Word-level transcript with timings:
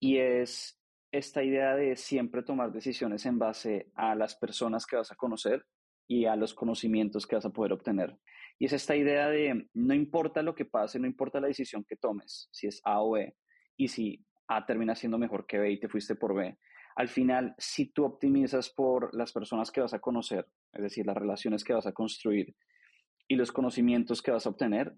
y 0.00 0.16
es 0.18 0.80
esta 1.12 1.42
idea 1.42 1.76
de 1.76 1.96
siempre 1.96 2.42
tomar 2.42 2.72
decisiones 2.72 3.26
en 3.26 3.38
base 3.38 3.90
a 3.94 4.14
las 4.14 4.36
personas 4.36 4.86
que 4.86 4.96
vas 4.96 5.12
a 5.12 5.16
conocer 5.16 5.64
y 6.08 6.24
a 6.24 6.36
los 6.36 6.54
conocimientos 6.54 7.26
que 7.26 7.36
vas 7.36 7.44
a 7.44 7.50
poder 7.50 7.72
obtener. 7.72 8.16
Y 8.58 8.66
es 8.66 8.72
esta 8.72 8.96
idea 8.96 9.28
de 9.28 9.68
no 9.74 9.94
importa 9.94 10.42
lo 10.42 10.54
que 10.54 10.64
pase, 10.64 10.98
no 10.98 11.06
importa 11.06 11.40
la 11.40 11.48
decisión 11.48 11.84
que 11.84 11.96
tomes, 11.96 12.48
si 12.52 12.66
es 12.66 12.80
A 12.84 13.02
o 13.02 13.12
B, 13.12 13.34
y 13.76 13.88
si 13.88 14.24
A 14.48 14.66
termina 14.66 14.94
siendo 14.94 15.18
mejor 15.18 15.46
que 15.46 15.58
B 15.58 15.70
y 15.70 15.80
te 15.80 15.88
fuiste 15.88 16.14
por 16.14 16.34
B. 16.34 16.58
Al 16.96 17.08
final, 17.08 17.54
si 17.58 17.92
tú 17.92 18.04
optimizas 18.04 18.70
por 18.70 19.14
las 19.14 19.32
personas 19.32 19.70
que 19.70 19.80
vas 19.80 19.94
a 19.94 20.00
conocer, 20.00 20.46
es 20.72 20.82
decir, 20.82 21.06
las 21.06 21.16
relaciones 21.16 21.64
que 21.64 21.72
vas 21.72 21.86
a 21.86 21.92
construir 21.92 22.54
y 23.28 23.36
los 23.36 23.52
conocimientos 23.52 24.22
que 24.22 24.32
vas 24.32 24.46
a 24.46 24.50
obtener, 24.50 24.94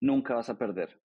nunca 0.00 0.34
vas 0.34 0.50
a 0.50 0.58
perder. 0.58 1.00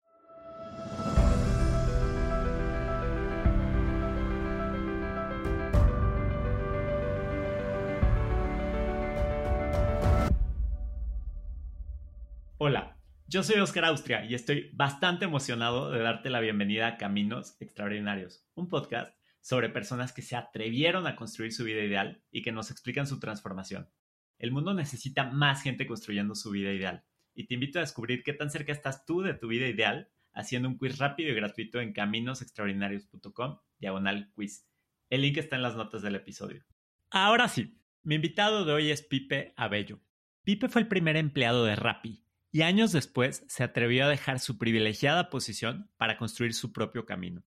Yo 13.33 13.41
soy 13.41 13.59
Oscar 13.59 13.85
Austria 13.85 14.23
y 14.25 14.35
estoy 14.35 14.69
bastante 14.73 15.25
emocionado 15.25 15.89
de 15.89 15.97
darte 16.03 16.29
la 16.29 16.39
bienvenida 16.39 16.85
a 16.85 16.97
Caminos 16.97 17.57
Extraordinarios, 17.59 18.45
un 18.53 18.69
podcast 18.69 19.17
sobre 19.41 19.69
personas 19.69 20.13
que 20.13 20.21
se 20.21 20.35
atrevieron 20.35 21.07
a 21.07 21.15
construir 21.15 21.51
su 21.51 21.63
vida 21.63 21.81
ideal 21.81 22.23
y 22.29 22.43
que 22.43 22.51
nos 22.51 22.69
explican 22.69 23.07
su 23.07 23.19
transformación. 23.19 23.89
El 24.37 24.51
mundo 24.51 24.75
necesita 24.75 25.31
más 25.31 25.63
gente 25.63 25.87
construyendo 25.87 26.35
su 26.35 26.51
vida 26.51 26.71
ideal 26.73 27.05
y 27.33 27.47
te 27.47 27.55
invito 27.55 27.79
a 27.79 27.81
descubrir 27.81 28.21
qué 28.21 28.33
tan 28.33 28.51
cerca 28.51 28.71
estás 28.71 29.03
tú 29.03 29.23
de 29.23 29.33
tu 29.33 29.47
vida 29.47 29.67
ideal 29.67 30.11
haciendo 30.31 30.69
un 30.69 30.77
quiz 30.77 30.99
rápido 30.99 31.31
y 31.31 31.35
gratuito 31.35 31.81
en 31.81 31.91
caminosextraordinarios.com 31.91 33.57
diagonal 33.79 34.31
quiz. 34.35 34.69
El 35.09 35.23
link 35.23 35.37
está 35.37 35.55
en 35.55 35.63
las 35.63 35.75
notas 35.75 36.03
del 36.03 36.13
episodio. 36.13 36.63
Ahora 37.09 37.47
sí, 37.47 37.79
mi 38.03 38.13
invitado 38.13 38.63
de 38.63 38.73
hoy 38.73 38.91
es 38.91 39.01
Pipe 39.01 39.55
Abello. 39.57 40.01
Pipe 40.43 40.69
fue 40.69 40.83
el 40.83 40.87
primer 40.87 41.17
empleado 41.17 41.65
de 41.65 41.75
Rappi 41.75 42.22
y 42.53 42.61
años 42.61 42.91
después 42.91 43.43
se 43.47 43.63
atrevió 43.63 44.05
a 44.05 44.09
dejar 44.09 44.39
su 44.39 44.59
privilegiada 44.59 45.31
posición 45.31 45.89
para 45.97 46.17
construir 46.17 46.53
su 46.53 46.71
propio 46.71 47.03
camino. 47.03 47.43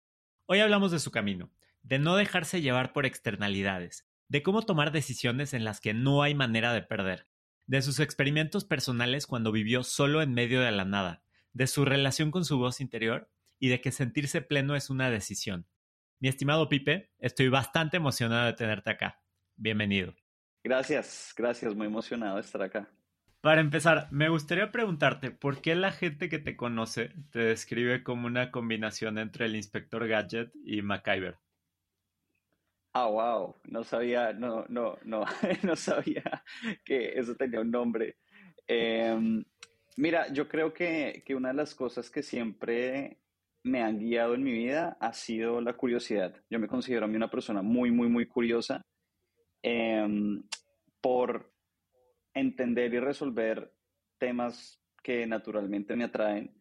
Hoy 0.47 0.61
hablamos 0.61 0.93
de 0.93 1.01
su 1.01 1.11
camino, 1.11 1.51
de 1.83 1.99
no 1.99 2.15
dejarse 2.15 2.61
llevar 2.63 2.93
por 2.93 3.05
externalidades, 3.05 4.09
de 4.29 4.45
cómo 4.45 4.63
tomar 4.63 4.93
decisiones 4.93 5.55
en 5.55 5.65
las 5.65 5.81
que 5.81 5.93
no 5.93 6.23
hay 6.23 6.37
manera 6.37 6.73
de 6.73 6.83
perder, 6.83 7.27
de 7.67 7.83
sus 7.83 7.99
experimentos 7.99 8.65
personales 8.65 9.27
cuando 9.27 9.51
vivió 9.51 9.83
solo 9.83 10.23
en 10.23 10.35
medio 10.35 10.61
de 10.61 10.71
la 10.71 10.85
nada, 10.85 11.25
de 11.53 11.67
su 11.67 11.85
relación 11.85 12.31
con 12.31 12.45
su 12.45 12.59
voz 12.59 12.81
interior 12.81 13.29
y 13.59 13.71
de 13.71 13.81
que 13.81 13.91
sentirse 13.91 14.41
pleno 14.41 14.77
es 14.77 14.89
una 14.89 15.11
decisión. 15.11 15.67
Mi 16.21 16.29
estimado 16.29 16.69
Pipe, 16.69 17.11
estoy 17.19 17.49
bastante 17.49 17.97
emocionado 17.97 18.47
de 18.47 18.53
tenerte 18.53 18.91
acá. 18.91 19.21
Bienvenido. 19.57 20.15
Gracias, 20.63 21.35
gracias, 21.37 21.75
muy 21.75 21.89
emocionado 21.89 22.37
de 22.37 22.43
estar 22.43 22.63
acá. 22.63 22.89
Para 23.43 23.61
empezar, 23.61 24.07
me 24.13 24.29
gustaría 24.29 24.71
preguntarte, 24.71 25.33
¿por 25.33 25.61
qué 25.61 25.75
la 25.75 25.91
gente 25.91 26.29
que 26.29 26.39
te 26.39 26.57
conoce 26.57 27.11
te 27.33 27.41
describe 27.41 28.05
como 28.05 28.29
una 28.29 28.53
combinación 28.53 29.19
entre 29.19 29.47
el 29.47 29.57
inspector 29.57 30.07
Gadget 30.07 30.53
y 30.65 30.81
MacGyver? 30.81 31.39
Ah, 32.93 33.09
wow, 33.09 33.57
no 33.65 33.83
sabía, 33.83 34.33
no, 34.33 34.65
no, 34.69 34.97
no, 35.03 35.25
no 35.65 35.75
sabía 35.75 36.45
que 36.85 37.19
eso 37.19 37.35
tenía 37.35 37.61
un 37.61 37.73
nombre. 37.73 38.19
Em, 38.69 39.45
mira, 39.97 40.33
yo 40.33 40.47
creo 40.47 40.73
que, 40.73 41.25
una 41.35 41.49
de 41.49 41.55
las 41.55 41.75
cosas 41.75 42.11
que 42.11 42.23
siempre 42.23 43.19
me 43.65 43.83
han 43.83 43.99
guiado 43.99 44.35
en 44.35 44.45
mi 44.45 44.53
vida 44.53 44.97
ha 45.01 45.13
sido 45.13 45.61
la 45.61 45.73
curiosidad. 45.73 46.33
Yo 46.49 46.61
me 46.61 46.69
considero 46.69 47.07
a 47.07 47.09
mí 47.09 47.17
una 47.17 47.31
persona 47.31 47.61
muy, 47.61 47.91
muy, 47.91 48.09
muy 48.09 48.27
curiosa 48.27 48.83
em, 49.63 50.45
por 51.01 51.52
entender 52.35 52.93
y 52.95 53.01
resolver 53.01 53.73
temas 54.19 54.81
que 55.03 55.27
naturalmente 55.27 55.97
me 55.97 56.05
atraen 56.05 56.55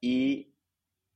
y 0.00 0.54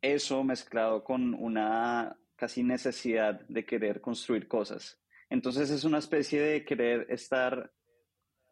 eso 0.00 0.42
mezclado 0.44 1.04
con 1.04 1.34
una 1.34 2.16
casi 2.36 2.62
necesidad 2.62 3.40
de 3.48 3.66
querer 3.66 4.00
construir 4.00 4.48
cosas. 4.48 5.00
Entonces 5.28 5.70
es 5.70 5.84
una 5.84 5.98
especie 5.98 6.40
de 6.40 6.64
querer 6.64 7.06
estar 7.10 7.72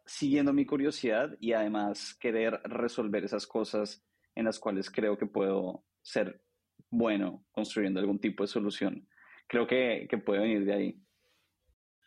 siguiendo 0.05 0.53
mi 0.53 0.65
curiosidad 0.65 1.35
y 1.39 1.53
además 1.53 2.15
querer 2.19 2.61
resolver 2.63 3.23
esas 3.23 3.47
cosas 3.47 4.05
en 4.35 4.45
las 4.45 4.59
cuales 4.59 4.89
creo 4.89 5.17
que 5.17 5.25
puedo 5.25 5.85
ser 6.01 6.41
bueno 6.89 7.45
construyendo 7.51 7.99
algún 7.99 8.19
tipo 8.19 8.43
de 8.43 8.47
solución. 8.47 9.07
Creo 9.47 9.67
que, 9.67 10.07
que 10.09 10.17
puede 10.17 10.41
venir 10.41 10.65
de 10.65 10.73
ahí. 10.73 11.03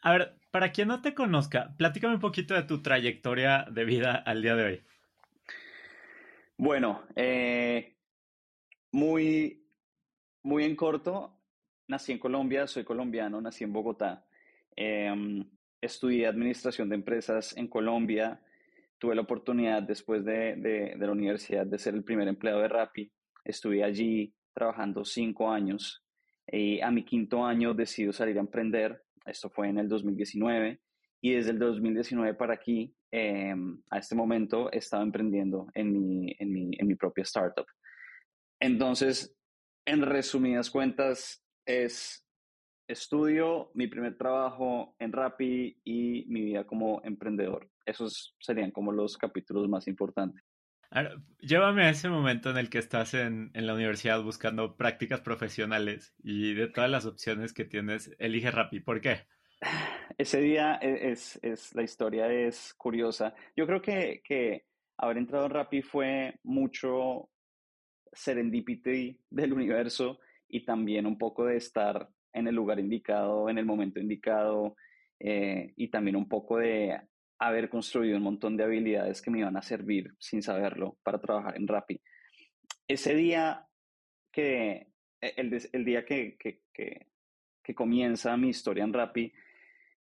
A 0.02 0.12
ver, 0.12 0.34
para 0.50 0.72
quien 0.72 0.88
no 0.88 1.00
te 1.00 1.14
conozca, 1.14 1.74
platícame 1.78 2.14
un 2.14 2.20
poquito 2.20 2.54
de 2.54 2.64
tu 2.64 2.82
trayectoria 2.82 3.66
de 3.70 3.84
vida 3.84 4.16
al 4.16 4.42
día 4.42 4.56
de 4.56 4.64
hoy. 4.64 4.82
Bueno, 6.56 7.04
eh, 7.14 7.94
muy, 8.90 9.64
muy 10.42 10.64
en 10.64 10.74
corto, 10.74 11.38
nací 11.86 12.10
en 12.10 12.18
Colombia, 12.18 12.66
soy 12.66 12.82
colombiano, 12.82 13.40
nací 13.40 13.62
en 13.62 13.72
Bogotá. 13.72 14.26
Em, 14.74 15.48
estudié 15.80 16.26
administración 16.26 16.88
de 16.88 16.96
empresas 16.96 17.56
en 17.56 17.68
Colombia. 17.68 18.40
Tuve 18.98 19.14
la 19.14 19.22
oportunidad 19.22 19.82
después 19.82 20.24
de, 20.24 20.56
de, 20.56 20.96
la 20.98 21.12
universidad 21.12 21.64
de 21.64 21.78
ser 21.78 21.94
el 21.94 22.02
primer 22.02 22.26
empleado 22.26 22.60
de 22.60 22.68
Rappi. 22.68 23.12
Estuve 23.44 23.84
allí 23.84 24.34
trabajando 24.52 25.04
cinco 25.04 25.50
años 25.50 26.04
y 26.46 26.80
a 26.80 26.90
mi 26.90 27.04
quinto 27.04 27.44
año 27.44 27.72
decidí 27.72 28.12
salir 28.12 28.36
a 28.36 28.40
emprender 28.40 29.02
esto 29.26 29.50
fue 29.50 29.68
en 29.68 29.78
el 29.78 29.88
2019 29.88 30.80
y 31.20 31.34
desde 31.34 31.50
el 31.50 31.58
2019 31.58 32.34
para 32.34 32.54
aquí, 32.54 32.94
em, 33.10 33.80
a 33.90 33.98
este 33.98 34.14
momento, 34.14 34.72
he 34.72 34.78
estado 34.78 35.02
emprendiendo 35.02 35.68
en 35.74 35.92
mi, 35.92 36.34
en 36.38 36.52
mi, 36.52 36.70
en 36.78 36.86
mi 36.86 36.94
propia 36.96 37.22
startup. 37.22 37.66
Entonces, 38.60 39.36
en 39.86 40.02
resumidas 40.02 40.70
cuentas, 40.70 41.44
es 41.66 42.26
estudio, 42.88 43.70
mi 43.74 43.86
primer 43.86 44.16
trabajo 44.16 44.94
en 44.98 45.12
Rappi 45.12 45.80
y 45.84 46.24
mi 46.28 46.42
vida 46.42 46.64
como 46.64 47.00
emprendedor. 47.04 47.68
Esos 47.86 48.36
serían 48.40 48.70
como 48.70 48.92
los 48.92 49.16
capítulos 49.16 49.68
más 49.68 49.88
importantes. 49.88 50.42
Llévame 51.40 51.84
a 51.84 51.90
ese 51.90 52.08
momento 52.08 52.50
en 52.50 52.58
el 52.58 52.70
que 52.70 52.78
estás 52.78 53.14
en, 53.14 53.50
en, 53.54 53.66
la 53.66 53.74
universidad 53.74 54.22
buscando 54.22 54.76
prácticas 54.76 55.20
profesionales 55.20 56.14
y 56.22 56.54
de 56.54 56.68
todas 56.68 56.90
las 56.90 57.06
opciones 57.06 57.52
que 57.52 57.64
tienes, 57.64 58.14
elige 58.18 58.50
Rappi. 58.50 58.80
¿Por 58.80 59.00
qué? 59.00 59.26
Ese 60.18 60.40
día 60.40 60.78
e, 60.80 61.10
es, 61.10 61.38
es, 61.42 61.74
la 61.74 61.82
historia 61.82 62.30
es 62.30 62.74
curiosa. 62.74 63.34
Yo 63.56 63.66
creo 63.66 63.80
que, 63.80 64.22
que 64.24 64.66
haber 64.98 65.18
entrado 65.18 65.46
en 65.46 65.52
Rappi 65.52 65.82
fue 65.82 66.38
mucho 66.42 67.30
serendipity 68.12 69.18
del 69.30 69.52
universo 69.52 70.20
y 70.48 70.64
también 70.64 71.06
un 71.06 71.16
poco 71.16 71.46
de 71.46 71.56
estar 71.56 72.08
en 72.32 72.46
el 72.46 72.54
lugar 72.54 72.78
indicado, 72.78 73.48
en 73.48 73.58
el 73.58 73.64
momento 73.64 74.00
indicado 74.00 74.76
eh, 75.18 75.72
y 75.76 75.88
también 75.88 76.16
un 76.16 76.28
poco 76.28 76.58
de 76.58 77.00
haber 77.46 77.68
construido 77.68 78.16
un 78.16 78.22
montón 78.22 78.56
de 78.56 78.64
habilidades 78.64 79.20
que 79.20 79.30
me 79.30 79.40
iban 79.40 79.56
a 79.56 79.62
servir 79.62 80.14
sin 80.18 80.42
saberlo 80.42 80.98
para 81.02 81.20
trabajar 81.20 81.56
en 81.56 81.66
Rappi. 81.66 82.00
Ese 82.86 83.14
día 83.14 83.66
que, 84.30 84.88
e, 85.20 85.34
el, 85.36 85.84
día 85.84 86.04
que, 86.04 86.36
que, 86.38 86.60
que, 86.72 87.74
comienza 87.74 88.36
mi 88.36 88.50
historia 88.50 88.84
en 88.84 88.92
Rappi, 88.92 89.32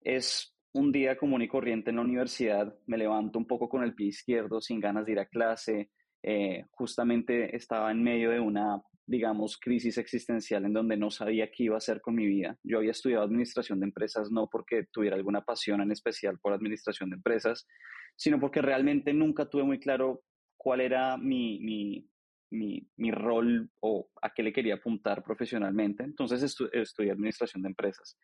es 0.02 0.54
un 0.74 0.92
día 0.92 1.18
común 1.18 1.42
y 1.42 1.48
corriente 1.48 1.92
en 1.92 1.98
la 1.98 2.02
universidad, 2.02 2.76
me 2.88 2.98
levanto 2.98 3.40
un 3.40 3.48
poco 3.48 3.70
con 3.70 3.84
el 3.84 3.96
pie 3.96 4.08
izquierdo, 4.08 4.60
sin 4.60 4.80
ganas 4.80 5.06
de 5.06 5.12
ir 5.14 5.20
a 5.20 5.26
clase, 5.26 5.92
eh, 6.22 6.66
justamente 6.72 7.56
estaba 7.56 7.92
en 7.92 8.04
medio 8.04 8.32
de 8.32 8.40
una 8.40 8.82
digamos, 9.09 9.58
crisis 9.58 9.97
existencial 9.97 10.66
en 10.66 10.74
donde 10.74 10.96
no 10.96 11.09
sabía 11.09 11.50
qué 11.50 11.64
iba 11.64 11.75
a 11.75 11.80
hacer 11.80 12.00
con 12.00 12.14
mi 12.14 12.28
vida. 12.28 12.58
Yo 12.64 12.78
había 12.78 12.91
estudiado 12.91 13.23
administración 13.23 13.79
de 13.79 13.88
empresas 13.88 14.29
no 14.29 14.47
porque 14.52 14.85
tuviera 14.91 15.16
alguna 15.16 15.41
pasión 15.41 15.82
en 15.82 15.91
especial 15.91 16.38
por 16.40 16.53
administración 16.53 17.09
de 17.09 17.16
empresas, 17.16 17.67
sino 18.16 18.40
porque 18.40 18.61
realmente 18.61 19.11
nunca 19.11 19.50
tuve 19.50 19.64
muy 19.64 19.79
claro 19.79 20.22
cuál 20.56 20.82
era 20.82 21.17
mi, 21.17 21.59
mi, 21.59 22.08
mi, 22.52 22.88
mi 22.97 23.09
rol 23.09 23.72
o 23.79 24.11
a 24.22 24.32
qué 24.32 24.44
le 24.44 24.53
quería 24.53 24.76
apuntar 24.76 25.23
profesionalmente. 25.23 26.03
Entonces 26.03 26.44
estudié 26.72 27.11
administración 27.11 27.64
de 27.64 27.70
empresas. 27.70 28.16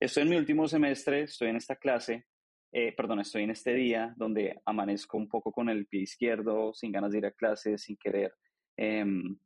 Estoy 0.00 0.24
en 0.24 0.30
mi 0.30 0.36
último 0.36 0.66
semestre, 0.66 1.22
estoy 1.22 1.50
en 1.50 1.56
esta 1.56 1.76
clase, 1.76 2.26
eh, 2.72 2.92
perdón, 2.96 3.20
estoy 3.20 3.44
en 3.44 3.50
este 3.50 3.72
día 3.72 4.12
donde 4.16 4.60
amanezco 4.66 5.16
un 5.16 5.28
poco 5.28 5.52
con 5.52 5.68
el 5.68 5.86
pie 5.86 6.02
izquierdo, 6.02 6.74
sin 6.74 6.90
ganas 6.90 7.12
de 7.12 7.18
ir 7.18 7.26
a 7.26 7.30
clase, 7.30 7.78
sin 7.78 7.96
querer 7.96 8.34
em, 8.76 9.38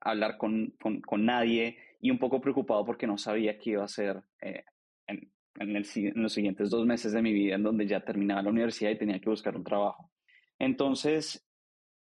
hablar 0.00 0.36
con, 0.36 0.74
con, 0.78 1.24
nadie 1.24 1.76
y 2.00 2.10
un 2.10 2.18
poco 2.18 2.40
preocupado 2.40 2.84
porque 2.84 3.06
no 3.06 3.16
sabía 3.16 3.58
qué 3.58 3.70
iba 3.70 3.82
a 3.82 3.86
hacer 3.86 4.22
eh, 4.40 4.64
en, 5.06 5.30
en, 5.58 6.22
los 6.22 6.32
siguientes 6.32 6.70
dos 6.70 6.86
meses 6.86 7.12
de 7.12 7.22
mi 7.22 7.32
vida, 7.32 7.54
en 7.54 7.62
donde 7.62 7.86
ya 7.86 8.04
terminaba 8.04 8.42
la 8.42 8.50
universidad 8.50 8.90
y 8.90 8.98
tenía 8.98 9.20
que 9.20 9.30
buscar 9.30 9.56
un 9.56 9.64
trabajo. 9.64 10.10
Entonces, 10.58 11.46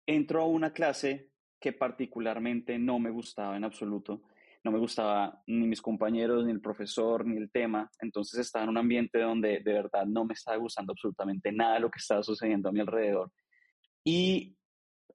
entro 0.06 0.42
a 0.42 0.48
una 0.48 0.74
clase 0.74 1.30
que 1.60 1.74
particularmente 1.74 2.80
no 2.80 3.00
me 3.00 3.12
gustaba 3.12 3.56
en 3.56 3.64
absoluto, 3.64 4.24
no 4.64 4.72
me 4.72 4.80
gustaba 4.80 5.42
ni 5.48 5.68
mis 5.68 5.82
compañeros, 5.82 6.46
ni 6.46 6.52
el 6.52 6.62
profesor, 6.62 7.26
ni 7.26 7.38
el 7.38 7.52
tema. 7.52 7.90
Entonces 8.00 8.40
estaba 8.40 8.64
en 8.64 8.70
un 8.70 8.78
ambiente 8.78 9.20
donde 9.20 9.60
de 9.60 9.74
verdad 9.74 10.06
no 10.06 10.26
me 10.26 10.34
estaba 10.34 10.58
gustando 10.58 10.94
absolutamente 10.94 11.52
nada 11.52 11.80
lo 11.80 11.90
que 11.90 12.00
estaba 12.00 12.22
sucediendo 12.22 12.70
a 12.70 12.72
mi 12.72 12.80
alrededor. 12.80 13.32
Y 14.04 14.56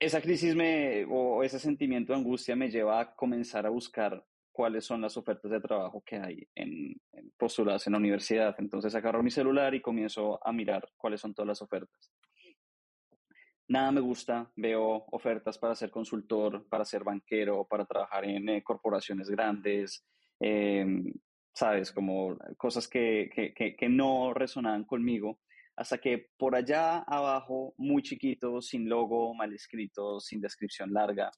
esa 0.01 0.21
crisis 0.21 0.55
me, 0.55 1.05
o 1.09 1.43
ese 1.43 1.59
sentimiento 1.59 2.13
de 2.13 2.19
angustia 2.19 2.57
me 2.57 2.71
lleva 2.71 3.01
a 3.01 3.15
comenzar 3.15 3.67
a 3.67 3.71
buscar 3.71 4.25
cuáles 4.53 4.85
son 4.85 5.03
las 5.03 5.17
ofertas 5.17 5.51
de 5.51 5.61
trabajo 5.61 6.03
que 6.05 6.17
hay 6.17 6.49
en, 6.55 7.01
en 7.13 7.31
postuladas 7.37 7.87
en 7.87 7.93
la 7.93 7.99
universidad. 7.99 8.55
Entonces 8.59 8.95
agarro 8.95 9.23
mi 9.23 9.31
celular 9.31 9.75
y 9.75 9.83
comienzo 9.83 10.41
a 10.47 10.53
mirar 10.53 10.89
cuáles 10.97 11.21
son 11.21 11.35
todas 11.35 11.49
las 11.49 11.63
ofertas. 11.63 12.11
Nada 13.69 13.91
me 13.91 14.01
gusta, 14.01 14.51
veo 14.55 15.07
ofertas 15.11 15.59
para 15.59 15.75
ser 15.75 15.91
consultor, 15.91 16.69
para 16.69 16.85
ser 16.85 17.03
banquero, 17.03 17.65
para 17.65 17.85
trabajar 17.85 18.25
en 18.25 18.49
eh, 18.49 18.63
corporaciones 18.63 19.29
grandes, 19.29 20.07
em, 20.39 21.13
sabes, 21.53 21.91
como 21.91 22.39
cosas 22.57 22.87
que, 22.87 23.29
que, 23.35 23.89
no 23.89 24.33
resonaban 24.35 24.85
conmigo, 24.85 25.41
hasta 25.77 25.99
que 25.99 26.31
por 26.37 26.55
allá 26.55 26.99
abajo, 27.01 27.75
muy 27.77 28.03
chiquito, 28.03 28.61
sin 28.61 28.89
logo, 28.89 29.35
mal 29.35 29.53
escrito, 29.53 30.21
sin 30.21 30.41
descripción 30.41 30.93
larga, 30.93 31.31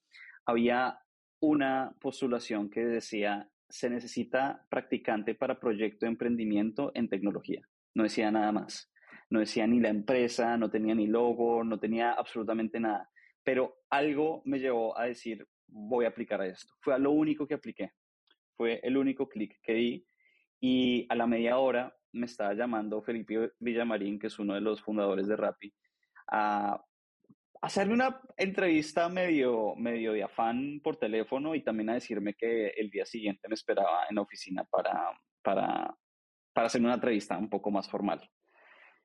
había 0.46 0.98
una 1.40 1.94
postulación 2.00 2.70
que 2.70 2.84
decía, 2.84 3.48
se 3.68 3.90
necesita 3.90 4.64
practicante 4.70 5.34
para 5.34 5.60
proyecto 5.60 6.06
de 6.06 6.12
emprendimiento 6.12 6.92
en 6.94 7.08
tecnología. 7.08 7.60
No 7.94 8.04
decía 8.04 8.30
nada 8.30 8.52
más 8.52 8.90
no 9.30 9.40
decía 9.40 9.66
ni 9.66 9.80
la 9.80 9.88
empresa, 9.88 10.56
no 10.56 10.70
tenía 10.70 10.94
ni 10.94 11.06
logo, 11.06 11.62
no 11.64 11.78
tenía 11.78 12.12
absolutamente 12.12 12.80
nada. 12.80 13.10
Pero 13.42 13.82
algo 13.90 14.42
me 14.44 14.58
llevó 14.58 14.98
a 14.98 15.04
decir, 15.04 15.46
voy 15.66 16.04
a 16.04 16.08
aplicar 16.08 16.40
a 16.40 16.46
esto. 16.46 16.74
Fue 16.80 16.94
a 16.94 16.98
lo 16.98 17.10
único 17.10 17.46
que 17.46 17.54
apliqué. 17.54 17.92
Fue 18.56 18.80
el 18.82 18.96
único 18.96 19.28
clic 19.28 19.58
que 19.62 19.74
di 19.74 20.06
y 20.60 21.06
a 21.08 21.14
la 21.14 21.26
media 21.26 21.58
hora 21.58 21.94
me 22.12 22.26
estaba 22.26 22.54
llamando 22.54 23.02
Felipe 23.02 23.52
Villamarín, 23.58 24.18
que 24.18 24.28
es 24.28 24.38
uno 24.38 24.54
de 24.54 24.60
los 24.60 24.82
fundadores 24.82 25.26
de 25.28 25.36
Rappi, 25.36 25.72
a 26.30 26.82
hacerme 27.60 27.94
una 27.94 28.20
entrevista 28.36 29.08
medio, 29.08 29.74
medio 29.76 30.12
de 30.12 30.22
afán 30.22 30.80
por 30.82 30.96
teléfono 30.96 31.54
y 31.54 31.62
también 31.62 31.90
a 31.90 31.94
decirme 31.94 32.34
que 32.34 32.68
el 32.68 32.90
día 32.90 33.04
siguiente 33.04 33.48
me 33.48 33.54
esperaba 33.54 34.06
en 34.08 34.16
la 34.16 34.22
oficina 34.22 34.64
para, 34.64 35.10
para, 35.42 35.96
para 36.52 36.66
hacerme 36.66 36.86
una 36.86 36.94
entrevista 36.94 37.36
un 37.36 37.48
poco 37.48 37.70
más 37.70 37.88
formal. 37.88 38.28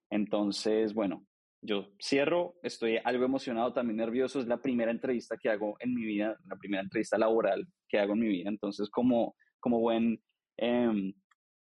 Entonces, 0.09 0.93
bueno, 0.93 1.25
yo 1.61 1.87
cierro, 2.01 2.55
estoy 2.61 2.99
algo 3.03 3.25
emocionado, 3.25 3.73
también 3.73 3.97
nervioso, 3.97 4.39
es 4.39 4.47
la 4.47 4.61
primera 4.61 4.91
entrevista 4.91 5.37
que 5.37 5.49
hago 5.49 5.77
en 5.79 5.93
mi 5.93 6.03
vida, 6.03 6.37
la 6.45 6.57
primera 6.57 6.83
entrevista 6.83 7.17
laboral 7.17 7.67
que 7.87 7.99
hago 7.99 8.13
en 8.13 8.19
mi 8.19 8.27
vida, 8.27 8.49
entonces 8.49 8.89
como, 8.89 9.35
como 9.59 9.79
buen 9.79 10.21
eh, 10.57 11.13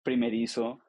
primerizo 0.02 0.80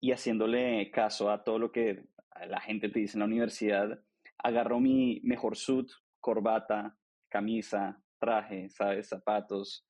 y 0.00 0.12
haciéndole 0.12 0.90
caso 0.90 1.30
a 1.30 1.44
todo 1.44 1.58
lo 1.58 1.72
que 1.72 2.04
la 2.46 2.60
gente 2.60 2.88
te 2.88 3.00
dice 3.00 3.16
en 3.16 3.20
la 3.20 3.26
universidad, 3.26 4.00
agarro 4.38 4.80
mi 4.80 5.20
mejor 5.22 5.56
suit, 5.56 5.90
corbata, 6.20 6.96
camisa, 7.28 8.02
traje, 8.18 8.68
¿sabes? 8.70 9.08
Zapatos, 9.08 9.86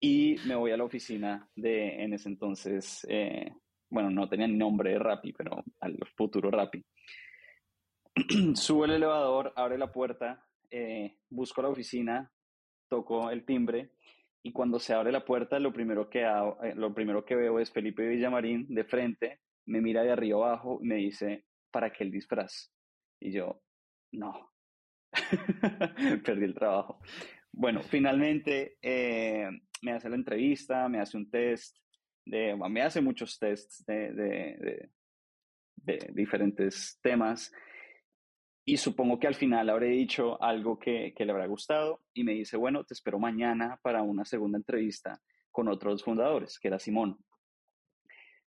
y 0.00 0.36
me 0.46 0.54
voy 0.54 0.72
a 0.72 0.76
la 0.76 0.84
oficina 0.84 1.48
de, 1.54 2.02
en 2.02 2.12
ese 2.12 2.28
entonces, 2.28 3.06
eh, 3.08 3.50
bueno, 3.88 4.10
no 4.10 4.28
tenía 4.28 4.46
nombre 4.46 4.90
de 4.90 4.98
Rappi, 4.98 5.32
pero 5.32 5.64
al 5.80 5.98
futuro 6.14 6.50
Rappi. 6.50 6.84
Sube 8.54 8.86
el 8.86 8.92
elevador, 8.92 9.52
abre 9.56 9.78
la 9.78 9.90
puerta, 9.90 10.46
eh, 10.70 11.18
busco 11.30 11.62
la 11.62 11.68
oficina, 11.68 12.30
toco 12.88 13.30
el 13.30 13.44
timbre 13.44 13.92
y 14.46 14.52
cuando 14.52 14.78
se 14.78 14.94
abre 14.94 15.10
la 15.10 15.24
puerta 15.24 15.58
lo 15.58 15.72
primero 15.72 16.08
que, 16.08 16.22
eh, 16.22 16.74
lo 16.76 16.94
primero 16.94 17.24
que 17.24 17.34
veo 17.34 17.58
es 17.58 17.72
Felipe 17.72 18.06
Villamarín 18.06 18.72
de 18.72 18.84
frente, 18.84 19.40
me 19.66 19.80
mira 19.80 20.04
de 20.04 20.12
arriba 20.12 20.36
abajo 20.36 20.78
y 20.80 20.86
me 20.86 20.94
dice, 20.94 21.46
¿para 21.72 21.90
qué 21.90 22.04
el 22.04 22.12
disfraz? 22.12 22.72
Y 23.20 23.32
yo, 23.32 23.60
no, 24.12 24.52
perdí 26.24 26.44
el 26.44 26.54
trabajo. 26.54 27.00
Bueno, 27.50 27.82
finalmente 27.82 28.76
eh, 28.80 29.50
me 29.82 29.92
hace 29.92 30.08
la 30.08 30.14
entrevista, 30.14 30.88
me 30.88 31.00
hace 31.00 31.16
un 31.16 31.28
test, 31.28 31.76
me 32.26 32.82
hace 32.82 33.00
muchos 33.00 33.36
tests 33.40 33.84
de, 33.84 34.90
diferentes 36.12 37.00
temas 37.02 37.52
y 38.68 38.78
supongo 38.78 39.20
que 39.20 39.28
al 39.28 39.36
final 39.36 39.70
habré 39.70 39.90
dicho 39.90 40.42
algo 40.42 40.76
que, 40.76 41.14
le 41.16 41.30
habrá 41.30 41.46
gustado 41.46 42.00
y 42.12 42.24
me 42.24 42.32
dice, 42.32 42.56
bueno, 42.56 42.82
te 42.82 42.94
espero 42.94 43.16
mañana 43.20 43.78
para 43.80 44.02
una 44.02 44.24
segunda 44.24 44.58
entrevista 44.58 45.22
con 45.52 45.68
otros 45.68 46.02
fundadores, 46.02 46.58
que 46.58 46.66
era 46.66 46.80
Simón. 46.80 47.16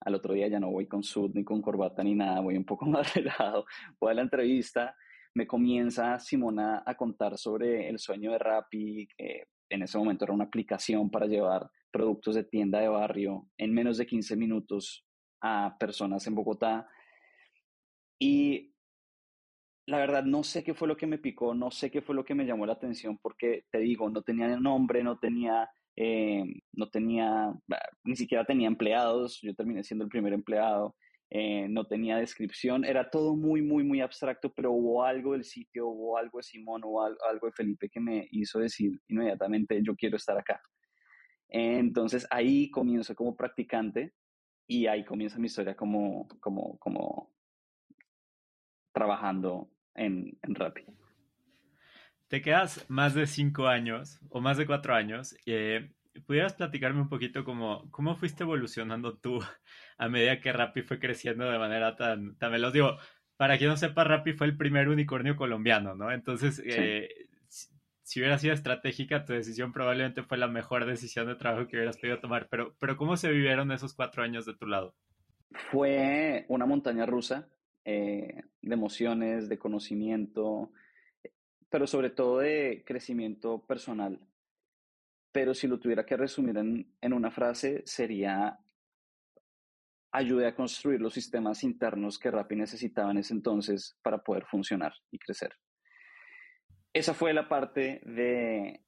Al 0.02 0.14
otro 0.14 0.34
día 0.34 0.46
ya 0.46 0.60
no 0.60 0.70
voy 0.70 0.86
con 0.86 1.02
sud 1.02 1.32
ni 1.34 1.42
con 1.42 1.60
corbata 1.60 2.04
ni 2.04 2.14
nada, 2.14 2.40
voy 2.40 2.56
un 2.56 2.64
poco 2.64 2.86
más 2.86 3.12
relajado. 3.14 3.66
Voy 4.00 4.12
a 4.12 4.14
la 4.14 4.22
entrevista, 4.22 4.94
me 5.34 5.44
comienza 5.44 6.20
Simona 6.20 6.84
a 6.86 6.96
contar 6.96 7.36
sobre 7.36 7.88
el 7.88 7.98
sueño 7.98 8.30
de 8.30 8.38
Rappi, 8.38 9.08
que 9.08 9.48
en 9.68 9.82
ese 9.82 9.98
momento 9.98 10.24
era 10.24 10.34
una 10.34 10.44
aplicación 10.44 11.10
para 11.10 11.26
llevar 11.26 11.68
productos 11.90 12.36
de 12.36 12.44
tienda 12.44 12.78
de 12.78 12.86
barrio 12.86 13.48
en 13.58 13.74
menos 13.74 13.98
de 13.98 14.06
15 14.06 14.36
minutos 14.36 15.04
a 15.40 15.76
personas 15.80 16.24
en 16.28 16.36
Bogotá. 16.36 16.88
Y 18.20 18.75
la 19.86 19.98
verdad 19.98 20.24
no 20.24 20.42
sé 20.42 20.64
qué 20.64 20.74
fue 20.74 20.88
lo 20.88 20.96
que 20.96 21.06
me 21.06 21.18
picó, 21.18 21.54
no 21.54 21.70
sé 21.70 21.90
qué 21.90 22.02
fue 22.02 22.14
lo 22.14 22.24
que 22.24 22.34
me 22.34 22.44
llamó 22.44 22.66
la 22.66 22.72
atención, 22.72 23.18
porque 23.18 23.64
te 23.70 23.78
digo, 23.78 24.10
no 24.10 24.22
tenía 24.22 24.48
nombre, 24.58 25.02
no 25.04 25.18
tenía, 25.18 25.70
eh, 25.94 26.44
no 26.72 26.90
tenía, 26.90 27.54
ni 28.04 28.16
siquiera 28.16 28.44
tenía 28.44 28.66
empleados, 28.66 29.40
yo 29.42 29.54
terminé 29.54 29.84
siendo 29.84 30.04
el 30.04 30.10
primer 30.10 30.32
empleado, 30.32 30.96
eh, 31.30 31.68
no 31.68 31.86
tenía 31.86 32.18
descripción, 32.18 32.84
era 32.84 33.10
todo 33.10 33.36
muy, 33.36 33.62
muy, 33.62 33.84
muy 33.84 34.00
abstracto, 34.00 34.52
pero 34.52 34.72
hubo 34.72 35.04
algo 35.04 35.32
del 35.32 35.44
sitio, 35.44 35.86
hubo 35.86 36.18
algo 36.18 36.38
de 36.38 36.42
Simón, 36.42 36.82
hubo 36.84 37.02
algo 37.02 37.46
de 37.46 37.52
Felipe 37.52 37.88
que 37.88 38.00
me 38.00 38.28
hizo 38.32 38.58
decir 38.58 39.00
inmediatamente, 39.08 39.80
yo 39.84 39.94
quiero 39.94 40.16
estar 40.16 40.36
acá. 40.36 40.60
Entonces 41.48 42.26
ahí 42.30 42.70
comienzo 42.70 43.14
como 43.14 43.36
practicante 43.36 44.12
y 44.66 44.86
ahí 44.86 45.04
comienza 45.04 45.38
mi 45.38 45.46
historia 45.46 45.76
como, 45.76 46.26
como, 46.40 46.76
como 46.78 47.32
trabajando 48.92 49.70
en, 49.96 50.38
en 50.42 50.54
Rappi. 50.54 50.84
Te 52.28 52.42
quedas 52.42 52.84
más 52.88 53.14
de 53.14 53.26
cinco 53.26 53.68
años 53.68 54.20
o 54.30 54.40
más 54.40 54.56
de 54.56 54.66
cuatro 54.66 54.94
años. 54.94 55.36
Eh, 55.46 55.92
¿Pudieras 56.26 56.54
platicarme 56.54 57.00
un 57.00 57.08
poquito 57.08 57.44
cómo, 57.44 57.90
cómo 57.90 58.16
fuiste 58.16 58.42
evolucionando 58.42 59.18
tú 59.18 59.40
a 59.98 60.08
medida 60.08 60.40
que 60.40 60.52
Rappi 60.52 60.82
fue 60.82 60.98
creciendo 60.98 61.50
de 61.50 61.58
manera 61.58 61.94
tan, 61.96 62.36
tan 62.36 62.52
veloz? 62.52 62.72
Digo, 62.72 62.96
para 63.36 63.58
quien 63.58 63.70
no 63.70 63.76
sepa, 63.76 64.04
Rappi 64.04 64.32
fue 64.32 64.46
el 64.46 64.56
primer 64.56 64.88
unicornio 64.88 65.36
colombiano, 65.36 65.94
¿no? 65.94 66.10
Entonces, 66.10 66.62
eh, 66.64 67.08
si 68.02 68.20
hubiera 68.20 68.38
sido 68.38 68.54
estratégica, 68.54 69.24
tu 69.24 69.32
decisión 69.32 69.72
probablemente 69.72 70.22
fue 70.22 70.38
la 70.38 70.48
mejor 70.48 70.86
decisión 70.86 71.26
de 71.26 71.34
trabajo 71.34 71.68
que 71.68 71.76
hubieras 71.76 71.98
podido 71.98 72.18
tomar. 72.18 72.48
Pero, 72.48 72.74
pero 72.78 72.96
¿cómo 72.96 73.16
se 73.16 73.30
vivieron 73.30 73.70
esos 73.72 73.94
cuatro 73.94 74.22
años 74.22 74.46
de 74.46 74.54
tu 74.54 74.66
lado? 74.66 74.94
Fue 75.70 76.44
una 76.48 76.66
montaña 76.66 77.04
rusa 77.04 77.48
eh, 77.86 78.42
de 78.60 78.74
emociones, 78.74 79.48
de 79.48 79.58
conocimiento, 79.58 80.72
pero 81.70 81.86
sobre 81.86 82.10
todo 82.10 82.40
de 82.40 82.84
crecimiento 82.86 83.64
personal. 83.66 84.20
Pero 85.32 85.54
si 85.54 85.66
lo 85.66 85.80
tuviera 85.80 86.04
que 86.04 86.18
resumir 86.18 86.58
en, 86.58 86.94
en 87.00 87.12
una 87.14 87.30
frase, 87.30 87.82
sería 87.86 88.58
ayude 90.12 90.46
a 90.46 90.54
construir 90.54 91.00
los 91.00 91.14
sistemas 91.14 91.64
internos 91.64 92.18
que 92.18 92.30
Rappi 92.30 92.56
necesitaba 92.56 93.10
en 93.10 93.18
ese 93.18 93.32
entonces 93.32 93.98
para 94.02 94.18
poder 94.18 94.44
funcionar 94.44 94.92
y 95.10 95.18
crecer 95.18 95.56
esa 96.96 97.12
fue 97.12 97.34
la 97.34 97.46
parte 97.46 98.00
de 98.06 98.82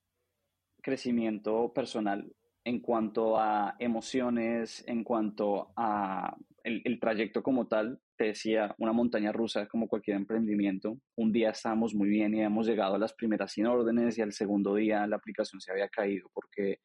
crecimiento 0.81 1.75
personal 1.75 2.35
en 2.65 2.81
cuanto 2.81 3.39
a 3.39 3.77
emociones, 3.79 4.85
en 4.87 5.05
cuanto 5.05 5.73
a 5.77 6.37
el, 6.65 7.01
trayecto 7.01 7.43
como 7.43 7.67
tal. 7.67 8.01
Te 8.17 8.25
decía, 8.25 8.75
una 8.79 8.93
montaña 8.93 9.33
rusa 9.33 9.67
como 9.67 9.89
cualquier 9.89 10.17
emprendimiento. 10.17 10.99
Un 11.17 11.33
día 11.33 11.51
estábamos 11.51 11.95
muy 11.95 12.09
bien 12.09 12.35
y 12.35 12.39
habíamos 12.39 12.67
llegado 12.67 12.97
a 12.97 12.99
las 12.99 13.15
primeras 13.15 13.53
100 13.53 13.67
órdenes 13.67 14.19
y 14.19 14.23
al 14.23 14.33
segundo 14.33 14.75
día 14.75 15.07
la 15.07 15.17
aplicación 15.17 15.61
se 15.61 15.73
había 15.73 15.89
caído 15.89 16.29
porque 16.35 16.81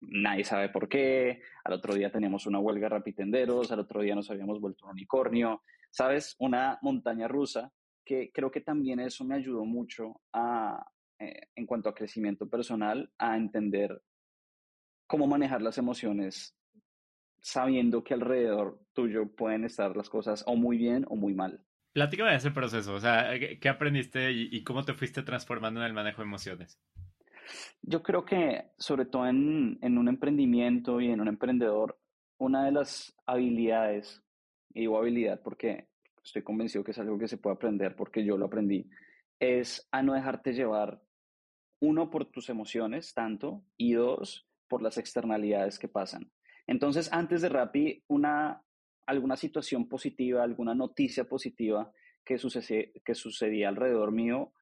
nadie 0.00 0.44
sabe 0.44 0.70
por 0.70 0.88
qué. 0.88 1.40
Al 1.64 1.74
otro 1.74 1.94
día 1.94 2.10
teníamos 2.10 2.46
una 2.46 2.58
huelga 2.58 2.86
de 2.86 2.94
rapitenderos, 2.96 3.70
al 3.70 3.80
otro 3.80 4.00
día 4.00 4.14
nos 4.14 4.30
habíamos 4.30 4.60
vuelto 4.60 4.86
un 4.86 4.92
unicornio. 4.92 5.62
¿Sabes? 5.90 6.36
Una 6.38 6.78
montaña 6.82 7.28
rusa 7.28 7.72
que 8.04 8.30
creo 8.32 8.50
que 8.50 8.60
también 8.60 9.00
eso 9.00 9.24
me 9.24 9.36
ayudó 9.36 9.64
mucho 9.64 10.20
a, 10.32 10.84
eh, 11.18 11.48
en 11.54 11.66
cuanto 11.66 11.88
a 11.88 11.94
crecimiento 11.94 12.48
personal, 12.48 13.10
a 13.18 13.36
entender 13.36 14.00
cómo 15.08 15.26
manejar 15.26 15.62
las 15.62 15.78
emociones 15.78 16.54
sabiendo 17.40 18.04
que 18.04 18.14
alrededor 18.14 18.78
tuyo 18.92 19.34
pueden 19.34 19.64
estar 19.64 19.96
las 19.96 20.08
cosas 20.08 20.44
o 20.46 20.54
muy 20.54 20.76
bien 20.76 21.04
o 21.08 21.16
muy 21.16 21.34
mal. 21.34 21.64
Platícame 21.92 22.30
de 22.30 22.36
ese 22.36 22.50
proceso, 22.50 22.94
o 22.94 23.00
sea, 23.00 23.30
¿qué 23.60 23.68
aprendiste 23.68 24.30
y, 24.30 24.62
cómo 24.62 24.84
te 24.84 24.94
fuiste 24.94 25.22
transformando 25.22 25.80
en 25.80 25.86
el 25.86 25.94
manejo 25.94 26.22
de 26.22 26.28
emociones? 26.28 26.78
Yo 27.82 28.02
creo 28.02 28.24
que 28.24 28.66
sobre 28.76 29.06
todo 29.06 29.26
en, 29.26 29.78
en 29.80 29.98
un 29.98 30.08
emprendimiento 30.08 31.00
y 31.00 31.10
en 31.10 31.20
un 31.20 31.28
emprendedor, 31.28 31.98
una 32.36 32.66
de 32.66 32.72
las 32.72 33.16
habilidades, 33.26 34.22
y 34.74 34.80
digo 34.80 34.98
habilidad 34.98 35.40
porque 35.42 35.88
estoy 36.22 36.42
convencido 36.42 36.84
que 36.84 36.90
es 36.90 36.98
algo 36.98 37.18
que 37.18 37.26
se 37.26 37.38
puede 37.38 37.56
aprender 37.56 37.96
porque 37.96 38.24
yo 38.24 38.36
lo 38.36 38.46
aprendí, 38.46 38.88
es 39.40 39.88
a 39.90 40.02
no 40.02 40.12
dejarte 40.12 40.52
llevar, 40.52 41.00
uno, 41.80 42.10
por 42.10 42.26
tus 42.26 42.48
emociones, 42.48 43.14
tanto, 43.14 43.64
y 43.76 43.94
dos, 43.94 44.47
por 44.68 44.82
las 44.82 44.98
externalidades 44.98 45.78
que 45.78 45.88
pasan. 45.88 46.30
Entonces, 46.66 47.10
antes 47.12 47.40
de 47.42 47.48
Rappi, 47.48 48.04
una, 48.08 48.62
alguna 49.06 49.36
situación 49.36 49.88
positiva, 49.88 50.42
alguna 50.42 50.74
noticia 50.74 51.24
positiva 51.24 51.90
que, 52.24 52.36
sucedía 52.38 53.68
alrededor 53.68 54.12
mío, 54.12 54.52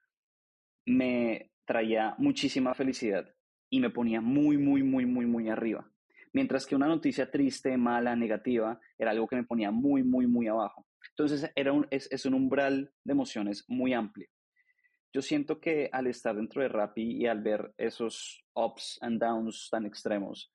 me 0.86 1.50
traía 1.64 2.14
muchísima 2.18 2.74
felicidad 2.74 3.28
y 3.68 3.80
me 3.80 3.90
ponía 3.90 4.20
muy, 4.20 4.56
muy, 4.56 4.84
muy, 4.84 5.04
muy, 5.04 5.26
muy 5.26 5.48
arriba. 5.48 5.90
Mientras 6.32 6.64
que 6.64 6.76
una 6.76 6.86
noticia 6.86 7.30
triste, 7.30 7.76
mala, 7.76 8.14
negativa, 8.14 8.78
era 8.96 9.10
algo 9.10 9.26
que 9.26 9.36
me 9.36 9.44
ponía 9.44 9.72
muy, 9.72 10.04
muy, 10.04 10.28
muy 10.28 10.46
abajo. 10.46 10.86
Entonces, 11.10 11.50
era 11.56 11.72
es 11.90 12.26
un 12.26 12.34
umbral 12.34 12.92
de 13.04 13.12
emociones 13.12 13.64
muy 13.68 13.94
amplio. 13.94 14.28
Yo 15.16 15.22
siento 15.22 15.60
que 15.60 15.88
al 15.94 16.08
estar 16.08 16.36
dentro 16.36 16.60
de 16.60 16.68
Rappi 16.68 17.16
y 17.16 17.26
al 17.26 17.42
ver 17.42 17.72
esos 17.78 18.44
ups 18.52 18.98
and 19.00 19.18
downs 19.18 19.70
tan 19.70 19.86
extremos, 19.86 20.52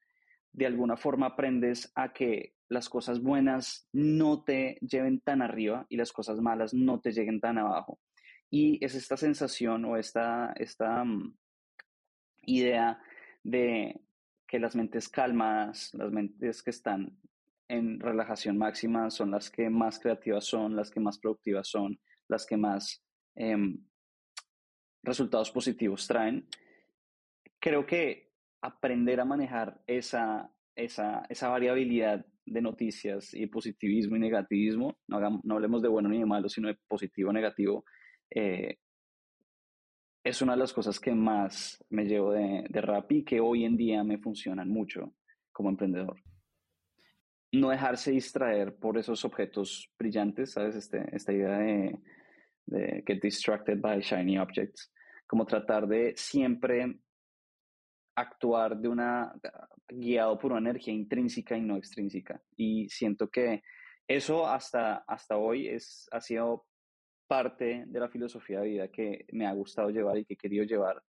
de 0.51 0.67
alguna 0.67 0.97
forma 0.97 1.25
aprendes 1.25 1.91
a 1.95 2.13
que 2.13 2.53
las 2.69 2.87
cosas 2.87 3.23
buenas 3.23 3.89
no 3.91 4.43
te 4.43 4.77
lleven 4.81 5.19
tan 5.21 5.41
arriba 5.41 5.87
y 5.89 5.97
las 5.97 6.11
cosas 6.11 6.39
malas 6.41 6.75
no 6.75 6.99
te 6.99 7.11
lleguen 7.11 7.41
tan 7.41 7.57
abajo. 7.57 7.99
Y 8.51 8.77
es 8.85 8.93
esta 8.93 9.17
sensación 9.17 9.83
o 9.85 9.97
esta, 9.97 10.53
esta 10.55 11.03
mm, 11.05 11.35
idea 12.43 13.01
de 13.41 13.99
que 14.47 14.59
las 14.59 14.75
mentes 14.75 15.09
calmadas, 15.09 15.91
las 15.95 16.11
mentes 16.11 16.61
que 16.61 16.69
están 16.69 17.17
en 17.67 17.99
relajación 17.99 18.59
máxima 18.59 19.09
son 19.09 19.31
las 19.31 19.49
que 19.49 19.71
más 19.71 19.99
creativas 19.99 20.45
son, 20.45 20.75
las 20.75 20.91
que 20.91 20.99
más 20.99 21.17
productivas 21.17 21.67
son, 21.67 21.99
las 22.27 22.45
que 22.45 22.57
más 22.57 23.03
em, 23.33 23.83
resultados 25.03 25.51
positivos 25.51 26.07
traen. 26.07 26.47
Creo 27.59 27.85
que 27.85 28.31
aprender 28.61 29.19
a 29.19 29.25
manejar 29.25 29.81
esa, 29.87 30.51
esa, 30.75 31.25
esa 31.29 31.49
variabilidad 31.49 32.25
de 32.45 32.61
noticias 32.61 33.33
y 33.33 33.47
positivismo 33.47 34.15
y 34.15 34.19
negativismo, 34.19 34.97
no, 35.07 35.41
no 35.43 35.55
hablemos 35.55 35.81
de 35.81 35.87
bueno 35.87 36.09
ni 36.09 36.19
de 36.19 36.25
malo, 36.25 36.49
sino 36.49 36.67
de 36.67 36.77
positivo 36.87 37.29
o 37.29 37.33
negativo, 37.33 37.85
eh, 38.29 38.77
es 40.23 40.41
una 40.41 40.53
de 40.53 40.59
las 40.59 40.73
cosas 40.73 40.99
que 40.99 41.13
más 41.13 41.83
me 41.89 42.05
llevo 42.05 42.31
de, 42.31 42.65
de 42.69 43.03
y 43.09 43.23
que 43.23 43.39
hoy 43.39 43.65
en 43.65 43.75
día 43.75 44.03
me 44.03 44.19
funcionan 44.19 44.69
mucho 44.69 45.13
como 45.51 45.69
emprendedor. 45.69 46.21
No 47.51 47.69
dejarse 47.69 48.11
distraer 48.11 48.75
por 48.75 48.97
esos 48.97 49.25
objetos 49.25 49.91
brillantes, 49.97 50.51
¿sabes? 50.51 50.75
Este, 50.75 51.03
esta 51.13 51.33
idea 51.33 51.57
de, 51.57 51.99
de 52.65 53.03
get 53.05 53.21
distracted 53.21 53.79
by 53.79 54.01
shiny 54.01 54.37
objects, 54.37 54.91
como 55.27 55.45
tratar 55.45 55.87
de 55.87 56.13
siempre 56.15 56.99
actuar 58.15 58.77
de 58.77 58.87
una 58.87 59.33
guiado 59.87 60.37
por 60.37 60.51
una 60.51 60.69
energía 60.69 60.93
intrínseca 60.93 61.57
y 61.57 61.61
no 61.61 61.77
extrínseca. 61.77 62.41
Y 62.55 62.87
siento 62.89 63.29
que 63.29 63.61
eso 64.07 64.47
hasta, 64.47 65.03
hasta 65.07 65.37
hoy 65.37 65.67
es, 65.67 66.07
ha 66.11 66.21
sido 66.21 66.65
parte 67.27 67.85
de 67.87 67.99
la 67.99 68.09
filosofía 68.09 68.59
de 68.59 68.67
vida 68.67 68.87
que 68.89 69.25
me 69.31 69.47
ha 69.47 69.53
gustado 69.53 69.89
llevar 69.89 70.17
y 70.17 70.25
que 70.25 70.33
he 70.33 70.37
querido 70.37 70.65
llevar 70.65 71.01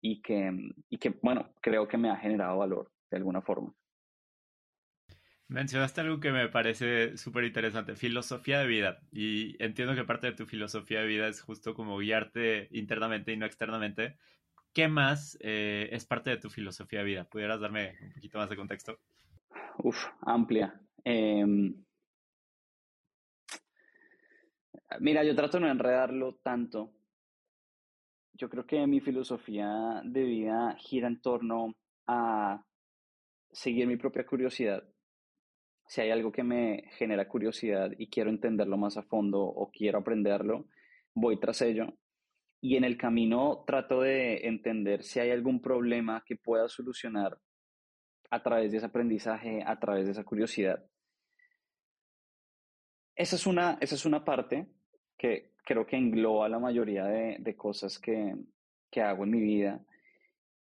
y 0.00 0.22
que, 0.22 0.52
y 0.88 0.98
que 0.98 1.18
bueno, 1.22 1.52
creo 1.60 1.88
que 1.88 1.98
me 1.98 2.10
ha 2.10 2.16
generado 2.16 2.58
valor 2.58 2.92
de 3.10 3.16
alguna 3.16 3.42
forma. 3.42 3.74
Mencionaste 5.48 6.00
algo 6.00 6.18
que 6.18 6.32
me 6.32 6.48
parece 6.48 7.16
súper 7.16 7.44
interesante, 7.44 7.94
filosofía 7.94 8.58
de 8.58 8.66
vida. 8.66 8.98
Y 9.12 9.62
entiendo 9.62 9.94
que 9.94 10.04
parte 10.04 10.26
de 10.28 10.32
tu 10.32 10.46
filosofía 10.46 11.00
de 11.00 11.06
vida 11.06 11.28
es 11.28 11.40
justo 11.40 11.74
como 11.74 11.98
guiarte 11.98 12.68
internamente 12.72 13.32
y 13.32 13.36
no 13.36 13.46
externamente. 13.46 14.16
¿Qué 14.72 14.88
más 14.88 15.38
eh, 15.40 15.88
es 15.92 16.04
parte 16.04 16.30
de 16.30 16.36
tu 16.38 16.50
filosofía 16.50 16.98
de 17.00 17.04
vida? 17.04 17.24
¿Pudieras 17.24 17.60
darme 17.60 17.96
un 18.02 18.12
poquito 18.12 18.38
más 18.38 18.50
de 18.50 18.56
contexto? 18.56 18.98
Uf, 19.78 20.06
amplia. 20.22 20.80
Em, 21.04 21.86
Mira, 25.00 25.24
yo 25.24 25.34
trato 25.34 25.58
de 25.58 25.64
no 25.64 25.70
enredarlo 25.70 26.36
tanto. 26.42 26.92
Yo 28.32 28.48
creo 28.48 28.66
que 28.66 28.86
mi 28.86 29.00
filosofía 29.00 30.02
de 30.04 30.22
vida 30.22 30.76
gira 30.78 31.08
en 31.08 31.20
torno 31.20 31.74
a 32.06 32.64
seguir 33.50 33.86
mi 33.86 33.96
propia 33.96 34.26
curiosidad. 34.26 34.84
Si 35.86 36.00
hay 36.00 36.10
algo 36.10 36.32
que 36.32 36.42
me 36.42 36.84
genera 36.98 37.28
curiosidad 37.28 37.92
y 37.96 38.08
quiero 38.08 38.30
entenderlo 38.30 38.76
más 38.76 38.96
a 38.96 39.02
fondo 39.02 39.42
o 39.42 39.70
quiero 39.70 39.98
aprenderlo, 39.98 40.66
voy 41.14 41.38
tras 41.38 41.62
ello. 41.62 41.94
Y 42.60 42.76
en 42.76 42.84
el 42.84 42.96
camino 42.96 43.64
trato 43.66 44.00
de 44.00 44.46
entender 44.46 45.02
si 45.02 45.20
hay 45.20 45.30
algún 45.30 45.60
problema 45.60 46.24
que 46.26 46.36
pueda 46.36 46.68
solucionar 46.68 47.38
a 48.30 48.42
través 48.42 48.72
de 48.72 48.78
ese 48.78 48.86
aprendizaje, 48.86 49.62
a 49.64 49.78
través 49.78 50.06
de 50.06 50.12
esa 50.12 50.24
curiosidad. 50.24 50.84
Esa 53.14 53.36
es 53.36 53.46
una, 53.46 53.78
esa 53.80 53.94
es 53.94 54.04
una 54.04 54.24
parte 54.24 54.66
que 55.16 55.52
creo 55.64 55.86
que 55.86 55.96
engloba 55.96 56.48
la 56.48 56.58
mayoría 56.58 57.04
de, 57.06 57.36
de 57.40 57.56
cosas 57.56 57.98
que, 57.98 58.34
que, 58.90 59.00
hago 59.00 59.24
en 59.24 59.30
mi 59.30 59.40
vida. 59.40 59.80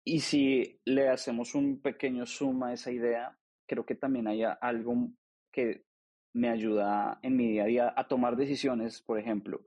Y 0.03 0.19
si 0.19 0.81
le 0.85 1.09
hacemos 1.09 1.55
un 1.55 1.81
pequeño 1.81 2.25
suma 2.25 2.69
a 2.69 2.73
esa 2.73 2.91
idea, 2.91 3.37
creo 3.71 3.85
que 3.85 3.95
también 3.95 4.27
hay 4.27 4.43
algo 4.59 5.11
que 5.49 5.85
me 6.33 6.49
ayuda 6.49 7.19
en 7.21 7.37
mi 7.37 7.47
día 7.51 7.63
a 7.63 7.67
día 7.67 7.93
a 7.95 8.05
tomar 8.05 8.35
decisiones, 8.35 9.01
por 9.01 9.17
ejemplo, 9.17 9.61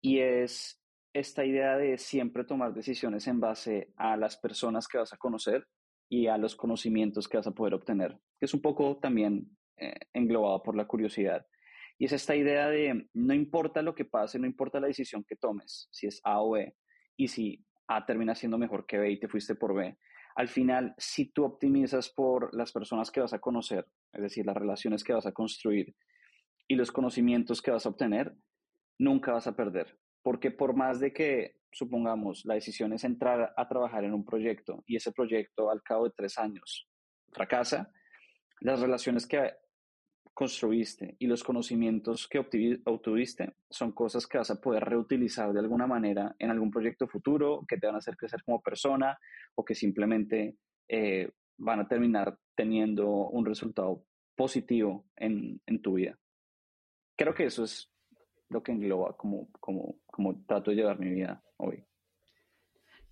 y 0.00 0.20
es 0.20 0.80
esta 1.12 1.44
idea 1.44 1.76
de 1.76 1.98
siempre 1.98 2.44
tomar 2.44 2.72
decisiones 2.72 3.26
en 3.26 3.40
base 3.40 3.92
a 3.96 4.16
las 4.16 4.36
personas 4.36 4.86
que 4.86 4.98
vas 4.98 5.12
a 5.12 5.16
conocer 5.16 5.66
y 6.08 6.28
a 6.28 6.38
los 6.38 6.54
conocimientos 6.54 7.26
que 7.26 7.36
vas 7.36 7.48
a 7.48 7.54
poder 7.54 7.74
obtener, 7.74 8.16
que 8.38 8.46
es 8.46 8.54
un 8.54 8.62
poco 8.62 9.00
también 9.00 9.56
eh, 9.76 9.92
englobado 10.12 10.62
por 10.62 10.76
la 10.76 10.86
curiosidad. 10.86 11.44
Y 11.98 12.04
es 12.04 12.12
esta 12.12 12.36
idea 12.36 12.68
de 12.68 13.08
no 13.12 13.34
importa 13.34 13.82
lo 13.82 13.96
que 13.96 14.04
pase, 14.04 14.38
no 14.38 14.46
importa 14.46 14.78
la 14.78 14.86
decisión 14.86 15.24
que 15.24 15.34
tomes, 15.34 15.88
si 15.90 16.06
es 16.06 16.20
A 16.22 16.40
o 16.40 16.52
B, 16.52 16.76
y 17.16 17.26
si 17.26 17.66
A 17.88 18.06
termina 18.06 18.36
siendo 18.36 18.56
mejor 18.56 18.86
que 18.86 18.98
B 18.98 19.10
y 19.10 19.18
te 19.18 19.26
fuiste 19.26 19.56
por 19.56 19.74
B. 19.74 19.98
Al 20.36 20.48
final, 20.48 20.94
si 20.98 21.32
tú 21.32 21.44
optimizas 21.44 22.08
por 22.10 22.54
las 22.54 22.72
personas 22.72 23.10
que 23.10 23.20
vas 23.20 23.32
a 23.32 23.40
conocer, 23.40 23.86
es 24.12 24.22
decir, 24.22 24.46
las 24.46 24.56
relaciones 24.56 25.04
que 25.04 25.12
vas 25.12 25.26
a 25.26 25.32
construir 25.32 25.94
y 26.68 26.74
los 26.74 26.92
conocimientos 26.92 27.60
que 27.60 27.70
vas 27.70 27.86
a 27.86 27.88
obtener, 27.88 28.34
nunca 28.98 29.32
vas 29.32 29.46
a 29.46 29.56
perder. 29.56 29.98
Porque 30.22 30.50
por 30.50 30.76
más 30.76 31.00
de 31.00 31.12
que, 31.12 31.56
supongamos, 31.72 32.44
la 32.44 32.54
decisión 32.54 32.92
es 32.92 33.04
entrar 33.04 33.52
a 33.56 33.68
trabajar 33.68 34.04
en 34.04 34.14
un 34.14 34.24
proyecto 34.24 34.84
y 34.86 34.96
ese 34.96 35.12
proyecto 35.12 35.70
al 35.70 35.82
cabo 35.82 36.04
de 36.04 36.14
tres 36.16 36.38
años 36.38 36.88
fracasa, 37.32 37.90
las 38.60 38.80
relaciones 38.80 39.26
que 39.26 39.52
construiste 40.32 41.16
y 41.18 41.26
los 41.26 41.44
conocimientos 41.44 42.28
que 42.28 42.38
obtuviste 42.38 43.54
son 43.68 43.92
cosas 43.92 44.26
que 44.26 44.38
vas 44.38 44.50
a 44.50 44.60
poder 44.60 44.84
reutilizar 44.84 45.52
de 45.52 45.60
alguna 45.60 45.86
manera 45.86 46.34
en 46.38 46.50
algún 46.50 46.70
proyecto 46.70 47.06
futuro, 47.06 47.64
que 47.68 47.76
te 47.76 47.86
van 47.86 47.96
a 47.96 47.98
hacer 47.98 48.16
crecer 48.16 48.42
como 48.44 48.62
persona 48.62 49.18
o 49.54 49.64
que 49.64 49.74
simplemente 49.74 50.56
eh, 50.88 51.30
van 51.58 51.80
a 51.80 51.88
terminar 51.88 52.38
teniendo 52.54 53.08
un 53.08 53.44
resultado 53.44 54.04
positivo 54.34 55.06
en, 55.16 55.60
en, 55.66 55.82
tu 55.82 55.94
vida. 55.94 56.18
Creo 57.16 57.34
que 57.34 57.44
eso 57.44 57.64
es 57.64 57.92
lo 58.48 58.62
que 58.62 58.72
engloba 58.72 59.16
como, 59.16 59.50
como, 59.60 59.96
como 60.06 60.42
trato 60.46 60.70
de 60.70 60.76
llevar 60.78 60.98
mi 60.98 61.10
vida 61.10 61.42
hoy. 61.58 61.84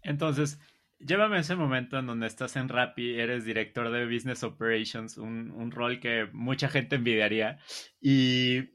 Entonces, 0.03 0.59
Llévame 1.01 1.37
a 1.37 1.41
ese 1.41 1.55
momento 1.55 1.99
en 1.99 2.07
donde 2.07 2.27
estás 2.27 2.57
en 2.57 2.69
Rappi, 2.69 3.19
eres 3.21 3.45
director 3.45 3.91
de 3.91 4.05
Business 4.13 4.43
Operations, 4.43 5.17
un, 5.17 5.71
rol 5.71 6.01
que 6.01 6.29
mucha 6.33 6.69
gente 6.69 6.97
envidiaría, 6.97 7.59
y, 8.01 8.71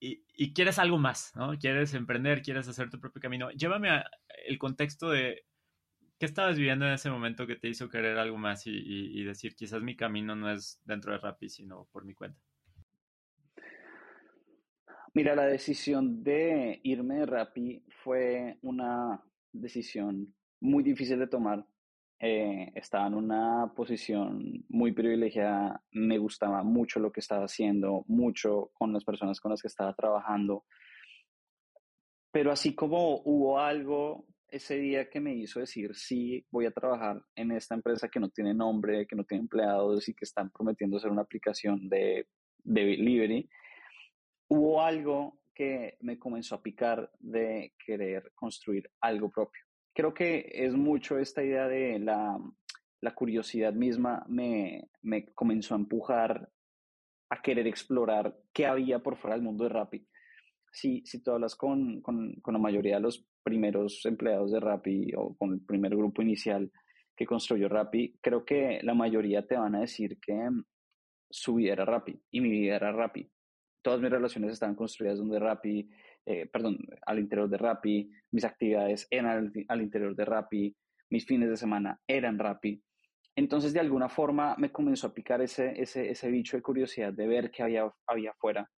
y, 0.00 0.52
quieres 0.54 0.78
algo 0.78 0.98
más, 0.98 1.32
¿no? 1.34 1.58
Quieres 1.58 1.94
emprender, 1.94 2.42
quieres 2.42 2.68
hacer 2.68 2.90
tu 2.90 3.00
propio 3.00 3.20
camino. 3.20 3.50
Llévame 3.50 3.90
a 3.90 4.04
el 4.46 4.56
contexto 4.58 5.10
de 5.10 5.46
qué 6.18 6.26
estabas 6.26 6.56
viviendo 6.56 6.86
en 6.86 6.92
ese 6.92 7.10
momento 7.10 7.46
que 7.46 7.56
te 7.56 7.68
hizo 7.68 7.88
querer 7.88 8.18
algo 8.18 8.38
más 8.38 8.68
y, 8.68 8.70
y 8.70 9.24
decir, 9.24 9.56
quizás 9.56 9.82
mi 9.82 9.96
camino 9.96 10.36
no 10.36 10.52
es 10.52 10.80
dentro 10.84 11.12
de 11.12 11.18
Rappi, 11.18 11.48
sino 11.48 11.88
por 11.90 12.04
mi 12.04 12.14
cuenta. 12.14 12.40
Mira, 15.12 15.34
la 15.34 15.46
decisión 15.46 16.22
de 16.22 16.80
irme 16.84 17.16
de 17.16 17.26
Rappi 17.26 17.84
fue 18.02 18.58
una 18.62 19.22
decisión 19.52 20.34
muy 20.64 20.82
difícil 20.82 21.18
de 21.18 21.26
tomar. 21.26 21.64
Eh, 22.18 22.72
estaba 22.74 23.06
en 23.06 23.14
una 23.14 23.72
posición 23.76 24.64
muy 24.68 24.92
privilegiada, 24.92 25.82
me 25.92 26.16
gustaba 26.16 26.62
mucho 26.62 26.98
lo 27.00 27.12
que 27.12 27.20
estaba 27.20 27.44
haciendo, 27.44 28.04
mucho 28.08 28.70
con 28.72 28.92
las 28.92 29.04
personas 29.04 29.40
con 29.40 29.50
las 29.50 29.60
que 29.60 29.68
estaba 29.68 29.94
trabajando. 29.94 30.64
Pero 32.32 32.50
así 32.50 32.74
como 32.74 33.20
hubo 33.24 33.58
algo 33.58 34.26
ese 34.48 34.76
día 34.76 35.10
que 35.10 35.20
me 35.20 35.34
hizo 35.34 35.60
decir, 35.60 35.94
sí, 35.94 36.46
voy 36.50 36.66
a 36.66 36.70
trabajar 36.70 37.22
en 37.34 37.50
esta 37.50 37.74
empresa 37.74 38.08
que 38.08 38.20
no 38.20 38.30
tiene 38.30 38.54
nombre, 38.54 39.06
que 39.06 39.16
no 39.16 39.24
tiene 39.24 39.42
empleados 39.42 40.08
y 40.08 40.14
que 40.14 40.24
están 40.24 40.50
prometiendo 40.50 40.98
ser 40.98 41.10
una 41.10 41.22
aplicación 41.22 41.88
de, 41.88 42.28
de 42.62 42.84
delivery, 42.84 43.50
hubo 44.48 44.80
algo 44.80 45.40
que 45.52 45.96
me 46.00 46.18
comenzó 46.18 46.54
a 46.54 46.62
picar 46.62 47.10
de 47.18 47.74
querer 47.84 48.32
construir 48.34 48.90
algo 49.00 49.30
propio. 49.30 49.62
Creo 49.94 50.12
que 50.12 50.50
es 50.52 50.74
mucho 50.74 51.18
esta 51.18 51.42
idea 51.42 51.68
de 51.68 51.98
la, 51.98 52.38
la 53.00 53.14
curiosidad 53.14 53.72
misma 53.72 54.24
me, 54.28 54.90
me, 55.02 55.26
comenzó 55.32 55.74
a 55.74 55.78
empujar 55.78 56.50
a 57.30 57.42
querer 57.42 57.66
explorar 57.66 58.36
qué 58.52 58.66
había 58.66 58.98
por 58.98 59.16
fuera 59.16 59.36
del 59.36 59.44
mundo 59.44 59.64
de 59.64 59.70
Rappi. 59.70 60.06
Si, 60.72 61.02
si 61.06 61.22
tú 61.22 61.30
hablas 61.30 61.54
con, 61.54 62.02
con, 62.02 62.34
con 62.42 62.54
la 62.54 62.60
mayoría 62.60 62.96
de 62.96 63.02
los 63.02 63.24
primeros 63.42 64.04
empleados 64.04 64.50
de 64.50 64.60
Rappi 64.60 65.12
o 65.16 65.36
con 65.36 65.52
el 65.52 65.60
primer 65.60 65.96
grupo 65.96 66.22
inicial 66.22 66.70
que 67.16 67.26
construyó 67.26 67.68
Rappi, 67.68 68.18
creo 68.20 68.44
que 68.44 68.80
la 68.82 68.94
mayoría 68.94 69.46
te 69.46 69.56
van 69.56 69.76
a 69.76 69.80
decir 69.80 70.18
que 70.20 70.36
su 71.30 71.54
vida 71.54 71.74
era 71.74 71.84
Rappi 71.84 72.20
y 72.32 72.40
mi 72.40 72.50
vida 72.50 72.76
era 72.76 72.90
Rappi 72.90 73.30
todas 73.84 74.00
mis 74.00 74.10
relaciones 74.10 74.50
estaban 74.50 74.74
construidas 74.74 75.18
donde 75.18 75.38
Rappi, 75.38 75.88
eh, 76.26 76.46
perdón, 76.46 76.78
al 77.06 77.18
interior 77.18 77.48
de 77.48 77.58
Rappi, 77.58 78.10
mis 78.30 78.44
actividades 78.44 79.06
eran 79.10 79.52
al, 79.68 79.82
interior 79.82 80.16
de 80.16 80.24
Rappi, 80.24 80.76
mis 81.10 81.26
fines 81.26 81.50
de 81.50 81.56
semana 81.56 82.00
eran 82.06 82.38
Rappi. 82.38 82.82
Entonces, 83.36 83.72
de 83.72 83.80
alguna 83.80 84.08
forma, 84.08 84.54
me 84.56 84.72
comenzó 84.72 85.08
a 85.08 85.14
picar 85.14 85.42
ese, 85.42 85.80
ese, 85.80 86.10
ese 86.10 86.30
bicho 86.30 86.56
de 86.56 86.62
curiosidad 86.62 87.12
de 87.12 87.26
ver 87.26 87.50
qué 87.50 87.62
había, 87.62 87.92
había 88.06 88.30
afuera, 88.30 88.70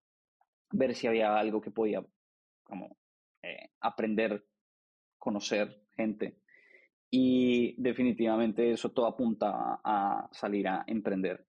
ver 0.72 0.94
si 0.94 1.06
había 1.06 1.38
algo 1.38 1.60
que 1.60 1.70
podía 1.70 2.04
como, 2.64 2.96
eh, 3.42 3.70
aprender, 3.80 4.44
conocer 5.18 5.82
gente. 5.96 6.40
Y 7.10 7.80
definitivamente 7.80 8.72
eso 8.72 8.90
todo 8.90 9.06
apunta 9.06 9.80
a 9.84 10.28
salir 10.32 10.66
a 10.66 10.84
emprender. 10.86 11.45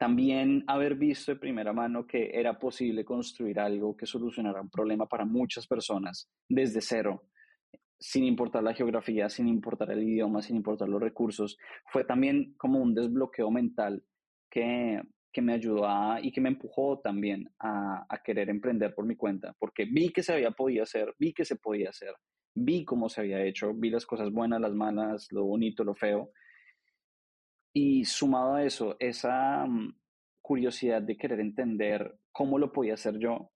También 0.00 0.64
haber 0.66 0.94
visto 0.94 1.30
de 1.30 1.38
primera 1.38 1.74
mano 1.74 2.06
que 2.06 2.30
era 2.32 2.58
posible 2.58 3.04
construir 3.04 3.60
algo 3.60 3.94
que 3.94 4.06
solucionara 4.06 4.62
un 4.62 4.70
problema 4.70 5.04
para 5.06 5.26
muchas 5.26 5.66
personas 5.66 6.26
desde 6.48 6.80
cero, 6.80 7.24
sin 7.98 8.24
importar 8.24 8.62
la 8.62 8.72
geografía, 8.72 9.28
sin 9.28 9.46
importar 9.46 9.90
el 9.90 10.02
idioma, 10.02 10.40
sin 10.40 10.56
importar 10.56 10.88
los 10.88 11.02
recursos, 11.02 11.58
fue 11.92 12.04
también 12.04 12.54
como 12.56 12.78
un 12.78 12.94
desbloqueo 12.94 13.50
mental 13.50 14.02
que, 14.50 15.02
que 15.30 15.42
me 15.42 15.52
ayudó 15.52 15.86
a, 15.86 16.18
y 16.22 16.32
que 16.32 16.40
me 16.40 16.48
empujó 16.48 17.00
también 17.00 17.50
a, 17.58 18.06
a, 18.08 18.22
querer 18.22 18.48
emprender 18.48 18.94
por 18.94 19.04
mi 19.04 19.16
cuenta, 19.16 19.54
porque 19.58 19.84
vi 19.84 20.08
que 20.08 20.22
se 20.22 20.32
había 20.32 20.52
podido 20.52 20.82
hacer, 20.82 21.14
vi 21.18 21.34
que 21.34 21.44
se 21.44 21.56
podía 21.56 21.90
hacer, 21.90 22.14
vi 22.54 22.86
cómo 22.86 23.10
se 23.10 23.20
había 23.20 23.44
hecho, 23.44 23.74
vi 23.74 23.90
las 23.90 24.06
cosas 24.06 24.30
buenas, 24.30 24.62
las 24.62 24.72
malas, 24.72 25.30
lo 25.30 25.44
bonito, 25.44 25.84
lo 25.84 25.94
feo, 25.94 26.30
y 27.72 28.04
sumado 28.04 28.54
a 28.54 28.64
eso, 28.64 28.96
esa 28.98 29.64
mm, 29.66 29.94
curiosidad 30.40 31.02
de 31.02 31.16
querer 31.16 31.40
entender 31.40 32.16
cómo 32.32 32.58
lo 32.58 32.72
podía 32.72 32.94
hacer 32.94 33.18
yo, 33.18 33.52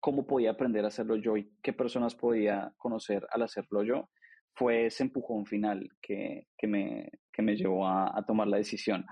cómo 0.00 0.26
podía 0.26 0.50
aprender 0.50 0.84
a 0.84 0.88
hacerlo 0.88 1.16
yo 1.16 1.36
y 1.36 1.52
qué 1.62 1.72
personas 1.72 2.14
podía 2.14 2.72
conocer 2.76 3.26
al 3.30 3.42
hacerlo 3.42 3.82
yo, 3.82 4.10
fue 4.54 4.86
ese 4.86 5.04
empujón 5.04 5.46
final 5.46 5.88
que, 6.02 6.46
que, 6.58 6.66
me, 6.66 7.10
que 7.32 7.42
me 7.42 7.56
llevó 7.56 7.86
a, 7.86 8.16
a, 8.16 8.24
tomar 8.24 8.48
la 8.48 8.56
decisión. 8.56 9.04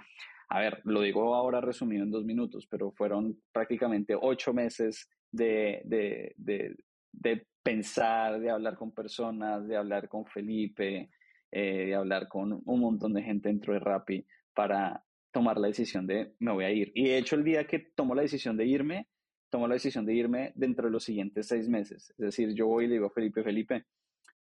A 0.50 0.60
ver, 0.60 0.80
lo 0.84 1.02
digo 1.02 1.34
ahora 1.34 1.60
resumido 1.60 2.04
en 2.04 2.10
dos 2.10 2.24
minutos, 2.24 2.66
pero 2.70 2.90
fueron 2.92 3.40
prácticamente 3.52 4.14
ocho 4.20 4.52
meses 4.52 5.08
de, 5.30 5.82
de, 5.84 6.34
de, 6.36 6.76
de 7.12 7.46
pensar, 7.62 8.40
de 8.40 8.50
hablar 8.50 8.76
con 8.76 8.92
personas, 8.92 9.66
de 9.66 9.76
hablar 9.76 10.08
con 10.08 10.24
Felipe, 10.26 11.10
eh, 11.50 11.86
de 11.86 11.94
hablar 11.94 12.28
con 12.28 12.62
un 12.64 12.80
montón 12.80 13.14
de 13.14 13.22
gente 13.22 13.48
dentro 13.48 13.72
de 13.72 13.80
Rappi 13.80 14.26
para 14.54 15.04
tomar 15.30 15.58
la 15.58 15.68
decisión 15.68 16.06
de 16.06 16.34
me 16.38 16.52
voy 16.52 16.64
a 16.64 16.70
ir. 16.70 16.92
Y 16.94 17.04
de 17.04 17.18
hecho 17.18 17.36
el 17.36 17.44
día 17.44 17.66
que 17.66 17.78
tomo 17.78 18.14
la 18.14 18.22
decisión 18.22 18.56
de 18.56 18.66
irme, 18.66 19.08
tomo 19.50 19.66
la 19.66 19.74
decisión 19.74 20.04
de 20.04 20.14
irme 20.14 20.52
dentro 20.54 20.86
de 20.86 20.92
los 20.92 21.04
siguientes 21.04 21.46
seis 21.46 21.68
meses. 21.68 22.10
Es 22.10 22.24
decir, 22.24 22.54
yo 22.54 22.66
voy 22.66 22.84
y 22.84 22.88
le 22.88 22.94
digo 22.94 23.06
a 23.06 23.10
Felipe, 23.10 23.42
Felipe, 23.42 23.86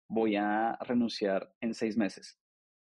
voy 0.08 0.36
a 0.36 0.78
renunciar 0.82 1.54
en 1.62 1.74
seis 1.74 1.98
meses. 1.98 2.40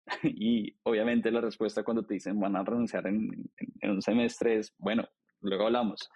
y 0.23 0.75
obviamente 0.85 1.31
la 1.31 1.41
respuesta 1.41 1.83
cuando 1.83 2.05
te 2.05 2.15
dicen 2.15 2.41
van 2.41 2.57
a 2.57 2.65
renunciar 2.65 3.07
en, 3.07 3.31
en, 3.81 3.91
un 3.91 4.03
semestre 4.03 4.59
es, 4.59 4.75
bueno, 4.79 5.07
luego 5.41 5.67
hablamos. 5.67 6.09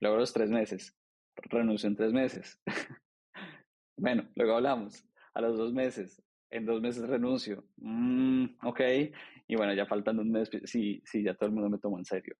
Luego 0.00 0.16
los 0.16 0.32
tres 0.32 0.50
meses, 0.50 0.96
renuncio 1.36 1.88
en 1.88 1.96
tres 1.96 2.12
meses. 2.12 2.60
bueno, 3.96 4.28
luego 4.34 4.54
hablamos. 4.54 5.04
A 5.34 5.40
los 5.40 5.56
dos 5.56 5.72
meses, 5.72 6.22
en 6.50 6.66
dos 6.66 6.80
meses 6.80 7.08
renuncio. 7.08 7.64
Mm, 7.76 8.46
ok. 8.62 8.80
Y 9.46 9.56
bueno, 9.56 9.72
ya 9.74 9.86
faltando 9.86 10.22
un 10.22 10.30
mes, 10.30 10.50
sí, 10.64 11.02
sí, 11.04 11.22
ya 11.22 11.34
todo 11.34 11.46
el 11.46 11.54
mundo 11.54 11.70
me 11.70 11.78
tomó 11.78 11.98
en 11.98 12.04
serio. 12.04 12.36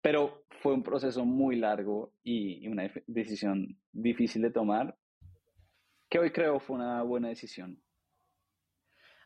Pero 0.00 0.44
fue 0.60 0.74
un 0.74 0.82
proceso 0.82 1.24
muy 1.24 1.56
largo 1.56 2.12
y, 2.22 2.64
y 2.64 2.68
una 2.68 2.90
decisión 3.06 3.76
difícil 3.92 4.42
de 4.42 4.50
tomar, 4.50 4.96
que 6.08 6.18
hoy 6.18 6.30
creo 6.30 6.60
fue 6.60 6.76
una 6.76 7.02
buena 7.02 7.28
decisión. 7.28 7.80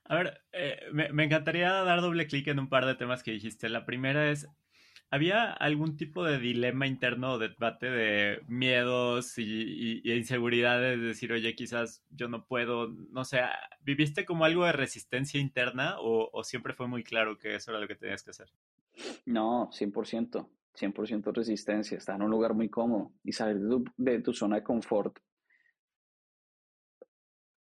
A 0.04 0.16
ver, 0.16 0.42
eh, 0.52 0.80
me, 0.92 1.12
me, 1.12 1.24
encantaría 1.24 1.70
dar 1.70 2.00
doble 2.00 2.26
clic 2.26 2.48
en 2.48 2.58
un 2.58 2.68
par 2.68 2.86
de 2.86 2.96
temas 2.96 3.22
que 3.22 3.30
dijiste. 3.30 3.68
La 3.68 3.86
primera 3.86 4.30
es, 4.30 4.48
¿Había 5.12 5.52
algún 5.52 5.98
tipo 5.98 6.24
de 6.24 6.38
dilema 6.38 6.86
interno 6.86 7.32
o 7.32 7.38
debate 7.38 7.90
de 7.90 8.40
miedos 8.48 9.36
y, 9.36 10.00
y, 10.02 10.10
inseguridades? 10.10 10.98
De 10.98 11.08
decir, 11.08 11.30
oye, 11.34 11.54
quizás 11.54 12.02
yo 12.08 12.28
no 12.28 12.46
puedo, 12.46 12.88
no 12.88 13.22
sé, 13.26 13.42
¿viviste 13.82 14.24
como 14.24 14.46
algo 14.46 14.64
de 14.64 14.72
resistencia 14.72 15.38
interna 15.38 15.96
o, 16.00 16.30
o 16.32 16.44
siempre 16.44 16.72
fue 16.72 16.88
muy 16.88 17.04
claro 17.04 17.36
que 17.36 17.56
eso 17.56 17.72
era 17.72 17.80
lo 17.80 17.86
que 17.86 17.94
tenías 17.94 18.22
que 18.22 18.30
hacer? 18.30 18.48
No, 19.26 19.68
100%, 19.70 20.48
100% 20.74 21.32
resistencia. 21.34 21.98
Estar 21.98 22.16
en 22.16 22.22
un 22.22 22.30
lugar 22.30 22.54
muy 22.54 22.70
cómodo 22.70 23.12
y 23.22 23.32
salir 23.32 23.60
de 23.60 23.68
tu, 23.68 23.84
de 23.98 24.20
tu 24.22 24.32
zona 24.32 24.56
de 24.56 24.62
confort 24.62 25.18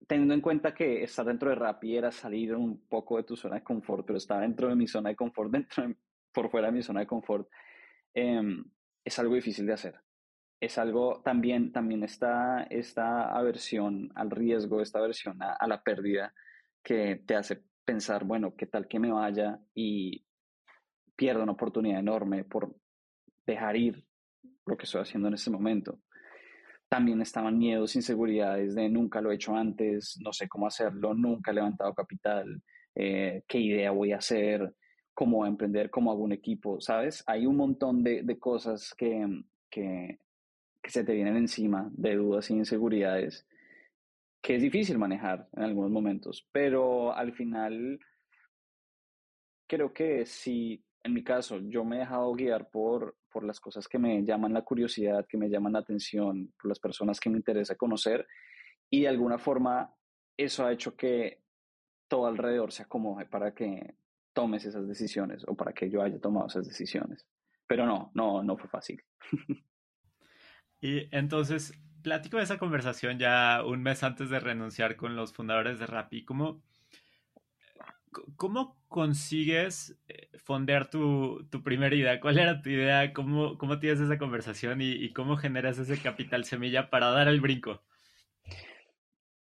teniendo 0.08 0.34
en 0.34 0.42
cuenta 0.42 0.74
que 0.74 1.04
estar 1.04 1.26
dentro 1.26 1.50
de 1.50 1.56
Rappi 1.56 1.98
era 1.98 2.12
salir 2.12 2.56
un 2.56 2.88
poco 2.88 3.18
de 3.18 3.24
tu 3.24 3.36
zona 3.36 3.56
de 3.56 3.64
confort, 3.64 4.06
pero 4.06 4.18
estar 4.18 4.42
dentro 4.42 4.70
de 4.70 4.76
mi 4.76 4.88
zona 4.88 5.10
de 5.10 5.16
confort, 5.16 5.52
dentro 5.52 5.88
de, 5.88 5.96
por 6.38 6.52
fuera 6.52 6.68
de 6.68 6.74
mi 6.74 6.84
zona 6.84 7.00
de 7.00 7.08
confort, 7.08 7.50
eh, 8.14 8.40
es 9.04 9.18
algo 9.18 9.34
difícil 9.34 9.66
de 9.66 9.74
hacer. 9.74 9.96
Es 10.60 10.78
algo 10.78 11.24
también, 11.24 11.72
también 11.72 12.04
está 12.04 12.68
esta 12.70 13.36
aversión 13.36 14.12
al 14.14 14.30
riesgo, 14.30 14.80
esta 14.80 15.00
aversión 15.00 15.40
a, 15.42 15.68
la 15.68 15.82
pérdida 15.82 16.32
que 16.84 17.24
te 17.26 17.36
hace 17.36 17.64
pensar, 17.84 18.24
bueno, 18.24 18.54
¿qué 18.56 18.68
tal 18.68 18.88
que 18.88 19.00
me 19.00 19.12
vaya 19.12 19.60
y 19.74 20.24
pierda 21.16 21.42
una 21.42 21.54
oportunidad 21.54 22.02
enorme 22.02 22.44
por 22.44 22.76
dejar 23.48 23.76
ir 23.76 24.06
lo 24.68 24.78
que 24.78 24.84
estoy 24.86 25.02
haciendo 25.02 25.30
en 25.30 25.34
este 25.34 25.50
momento? 25.50 26.02
También 26.88 27.20
estaban 27.20 27.58
miedos, 27.58 27.96
inseguridades 27.96 28.76
de 28.76 28.90
nunca 28.90 29.22
lo 29.22 29.32
he 29.32 29.36
hecho 29.36 29.56
antes, 29.56 30.20
no 30.22 30.32
sé 30.32 30.48
cómo 30.48 30.68
hacerlo, 30.68 31.16
nunca 31.16 31.50
he 31.50 31.56
levantado 31.56 31.96
capital, 31.96 32.62
eh, 32.94 33.42
qué 33.48 33.58
idea 33.58 33.90
voy 33.90 34.12
a 34.12 34.18
hacer, 34.18 34.72
cómo 35.18 35.48
emprender, 35.48 35.90
cómo 35.90 36.12
hago 36.12 36.22
un 36.22 36.32
equipo, 36.32 36.80
¿sabes? 36.80 37.24
Hay 37.26 37.48
un 37.48 37.56
montón 37.56 38.04
de, 38.04 38.22
de 38.22 38.38
cosas 38.38 38.94
que, 38.94 39.26
que, 39.68 40.20
que, 40.80 40.92
se 40.92 41.04
te 41.04 41.14
vienen 41.14 41.36
encima, 41.38 41.90
de 41.92 42.18
dudas 42.18 42.52
e 42.52 42.54
inseguridades, 42.54 43.48
que 44.44 44.58
es 44.58 44.62
difícil 44.62 45.00
manejar 45.00 45.50
en 45.54 45.64
algunos 45.64 45.90
momentos, 45.90 46.48
pero 46.52 47.16
al 47.16 47.34
final 47.34 48.00
creo 49.68 49.92
que 49.92 50.24
si, 50.28 50.86
en 51.02 51.16
mi 51.16 51.24
caso, 51.24 51.62
yo 51.62 51.84
me 51.84 51.96
he 51.96 52.00
dejado 52.02 52.32
guiar 52.34 52.70
por, 52.70 53.18
por 53.32 53.44
las 53.44 53.60
cosas 53.60 53.88
que 53.88 53.98
me 53.98 54.24
llaman 54.24 54.54
la 54.54 54.62
curiosidad, 54.62 55.26
que 55.28 55.38
me 55.38 55.50
llaman 55.50 55.74
la 55.74 55.80
atención, 55.80 56.54
por 56.62 56.70
las 56.70 56.80
personas 56.80 57.20
que 57.20 57.32
me 57.32 57.38
interesa 57.38 57.74
conocer, 57.74 58.28
y 58.92 59.02
de 59.02 59.08
alguna 59.08 59.40
forma 59.40 59.92
eso 60.38 60.64
ha 60.64 60.72
hecho 60.72 60.96
que 60.96 61.42
todo 62.08 62.28
alrededor 62.28 62.72
se 62.72 62.84
acomode 62.84 63.26
para 63.26 63.56
que 63.56 63.96
tomes 64.38 64.66
esas 64.66 64.88
decisiones 64.88 65.44
o 65.48 65.56
para 65.56 65.74
que 65.74 65.90
yo 65.90 66.04
haya 66.04 66.20
tomado 66.20 66.46
esas 66.46 66.68
decisiones. 66.68 67.26
Pero 67.66 67.88
no, 67.88 68.12
no, 68.14 68.44
no 68.44 68.56
fue 68.56 68.70
fácil. 68.70 69.04
y 70.80 71.08
entonces, 71.10 71.74
platico 72.04 72.38
de 72.38 72.44
esa 72.44 72.60
conversación 72.60 73.18
ya 73.18 73.64
un 73.66 73.82
mes 73.82 74.04
antes 74.04 74.30
de 74.30 74.40
renunciar 74.40 74.96
con 74.96 75.16
los 75.16 75.34
fundadores 75.34 75.80
de 75.80 75.88
Rappi. 75.88 76.24
¿Cómo, 76.24 76.62
cómo 78.36 78.80
consigues 78.88 79.98
eh, 80.08 80.30
fondear 80.38 80.88
tu, 80.92 81.48
tu, 81.50 81.64
primera 81.64 81.96
idea? 81.96 82.20
¿Cuál 82.20 82.38
era 82.38 82.62
tu 82.62 82.70
idea? 82.70 83.12
¿Cómo, 83.14 83.58
cómo 83.58 83.80
tienes 83.80 84.02
esa 84.02 84.20
conversación 84.20 84.82
y, 84.82 84.92
y 84.92 85.14
cómo 85.14 85.38
generas 85.38 85.80
ese 85.80 86.00
capital 86.00 86.46
semilla 86.46 86.92
para 86.92 87.10
dar 87.10 87.28
el 87.28 87.42
brinco? 87.42 87.82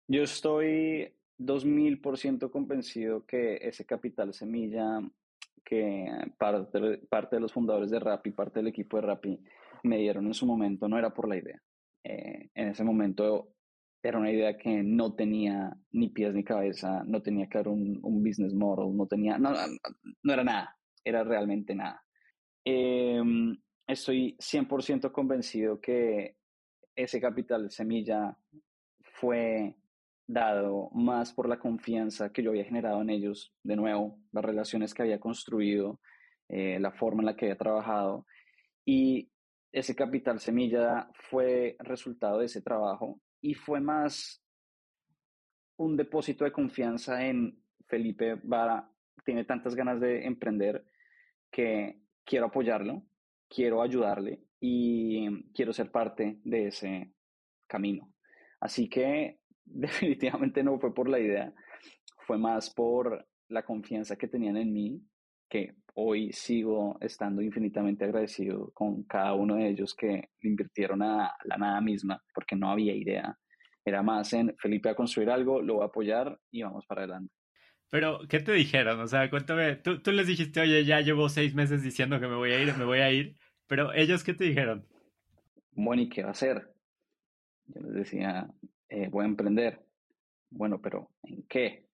Yo 0.07 0.23
estoy 0.23 1.18
2000% 1.39 2.51
convencido 2.51 3.25
que 3.25 3.57
ese 3.63 3.85
capital 3.85 4.35
semilla 4.35 5.01
que 5.65 6.07
parte, 6.39 6.99
parte 7.09 7.37
de 7.37 7.41
los 7.41 7.53
fundadores 7.53 7.91
de 7.91 8.01
Rappi, 8.01 8.31
parte 8.31 8.61
del 8.61 8.69
equipo 8.69 8.97
de 8.97 9.03
Rappi 9.03 9.41
me 9.83 9.99
dieron 9.99 10.27
en 10.27 10.35
su 10.35 10.47
momento 10.47 10.89
no 10.89 10.99
era 10.99 11.13
por 11.13 11.29
la 11.29 11.37
idea. 11.37 11.61
Eh, 12.05 12.51
en 12.55 12.69
ese 12.69 12.85
momento 12.85 13.55
era 14.03 14.19
una 14.19 14.31
idea 14.31 14.57
que 14.57 14.83
no 14.83 15.15
tenía 15.15 15.77
ni 15.93 16.09
pies 16.09 16.35
ni 16.35 16.45
cabeza, 16.45 17.03
no 17.05 17.21
tenía 17.23 17.49
claro 17.49 17.73
un, 17.73 17.99
un 18.03 18.23
business 18.23 18.55
model, 18.55 18.97
no 18.97 19.07
tenía, 19.07 19.39
no, 19.39 19.51
no, 20.23 20.33
era 20.33 20.45
nada, 20.45 20.77
era 21.05 21.25
realmente 21.25 21.75
nada. 21.75 22.03
Em, 22.65 23.57
estoy 23.87 24.37
100% 24.39 25.11
convencido 25.13 25.81
que 25.81 26.37
ese 26.95 27.21
capital 27.21 27.71
semilla 27.71 28.37
fue 29.21 29.77
dado 30.29 30.91
más 30.93 31.33
por 31.33 31.49
la 31.49 31.59
confianza 31.59 32.31
que 32.31 32.43
yo 32.43 32.51
había 32.51 32.65
generado 32.65 33.01
en 33.01 33.11
ellos, 33.11 33.53
de 33.63 33.77
nuevo, 33.77 34.21
las 34.31 34.45
relaciones 34.45 34.93
que 34.93 35.03
había 35.03 35.19
construido, 35.19 36.01
eh, 36.49 36.79
la 36.79 36.93
forma 36.93 37.23
en 37.23 37.27
la 37.27 37.37
que 37.37 37.47
había 37.47 37.57
trabajado. 37.57 38.27
Y 38.85 39.31
ese 39.73 39.97
capital 39.97 40.39
semilla 40.39 41.09
fue 41.31 41.77
resultado 41.81 42.39
de 42.39 42.47
ese 42.47 42.61
trabajo 42.61 43.21
y 43.41 43.55
fue 43.55 43.81
más 43.81 44.45
un 45.79 45.97
depósito 45.97 46.45
de 46.45 46.53
confianza 46.53 47.27
en 47.27 47.63
Felipe 47.87 48.39
Vara. 48.43 48.91
Tiene 49.25 49.45
tantas 49.45 49.75
ganas 49.75 49.99
de 50.01 50.27
emprender 50.27 50.85
que 51.51 52.01
quiero 52.25 52.47
apoyarlo, 52.47 53.03
quiero 53.49 53.81
ayudarle 53.81 54.43
y 54.61 55.53
quiero 55.53 55.73
ser 55.73 55.91
parte 55.91 56.39
de 56.45 56.67
ese 56.67 57.15
camino. 57.67 58.13
Así 58.61 58.89
que 58.89 59.38
definitivamente 59.75 60.63
no 60.63 60.79
fue 60.79 60.95
por 60.95 61.09
la 61.09 61.19
idea, 61.19 61.53
fue 62.27 62.39
más 62.39 62.71
por 62.71 63.27
la 63.49 63.65
confianza 63.65 64.17
que 64.17 64.29
tenían 64.29 64.57
en 64.57 64.73
mí, 64.73 65.01
que 65.49 65.75
hoy 65.95 66.33
sigo 66.33 66.99
estando 67.01 67.41
infinitamente 67.41 68.05
agradecido 68.05 68.71
con 68.75 69.05
cada 69.05 69.35
uno 69.35 69.57
de 69.57 69.69
ellos 69.69 69.95
que 69.95 70.29
invirtieron 70.43 71.03
a 71.03 71.33
la 71.45 71.57
nada 71.57 71.81
misma, 71.81 72.23
porque 72.35 72.55
no 72.55 72.71
había 72.71 72.95
idea. 72.95 73.37
Era 73.85 74.03
más 74.03 74.33
en 74.35 74.55
Felipe 74.59 74.91
a 74.91 74.95
construir 74.95 75.31
algo, 75.31 75.63
lo 75.63 75.77
voy 75.77 75.83
a 75.85 75.87
apoyar 75.87 76.39
y 76.51 76.63
vamos 76.63 76.85
para 76.87 77.03
adelante. 77.03 77.33
Pero, 77.91 78.21
¿qué 78.29 78.41
te 78.41 78.53
dijeron? 78.53 79.01
O 79.01 79.07
sea, 79.07 79.31
cuéntame, 79.31 79.77
tú, 79.77 80.03
tú 80.03 80.13
les 80.13 80.27
dijiste, 80.27 80.61
oye, 80.61 80.85
ya 80.85 81.01
llevo 81.01 81.31
seis 81.31 81.55
meses 81.55 81.83
diciendo 81.83 82.21
que 82.21 82.29
me 82.29 82.37
voy 82.37 82.53
a 82.53 82.61
ir, 82.61 82.77
me 82.77 82.85
voy 82.85 82.99
a 82.99 83.11
ir, 83.11 83.35
pero 83.67 83.95
ellos, 83.95 84.23
¿qué 84.25 84.35
te 84.35 84.45
dijeron? 84.45 84.87
Bueno, 85.73 86.03
¿y 86.03 86.09
qué 86.11 86.23
va 86.23 86.29
a 86.29 86.33
hacer? 86.33 86.75
Yo 87.67 87.81
les 87.81 87.95
decía, 87.95 88.51
eh, 88.89 89.09
voy 89.09 89.25
a 89.25 89.29
emprender. 89.29 89.85
Bueno, 90.51 90.81
pero 90.81 91.11
¿en 91.23 91.43
qué? 91.45 91.89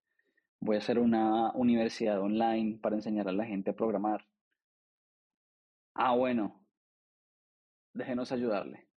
Voy 0.61 0.77
a 0.77 0.79
hacer 0.79 0.99
una 0.99 1.53
universidad 1.53 2.21
online 2.21 2.79
para 2.81 2.97
enseñar 2.97 3.29
a 3.29 3.33
la 3.33 3.45
gente 3.45 3.71
a 3.71 3.77
programar. 3.77 4.27
Ah, 5.95 6.15
bueno, 6.15 6.65
déjenos 7.93 8.33
ayudarle. 8.33 8.89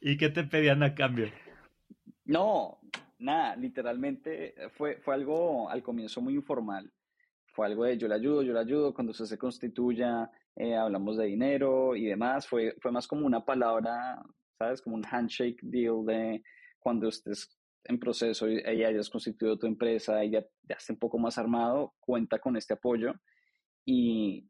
¿Y 0.00 0.16
qué 0.16 0.28
te 0.28 0.44
pedían 0.44 0.82
a 0.82 0.94
cambio? 0.94 1.28
No, 2.24 2.80
nada, 3.18 3.56
literalmente 3.56 4.54
fue, 4.76 5.00
fue 5.00 5.14
algo 5.14 5.68
al 5.70 5.82
comienzo 5.82 6.20
muy 6.20 6.34
informal. 6.34 6.92
Fue 7.46 7.66
algo 7.66 7.84
de 7.84 7.98
yo 7.98 8.06
le 8.06 8.14
ayudo, 8.14 8.42
yo 8.42 8.52
le 8.52 8.60
ayudo, 8.60 8.94
cuando 8.94 9.10
usted 9.10 9.24
se 9.24 9.38
constituya, 9.38 10.30
eh, 10.58 10.74
hablamos 10.74 11.16
de 11.16 11.26
dinero 11.26 11.94
y 11.96 12.06
demás. 12.06 12.46
Fue, 12.46 12.74
fue 12.80 12.90
más 12.90 13.06
como 13.06 13.24
una 13.26 13.44
palabra, 13.44 14.20
¿sabes? 14.58 14.82
Como 14.82 14.96
un 14.96 15.04
handshake 15.04 15.60
deal 15.62 16.04
de 16.04 16.42
cuando 16.78 17.08
estés 17.08 17.56
en 17.84 17.98
proceso 17.98 18.48
y 18.48 18.62
ya 18.62 18.88
hayas 18.88 19.08
constituido 19.08 19.58
tu 19.58 19.66
empresa 19.66 20.24
y 20.24 20.30
ya, 20.30 20.44
ya 20.68 20.76
esté 20.76 20.92
un 20.92 20.98
poco 20.98 21.18
más 21.18 21.38
armado, 21.38 21.94
cuenta 22.00 22.38
con 22.38 22.56
este 22.56 22.74
apoyo 22.74 23.14
y, 23.84 24.46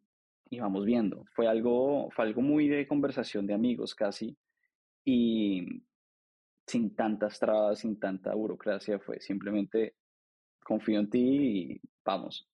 y 0.51 0.59
vamos 0.59 0.85
viendo. 0.85 1.25
Fue 1.35 1.47
algo, 1.47 2.11
fue 2.11 2.25
algo 2.25 2.40
muy 2.40 2.68
de 2.68 2.88
conversación 2.88 3.47
de 3.47 3.55
amigos 3.55 3.94
casi 3.94 4.37
y 5.05 5.66
sin 6.66 6.94
tantas 6.94 7.38
trabas, 7.38 7.81
sin 7.81 7.99
tanta 7.99 8.35
burocracia, 8.35 8.99
fue 8.99 9.21
simplemente 9.21 9.94
confío 10.64 11.01
en 11.01 11.11
ti 11.11 11.18
y 11.21 11.81
vamos. 12.05 12.49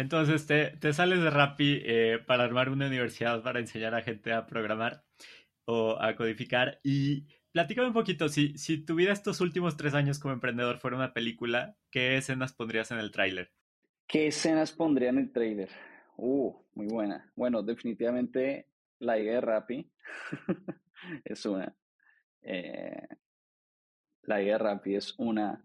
Entonces 0.00 0.46
te, 0.46 0.92
sales 0.94 1.20
de 1.20 1.28
Rappi 1.28 1.82
eh, 1.84 2.18
para 2.26 2.44
armar 2.44 2.70
una 2.70 2.86
universidad 2.86 3.42
para 3.42 3.60
enseñar 3.60 3.94
a 3.94 4.00
gente 4.00 4.32
a 4.32 4.46
programar 4.46 5.04
o 5.66 6.00
a 6.00 6.16
codificar 6.16 6.80
y 6.82 7.26
platícame 7.52 7.88
un 7.88 7.92
poquito, 7.92 8.30
si, 8.30 8.56
si 8.56 8.82
tu 8.82 8.94
vida 8.94 9.12
estos 9.12 9.42
últimos 9.42 9.76
tres 9.76 9.92
años 9.92 10.18
como 10.18 10.32
emprendedor 10.32 10.78
fuera 10.78 10.96
una 10.96 11.12
película, 11.12 11.76
¿qué 11.90 12.16
escenas 12.16 12.54
pondrías 12.54 12.90
en 12.92 12.98
el 12.98 13.10
tráiler? 13.10 13.50
¿Qué 14.06 14.28
escenas 14.28 14.72
pondría 14.72 15.10
en 15.10 15.18
el 15.18 15.32
tráiler? 15.32 15.68
Uh, 16.16 16.54
muy 16.72 16.86
buena. 16.86 17.30
Bueno, 17.36 17.62
definitivamente 17.62 18.68
la 19.00 19.18
idea 19.18 19.34
de 19.34 19.40
Rappi 19.42 19.92
es 21.26 21.44
una. 21.44 21.76
Eh, 22.40 23.06
la 24.22 24.40
idea 24.40 24.54
de 24.54 24.64
Rappi 24.64 24.94
es 24.94 25.14
una. 25.18 25.62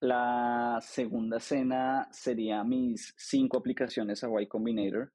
La 0.00 0.78
segunda 0.80 1.36
escena 1.36 2.08
sería 2.10 2.64
mis 2.64 3.12
cinco 3.18 3.58
aplicaciones 3.58 4.24
a 4.24 4.28
Y 4.40 4.46
Combinator. 4.46 5.12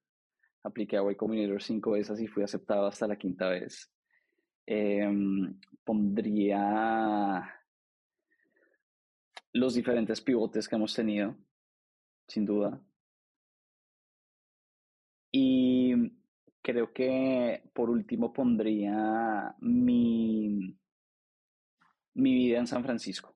Apliqué 0.63 0.97
a 0.97 1.11
Y 1.11 1.15
Combinator 1.15 1.61
cinco 1.61 1.91
veces 1.91 2.19
y 2.21 2.27
fui 2.27 2.43
aceptado 2.43 2.85
hasta 2.85 3.07
la 3.07 3.15
quinta 3.17 3.49
vez. 3.49 3.91
Em, 4.67 5.59
pondría 5.83 7.51
los 9.53 9.73
diferentes 9.73 10.21
pivotes 10.21 10.67
que 10.67 10.75
hemos 10.75 10.93
tenido, 10.93 11.35
sin 12.27 12.45
duda. 12.45 12.79
Y 15.31 16.11
creo 16.61 16.93
que 16.93 17.63
por 17.73 17.89
último 17.89 18.31
pondría 18.31 19.55
mi, 19.61 20.77
mi 22.13 22.33
vida 22.35 22.59
en 22.59 22.67
San 22.67 22.83
Francisco 22.83 23.34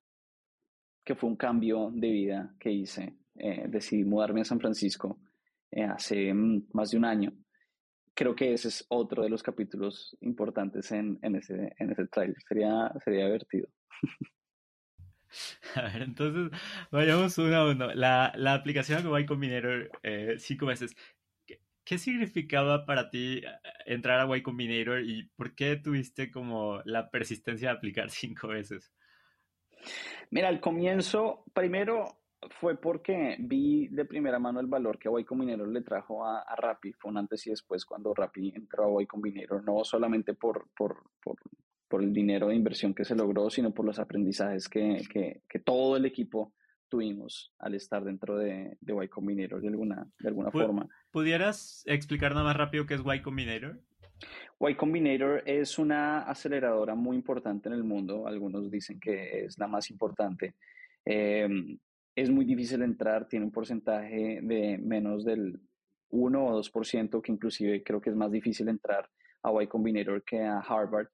que 1.10 1.16
fue 1.16 1.28
un 1.28 1.38
cambio 1.38 1.90
de 1.92 2.12
vida 2.12 2.54
que 2.60 2.72
hice. 2.72 3.16
Eh, 3.34 3.66
decidí 3.68 4.04
mudarme 4.04 4.42
a 4.42 4.46
San 4.46 4.60
Francisco 4.60 5.18
eh, 5.72 5.84
hace 5.84 6.32
mm, 6.32 6.68
más 6.74 6.92
de 6.92 6.98
un 6.98 7.06
año. 7.06 7.34
Creo 8.14 8.36
que 8.36 8.54
ese 8.54 8.68
es 8.68 8.86
otro 8.90 9.24
de 9.24 9.30
los 9.30 9.42
capítulos 9.42 10.16
importantes 10.22 10.92
en, 10.92 11.18
en 11.24 11.38
ese, 11.38 11.74
en 11.80 11.92
ese 11.92 12.06
trailer. 12.06 12.36
Sería, 12.48 12.94
sería 13.04 13.26
divertido. 13.26 13.70
A 15.74 15.82
ver, 15.82 16.04
entonces 16.04 16.52
vayamos 16.92 17.36
uno 17.40 17.56
a 17.56 17.72
uno. 17.72 17.92
La, 17.96 18.32
la 18.36 18.54
aplicación 18.54 19.04
Y 19.20 19.26
Combinator, 19.26 19.90
eh, 20.04 20.36
cinco 20.38 20.68
meses. 20.68 20.96
¿Qué, 21.44 21.60
¿Qué, 21.84 21.98
significaba 21.98 22.86
para 22.86 23.10
ti 23.10 23.42
eh, 23.44 23.48
entrar 23.88 24.20
a 24.20 24.38
Y 24.38 24.44
Combinator 24.44 25.02
y 25.02 25.24
por 25.36 25.56
qué 25.56 25.76
tuviste 25.76 26.30
como 26.30 26.84
la 26.86 27.10
persistencia 27.10 27.70
de 27.70 27.78
aplicar 27.78 28.12
cinco 28.12 28.50
veces? 28.50 28.94
Mira, 30.32 30.48
al 30.48 30.60
comienzo, 30.60 31.44
primero 31.54 32.20
fue 32.60 32.80
porque 32.80 33.36
vi 33.40 33.88
de 33.88 34.06
primera 34.06 34.40
mano 34.40 34.60
el 34.60 34.68
valor 34.68 34.98
que 34.98 35.10
Y 35.10 35.26
Combinator 35.26 35.68
le 35.68 35.82
trajo 35.82 36.26
a, 36.26 36.42
a 36.42 36.56
Rappi. 36.56 36.94
Fue 36.94 37.12
un 37.12 37.18
antes 37.18 37.46
y 37.48 37.50
después 37.50 37.86
cuando 37.86 38.14
Rappi 38.14 38.54
entró 38.56 38.98
a 39.00 39.04
Y 39.04 39.08
Combinator, 39.08 39.64
no 39.64 39.84
solamente 39.84 40.34
por, 40.34 40.70
por, 40.76 41.04
por, 41.22 41.38
por, 41.88 42.04
el 42.04 42.14
dinero 42.14 42.48
de 42.48 42.56
inversión 42.56 42.94
que 42.94 43.06
se 43.06 43.16
logró, 43.16 43.50
sino 43.50 43.74
por 43.74 43.86
los 43.86 44.00
aprendizajes 44.00 44.70
que, 44.70 45.02
que, 45.12 45.42
que 45.50 45.60
todo 45.60 45.98
el 45.98 46.06
equipo 46.06 46.54
tuvimos 46.88 47.54
al 47.60 47.76
estar 47.76 48.04
dentro 48.04 48.38
de, 48.38 48.78
de 48.82 49.06
Y 49.06 49.08
Combinator 49.08 49.62
de 49.62 49.68
alguna, 49.68 50.08
de 50.20 50.28
alguna 50.28 50.52
forma. 50.52 50.88
¿Pudieras 51.12 51.84
explicar 51.86 52.34
nada 52.34 52.46
más 52.46 52.58
rápido 52.58 52.86
qué 52.86 52.96
es 52.96 53.02
Y 53.06 53.22
Combinator? 53.22 53.82
Y 54.60 54.76
Combinator 54.76 55.42
es 55.46 55.80
una 55.80 56.24
aceleradora 56.24 56.94
muy 56.94 57.16
importante 57.16 57.70
en 57.70 57.76
el 57.76 57.84
mundo. 57.84 58.28
Algunos 58.28 58.70
dicen 58.70 59.00
que 59.00 59.46
es 59.46 59.58
la 59.58 59.68
más 59.68 59.90
importante. 59.90 60.56
Eh, 61.06 61.48
es 62.16 62.30
muy 62.30 62.44
difícil 62.44 62.82
entrar, 62.82 63.28
tiene 63.28 63.46
un 63.46 63.52
porcentaje 63.52 64.42
de 64.42 64.78
menos 64.78 65.24
del 65.24 65.60
1 66.10 66.46
o 66.46 66.62
2%, 66.62 67.22
que 67.22 67.32
inclusive 67.32 67.84
creo 67.84 68.02
que 68.02 68.10
es 68.10 68.16
más 68.16 68.32
difícil 68.32 68.68
entrar 68.68 69.10
a 69.44 69.64
Y 69.64 69.68
Combinator 69.68 70.24
que 70.24 70.44
a 70.44 70.60
Harvard. 70.60 71.08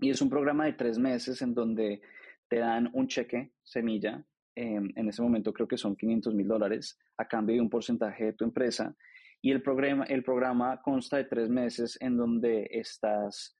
Y 0.00 0.10
es 0.10 0.20
un 0.20 0.28
programa 0.28 0.64
de 0.64 0.72
tres 0.72 0.98
meses 0.98 1.40
en 1.42 1.54
donde 1.54 2.00
te 2.48 2.58
dan 2.58 2.90
un 2.92 3.06
cheque 3.06 3.52
semilla. 3.62 4.24
Eh, 4.54 4.80
en 4.94 5.08
ese 5.08 5.22
momento 5.22 5.52
creo 5.52 5.68
que 5.68 5.78
son 5.78 5.96
500 5.96 6.34
mil 6.34 6.48
dólares 6.48 6.98
a 7.16 7.26
cambio 7.28 7.54
de 7.54 7.60
un 7.60 7.70
porcentaje 7.70 8.24
de 8.24 8.32
tu 8.32 8.44
empresa 8.44 8.94
y 9.42 9.52
el 9.52 9.62
programa, 9.62 10.04
el 10.04 10.24
programa 10.24 10.80
consta 10.82 11.18
de 11.18 11.24
tres 11.24 11.48
meses 11.48 11.96
en 12.00 12.16
donde 12.16 12.68
estás 12.70 13.56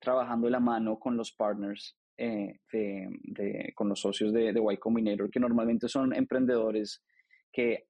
trabajando 0.00 0.46
de 0.46 0.52
la 0.52 0.60
mano 0.60 0.98
con 0.98 1.16
los 1.16 1.32
partners, 1.32 1.96
eh, 2.16 2.60
de, 2.72 3.72
con 3.74 3.88
los 3.88 4.00
socios 4.00 4.32
de, 4.32 4.52
de 4.52 4.60
Y 4.72 4.76
Combinator, 4.76 5.30
que 5.30 5.40
normalmente 5.40 5.88
son 5.88 6.14
emprendedores 6.14 7.02
que 7.50 7.88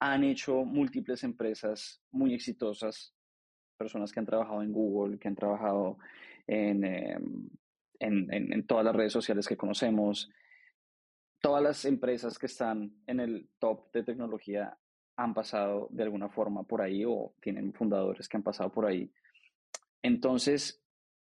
han 0.00 0.24
hecho 0.24 0.64
múltiples 0.64 1.24
empresas 1.24 2.02
muy 2.10 2.34
exitosas, 2.34 3.14
personas 3.76 4.12
que 4.12 4.20
han 4.20 4.26
trabajado 4.26 4.62
en 4.62 4.72
Google, 4.72 5.18
que 5.18 5.28
han 5.28 5.36
trabajado 5.36 5.98
en, 6.46 6.84
en, 6.84 8.52
en 8.52 8.66
todas 8.66 8.84
las 8.84 8.96
redes 8.96 9.12
sociales 9.12 9.46
que 9.46 9.56
conocemos, 9.56 10.30
todas 11.40 11.62
las 11.62 11.84
empresas 11.84 12.38
que 12.38 12.46
están 12.46 12.92
en 13.06 13.20
el 13.20 13.50
top 13.58 13.92
de 13.92 14.02
tecnología 14.02 14.78
han 15.20 15.34
pasado 15.34 15.88
de 15.90 16.02
alguna 16.02 16.30
forma 16.30 16.62
por 16.62 16.80
ahí 16.80 17.04
o 17.04 17.34
tienen 17.42 17.74
fundadores 17.74 18.26
que 18.26 18.38
han 18.38 18.42
pasado 18.42 18.72
por 18.72 18.86
ahí. 18.86 19.12
Entonces, 20.02 20.82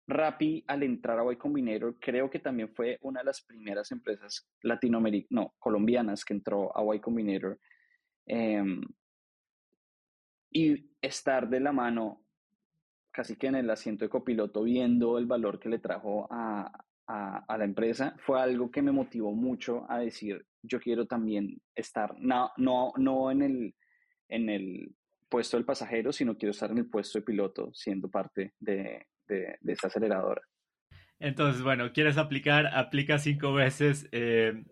Rappi, 0.06 0.64
al 0.68 0.84
entrar 0.84 1.18
a 1.18 1.32
Y 1.32 1.36
Combinator, 1.36 1.98
creo 1.98 2.30
que 2.30 2.38
también 2.38 2.68
fue 2.74 2.98
una 3.02 3.20
de 3.20 3.26
las 3.26 3.42
primeras 3.42 3.90
empresas 3.90 4.48
latinoamericanas, 4.62 5.30
no, 5.30 5.54
colombianas 5.58 6.24
que 6.24 6.34
entró 6.34 6.76
a 6.76 6.94
Y 6.94 7.00
Combinator. 7.00 7.58
Em, 8.26 8.82
y 10.52 10.90
estar 11.00 11.48
de 11.48 11.58
la 11.58 11.72
mano, 11.72 12.22
casi 13.10 13.36
que 13.36 13.48
en 13.48 13.56
el 13.56 13.70
asiento 13.70 14.04
de 14.04 14.10
copiloto, 14.10 14.62
viendo 14.62 15.18
el 15.18 15.26
valor 15.26 15.58
que 15.58 15.68
le 15.68 15.78
trajo 15.80 16.28
a, 16.30 16.70
a, 17.06 17.58
la 17.58 17.64
empresa, 17.64 18.14
fue 18.18 18.40
algo 18.40 18.70
que 18.70 18.82
me 18.82 18.92
motivó 18.92 19.32
mucho 19.32 19.86
a 19.90 19.98
decir, 19.98 20.46
yo 20.62 20.80
quiero 20.80 21.06
también 21.06 21.60
estar, 21.74 22.14
no, 22.18 22.52
no, 22.56 22.92
no 22.96 23.30
en, 23.30 23.42
el, 23.42 23.74
en 24.28 24.48
el 24.48 24.94
puesto 25.28 25.56
del 25.56 25.66
pasajero, 25.66 26.12
sino 26.12 26.36
quiero 26.36 26.50
estar 26.50 26.70
en 26.70 26.78
el 26.78 26.90
puesto 26.90 27.18
de 27.18 27.24
piloto, 27.24 27.70
siendo 27.72 28.10
parte 28.10 28.54
de, 28.60 29.06
de, 29.26 29.58
esta 29.66 29.88
aceleradora. 29.88 30.42
Entonces, 31.18 31.62
bueno, 31.62 31.92
quieres 31.92 32.18
aplicar, 32.18 32.66
aplica 32.66 33.18
cinco 33.18 33.52
veces, 33.54 34.08
eh, 34.12 34.64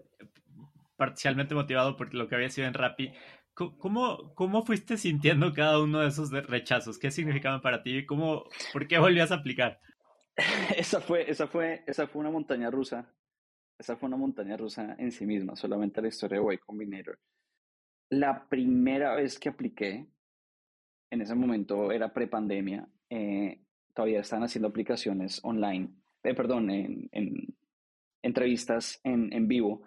parcialmente 0.97 1.55
motivado 1.55 1.97
por 1.97 2.13
lo 2.13 2.29
que 2.29 2.35
había 2.35 2.51
sido 2.51 2.67
en 2.67 2.75
Rappi. 2.75 3.13
¿Cómo, 3.55 4.35
¿Cómo 4.35 4.65
fuiste 4.65 4.97
sintiendo 4.97 5.53
cada 5.53 5.81
uno 5.81 6.01
de 6.01 6.09
esos 6.09 6.31
rechazos? 6.31 6.99
¿Qué 6.99 7.11
significaban 7.11 7.61
para 7.61 7.83
ti? 7.83 8.07
¿Cómo, 8.07 8.45
¿Por 8.73 8.89
qué 8.89 8.99
volvías 8.99 9.33
a 9.33 9.37
aplicar? 9.37 9.81
esa, 10.77 11.01
fue, 11.01 11.31
esa, 11.31 11.47
fue, 11.47 11.83
esa 11.87 12.07
fue 12.07 12.21
una 12.21 12.31
montaña 12.31 12.71
rusa. 12.71 13.07
Esa 13.81 13.97
fue 13.97 14.09
una 14.09 14.19
montaña 14.19 14.59
rusa 14.59 14.95
en 14.99 15.11
sí 15.11 15.25
misma, 15.25 15.57
solamente 15.57 16.03
la 16.03 16.09
historia 16.09 16.39
de 16.39 16.55
Y 16.55 16.59
Combinator. 16.59 17.19
La 18.11 18.47
primera 18.47 19.15
vez 19.15 19.39
que 19.39 19.49
apliqué, 19.49 20.07
en 21.11 21.23
ese 21.23 21.35
momento 21.35 21.91
era 21.91 22.13
prepandemia, 22.13 22.87
eh, 23.09 23.63
todavía 23.95 24.21
estaban 24.21 24.45
haciendo 24.45 24.69
aplicaciones 24.69 25.41
online, 25.43 25.89
eh, 26.23 26.35
perdón, 26.35 26.71
en, 26.71 27.09
entrevistas 28.23 29.01
en, 29.03 29.33
en 29.33 29.49
vivo. 29.49 29.83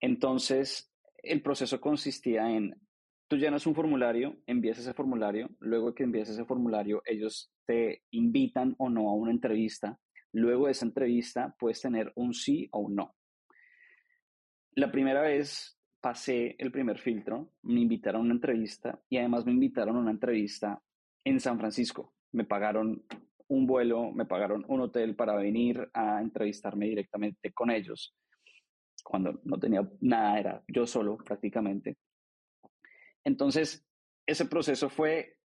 Entonces, 0.00 0.92
el 1.22 1.40
proceso 1.40 1.80
consistía 1.80 2.50
en 2.50 2.78
Tú 3.26 3.38
llenas 3.38 3.66
un 3.66 3.74
formulario, 3.74 4.36
envías 4.46 4.78
ese 4.78 4.92
formulario, 4.92 5.48
luego 5.58 5.94
que 5.94 6.02
envías 6.02 6.28
ese 6.28 6.44
formulario, 6.44 7.02
ellos 7.06 7.50
te 7.66 8.02
invitan 8.10 8.74
o 8.76 8.90
no 8.90 9.08
a 9.08 9.14
una 9.14 9.30
entrevista. 9.30 9.98
Luego 10.34 10.66
de 10.66 10.72
esa 10.72 10.84
entrevista 10.84 11.54
puedes 11.58 11.80
tener 11.80 12.12
un 12.16 12.34
sí 12.34 12.68
o 12.72 12.80
un 12.80 12.96
no. 12.96 13.14
La 14.72 14.90
primera 14.90 15.20
vez 15.22 15.78
pasé 16.00 16.56
el 16.58 16.72
primer 16.72 16.98
filtro, 16.98 17.52
me 17.62 17.80
invitaron 17.80 18.22
a 18.22 18.24
una 18.24 18.34
entrevista 18.34 19.00
y 19.08 19.18
además 19.18 19.46
me 19.46 19.52
invitaron 19.52 19.96
a 19.96 20.00
una 20.00 20.10
entrevista 20.10 20.82
en 21.22 21.38
San 21.38 21.58
Francisco. 21.58 22.14
Me 22.32 22.44
pagaron 22.44 23.04
un 23.46 23.66
vuelo, 23.66 24.10
me 24.10 24.26
pagaron 24.26 24.64
un 24.66 24.80
hotel 24.80 25.14
para 25.14 25.36
venir 25.36 25.88
a 25.94 26.20
entrevistarme 26.20 26.86
directamente 26.86 27.52
con 27.52 27.70
ellos. 27.70 28.16
Cuando 29.04 29.40
no 29.44 29.56
tenía 29.60 29.88
nada, 30.00 30.40
era 30.40 30.64
yo 30.66 30.84
solo 30.84 31.16
prácticamente. 31.18 31.96
Entonces, 33.22 33.86
ese 34.26 34.46
proceso 34.46 34.88
fue 34.88 35.38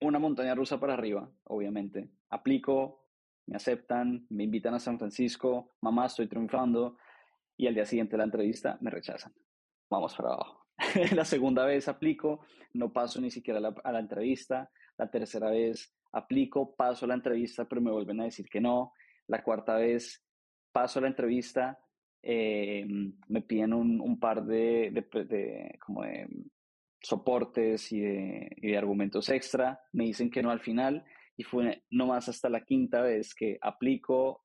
una 0.00 0.20
montaña 0.20 0.54
rusa 0.54 0.78
para 0.78 0.94
arriba, 0.94 1.28
obviamente. 1.44 2.08
Aplico, 2.30 3.05
me 3.46 3.56
aceptan, 3.56 4.26
me 4.30 4.44
invitan 4.44 4.74
a 4.74 4.78
San 4.78 4.98
Francisco, 4.98 5.76
mamá, 5.80 6.06
estoy 6.06 6.26
triunfando, 6.28 6.96
y 7.56 7.66
al 7.66 7.74
día 7.74 7.86
siguiente 7.86 8.12
de 8.12 8.18
la 8.18 8.24
entrevista 8.24 8.76
me 8.80 8.90
rechazan. 8.90 9.32
Vamos 9.88 10.14
para 10.14 10.30
abajo. 10.30 10.66
la 11.14 11.24
segunda 11.24 11.64
vez 11.64 11.88
aplico, 11.88 12.40
no 12.74 12.92
paso 12.92 13.20
ni 13.20 13.30
siquiera 13.30 13.60
a 13.84 13.92
la, 13.92 14.00
entrevista. 14.00 14.70
La 14.98 15.10
tercera 15.10 15.50
vez 15.50 15.94
aplico, 16.12 16.74
paso 16.74 17.04
a 17.04 17.08
la 17.08 17.14
entrevista, 17.14 17.66
pero 17.66 17.80
me 17.80 17.90
vuelven 17.90 18.20
a 18.20 18.24
decir 18.24 18.48
que 18.48 18.60
no. 18.60 18.92
La 19.28 19.42
cuarta 19.42 19.76
vez 19.76 20.22
paso 20.72 20.98
a 20.98 21.02
la 21.02 21.08
entrevista, 21.08 21.78
eh, 22.22 22.84
me 23.28 23.42
piden 23.42 23.72
un, 23.72 24.18
par 24.18 24.44
de, 24.44 25.78
como 25.80 26.02
soportes 27.00 27.92
y 27.92 28.00
de, 28.00 28.76
argumentos 28.76 29.28
extra, 29.28 29.80
me 29.92 30.04
dicen 30.04 30.30
que 30.30 30.42
no 30.42 30.50
al 30.50 30.60
final 30.60 31.04
y 31.36 31.42
fue 31.42 31.82
no 31.90 32.06
más 32.06 32.28
hasta 32.28 32.48
la 32.48 32.64
quinta 32.64 33.02
vez 33.02 33.34
que 33.34 33.58
aplico, 33.60 34.44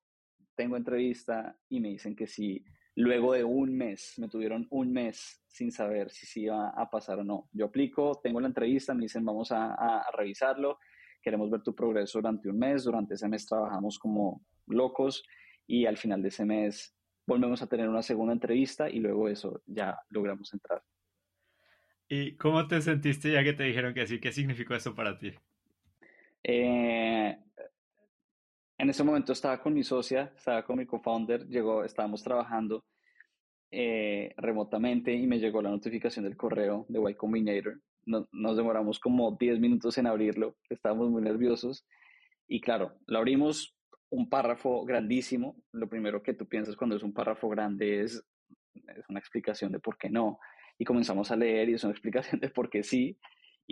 tengo 0.55 0.77
entrevista 0.77 1.57
y 1.69 1.79
me 1.79 1.89
dicen 1.89 2.15
que 2.15 2.27
sí. 2.27 2.63
Luego 2.95 3.33
de 3.33 3.43
un 3.43 3.75
mes, 3.75 4.15
me 4.17 4.27
tuvieron 4.27 4.67
un 4.69 4.91
mes 4.91 5.41
sin 5.47 5.71
saber 5.71 6.11
si 6.11 6.25
se 6.25 6.41
iba 6.41 6.69
a 6.69 6.89
pasar 6.89 7.19
o 7.19 7.23
no. 7.23 7.49
Yo 7.53 7.65
aplico, 7.65 8.19
tengo 8.21 8.41
la 8.41 8.47
entrevista, 8.47 8.93
me 8.93 9.03
dicen 9.03 9.23
vamos 9.23 9.51
a, 9.51 9.73
a 9.73 10.11
revisarlo, 10.17 10.77
queremos 11.21 11.49
ver 11.49 11.61
tu 11.61 11.73
progreso 11.73 12.19
durante 12.19 12.49
un 12.49 12.59
mes, 12.59 12.83
durante 12.83 13.13
ese 13.13 13.29
mes 13.29 13.45
trabajamos 13.45 13.97
como 13.97 14.45
locos 14.67 15.23
y 15.67 15.85
al 15.85 15.97
final 15.97 16.21
de 16.21 16.27
ese 16.27 16.45
mes 16.45 16.95
volvemos 17.25 17.61
a 17.61 17.67
tener 17.67 17.87
una 17.87 18.01
segunda 18.01 18.33
entrevista 18.33 18.89
y 18.89 18.99
luego 18.99 19.29
eso 19.29 19.61
ya 19.65 19.97
logramos 20.09 20.53
entrar. 20.53 20.83
¿Y 22.09 22.35
cómo 22.35 22.67
te 22.67 22.81
sentiste 22.81 23.31
ya 23.31 23.41
que 23.41 23.53
te 23.53 23.63
dijeron 23.63 23.93
que 23.93 24.05
sí? 24.05 24.19
¿Qué 24.19 24.33
significó 24.33 24.75
eso 24.75 24.93
para 24.93 25.17
ti? 25.17 25.33
Eh, 26.43 27.37
en 28.77 28.89
ese 28.89 29.03
momento 29.03 29.33
estaba 29.33 29.61
con 29.61 29.73
mi 29.73 29.83
socia, 29.83 30.33
estaba 30.35 30.65
con 30.65 30.77
mi 30.77 30.85
co-founder, 30.85 31.47
llegó, 31.47 31.83
estábamos 31.83 32.23
trabajando 32.23 32.83
eh, 33.69 34.33
remotamente 34.37 35.13
y 35.13 35.27
me 35.27 35.39
llegó 35.39 35.61
la 35.61 35.69
notificación 35.69 36.25
del 36.25 36.35
correo 36.35 36.85
de 36.89 37.11
Y 37.11 37.15
Combinator. 37.15 37.79
nos 38.05 38.57
demoramos 38.57 38.99
como 38.99 39.37
10 39.39 39.59
minutos 39.59 39.97
en 39.97 40.07
abrirlo, 40.07 40.57
estábamos 40.69 41.09
muy 41.09 41.21
nerviosos 41.21 41.85
y 42.47 42.59
claro, 42.59 42.97
lo 43.07 43.19
abrimos 43.19 43.77
un 44.11 44.29
párrafo 44.29 44.83
grandísimo. 44.85 45.55
Lo 45.71 45.87
primero 45.87 46.21
que 46.21 46.33
tú 46.33 46.47
piensas 46.47 46.75
cuando 46.75 46.95
es 46.95 47.03
un 47.03 47.13
párrafo 47.13 47.49
grande 47.49 48.01
es, 48.01 48.23
es 48.73 49.09
una 49.09 49.19
explicación 49.19 49.71
de 49.71 49.79
por 49.79 49.97
qué 49.97 50.09
no 50.09 50.37
y 50.77 50.85
comenzamos 50.85 51.31
a 51.31 51.35
leer 51.35 51.69
y 51.69 51.73
es 51.73 51.83
una 51.83 51.91
explicación 51.97 52.39
de 52.39 52.49
por 52.49 52.69
qué 52.69 52.83
sí. 52.83 53.17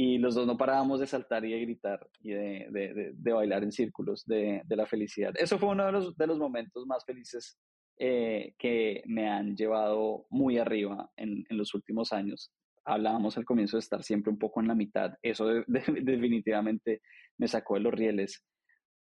Y 0.01 0.17
los 0.17 0.33
dos 0.33 0.47
no 0.47 0.55
parábamos 0.55 1.01
de 1.01 1.07
saltar 1.07 1.43
y 1.43 1.51
de 1.51 1.59
gritar 1.59 1.99
y 2.21 2.29
de, 2.31 2.67
de, 2.71 3.11
de, 3.13 3.33
bailar 3.33 3.63
en 3.63 3.73
círculos 3.73 4.25
de, 4.25 4.63
la 4.69 4.85
felicidad. 4.85 5.33
Eso 5.35 5.59
fue 5.59 5.67
uno 5.67 5.85
de 5.85 5.91
los, 5.91 6.15
de 6.15 6.25
los 6.25 6.39
momentos 6.39 6.85
más 6.87 7.03
felices 7.03 7.59
eh, 7.97 8.55
que 8.57 9.03
me 9.07 9.27
han 9.27 9.57
llevado 9.57 10.25
muy 10.29 10.57
arriba 10.57 11.11
en, 11.17 11.43
en, 11.49 11.57
los 11.57 11.73
últimos 11.73 12.13
años. 12.13 12.49
Hablábamos 12.85 13.37
al 13.37 13.43
comienzo 13.43 13.75
de 13.75 13.81
estar 13.81 14.01
siempre 14.01 14.31
un 14.31 14.39
poco 14.39 14.61
en 14.61 14.69
la 14.69 14.73
mitad. 14.73 15.15
Eso 15.21 15.45
definitivamente 15.67 17.01
me 17.37 17.49
sacó 17.49 17.73
de 17.73 17.81
los 17.81 17.93
rieles 17.93 18.41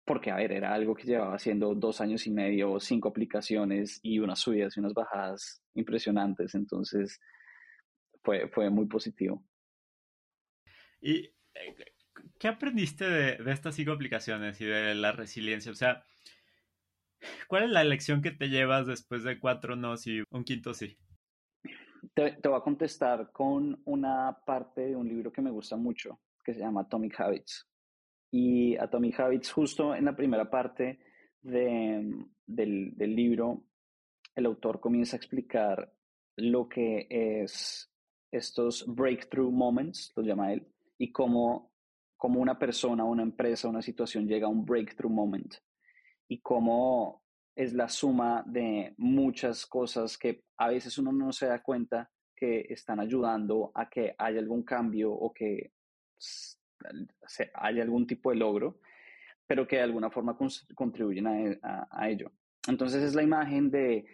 porque, 0.05 0.31
a 0.31 0.37
ver, 0.37 0.53
era 0.53 0.75
algo 0.75 0.95
que 0.95 1.05
llevaba 1.05 1.35
haciendo 1.35 1.75
dos 1.75 2.03
años 2.03 2.27
y 2.27 2.31
medio, 2.31 2.79
cinco 2.79 3.09
aplicaciones 3.09 4.01
y 4.03 4.19
unas 4.19 4.39
subidas 4.39 4.77
y 4.77 4.81
unas 4.81 4.93
bajadas 4.93 5.63
impresionantes. 5.73 6.55
Entonces, 6.55 7.19
fue, 8.23 8.49
fue 8.49 8.69
muy 8.69 8.85
positivo. 8.85 9.43
¿Y 11.05 11.27
eh, 11.55 11.75
qué 12.39 12.49
aprendiste 12.49 13.05
de, 13.05 13.53
estas 13.53 13.75
cinco 13.75 13.93
aplicaciones 13.93 14.59
y 14.63 14.65
de 14.65 14.95
la 14.95 15.13
resiliencia? 15.13 15.71
O 15.71 15.75
sea, 15.75 16.03
¿cuál 17.47 17.65
es 17.65 17.71
la 17.71 17.85
lección 17.85 18.23
que 18.23 18.31
te 18.31 18.49
llevas 18.49 18.87
después 18.87 19.23
de 19.23 19.39
cuatro 19.39 19.77
no 19.77 19.97
y 20.07 20.25
un 20.31 20.45
quinto 20.45 20.73
sí? 20.73 20.97
Te, 22.15 22.33
te, 22.33 22.49
voy 22.49 22.57
a 22.57 22.63
contestar 22.63 23.33
con 23.33 23.83
una 23.85 24.35
parte 24.47 24.81
de 24.81 24.97
un 24.97 25.07
libro 25.07 25.31
que 25.31 25.43
me 25.43 25.51
gusta 25.51 25.77
mucho, 25.77 26.21
que 26.43 26.55
se 26.55 26.61
llama 26.61 26.81
Atomic 26.81 27.21
Habits. 27.21 27.69
Y 28.31 28.75
Atomic 28.79 29.21
Habits, 29.21 29.53
justo 29.53 29.95
en 29.95 30.07
la 30.07 30.17
primera 30.17 30.49
parte 30.49 31.01
de, 31.43 32.17
del, 32.47 32.97
del 32.97 33.15
libro, 33.15 33.67
el 34.35 34.47
autor 34.47 34.81
comienza 34.81 35.17
a 35.17 35.19
explicar 35.19 35.93
lo 36.37 36.67
que 36.67 37.07
es 37.11 37.91
estos 38.33 38.87
breakthrough 38.87 39.53
moments, 39.53 40.13
los 40.17 40.27
llama 40.27 40.53
él, 40.53 40.67
y 41.05 41.13
cómo, 41.13 41.71
cómo 42.17 42.41
una 42.41 42.59
persona, 42.59 43.05
una 43.05 43.23
empresa, 43.23 43.69
una 43.69 43.83
situación 43.83 44.27
llega 44.27 44.47
a 44.47 44.51
un 44.51 44.65
breakthrough 44.65 45.13
moment 45.13 45.55
y 46.29 46.41
cómo 46.41 47.23
es 47.55 47.75
la 47.75 47.91
suma 47.91 48.43
de 48.47 48.95
muchas 48.97 49.67
cosas 49.67 50.17
que 50.17 50.45
a 50.57 50.69
veces 50.69 50.97
uno 50.97 51.13
no 51.13 51.31
se 51.31 51.47
da 51.47 51.63
cuenta 51.63 52.11
que 52.35 52.67
están 52.71 53.01
ayudando 53.01 53.71
a 53.75 53.91
que 53.91 54.15
haya 54.17 54.41
algún 54.41 54.63
cambio 54.63 55.13
o 55.13 55.31
que 55.35 55.73
haya 57.53 57.83
algún 57.83 58.07
tipo 58.07 58.31
de 58.31 58.37
logro, 58.37 58.81
pero 59.47 59.69
que 59.69 59.77
de 59.77 59.83
alguna 59.83 60.11
forma 60.11 60.39
contribuyen 60.75 61.59
a, 61.63 61.87
a 61.91 62.09
ello. 62.09 62.33
Entonces 62.67 63.03
es 63.03 63.15
la 63.15 63.23
imagen 63.23 63.71
de, 63.71 64.07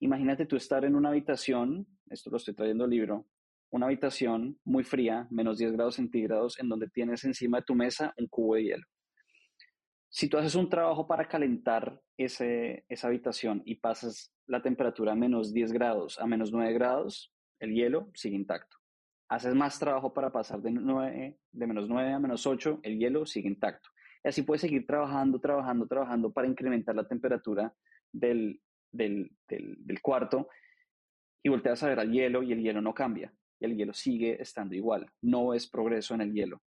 imagínate 0.00 0.46
tú 0.46 0.56
estar 0.56 0.84
en 0.84 0.96
una 0.96 1.10
habitación, 1.10 1.86
esto 2.10 2.30
lo 2.30 2.38
estoy 2.38 2.54
trayendo 2.54 2.84
libro, 2.84 3.28
una 3.72 3.86
habitación 3.86 4.58
muy 4.64 4.84
fría, 4.84 5.26
menos 5.30 5.56
10 5.56 5.72
grados 5.72 5.94
centígrados, 5.96 6.60
en 6.60 6.68
donde 6.68 6.88
tienes 6.88 7.24
encima 7.24 7.58
de 7.58 7.64
tu 7.64 7.74
mesa 7.74 8.12
un 8.18 8.28
cubo 8.28 8.54
de 8.54 8.64
hielo. 8.64 8.86
Si 10.10 10.28
tú 10.28 10.36
haces 10.36 10.54
un 10.54 10.68
trabajo 10.68 11.06
para 11.06 11.26
calentar 11.26 11.98
ese, 12.18 12.84
esa 12.90 13.08
habitación 13.08 13.62
y 13.64 13.76
pasas 13.76 14.30
la 14.46 14.60
temperatura 14.60 15.12
a 15.12 15.16
menos 15.16 15.54
10 15.54 15.72
grados 15.72 16.18
a 16.18 16.26
menos 16.26 16.52
9 16.52 16.70
grados, 16.74 17.32
el 17.60 17.72
hielo 17.72 18.10
sigue 18.12 18.36
intacto. 18.36 18.76
Haces 19.30 19.54
más 19.54 19.78
trabajo 19.78 20.12
para 20.12 20.30
pasar 20.30 20.60
de, 20.60 20.70
9, 20.70 21.38
de 21.50 21.66
menos 21.66 21.88
9 21.88 22.12
a 22.12 22.18
menos 22.18 22.46
8, 22.46 22.80
el 22.82 22.98
hielo 22.98 23.24
sigue 23.24 23.48
intacto. 23.48 23.88
Y 24.22 24.28
así 24.28 24.42
puedes 24.42 24.60
seguir 24.60 24.86
trabajando, 24.86 25.40
trabajando, 25.40 25.86
trabajando 25.86 26.30
para 26.30 26.46
incrementar 26.46 26.94
la 26.94 27.08
temperatura 27.08 27.72
del, 28.12 28.60
del, 28.90 29.34
del, 29.48 30.02
cuarto 30.02 30.48
y 31.42 31.48
volteas 31.48 31.82
a 31.82 31.88
ver 31.88 32.00
al 32.00 32.12
hielo 32.12 32.42
y 32.42 32.52
el 32.52 32.62
hielo 32.62 32.82
no 32.82 32.92
cambia 32.92 33.32
y 33.62 33.64
el 33.64 33.76
hielo 33.76 33.94
sigue 33.94 34.40
estando 34.42 34.74
igual, 34.74 35.06
no 35.22 35.54
es 35.54 35.68
progreso 35.68 36.14
en 36.14 36.22
el 36.22 36.32
hielo. 36.32 36.60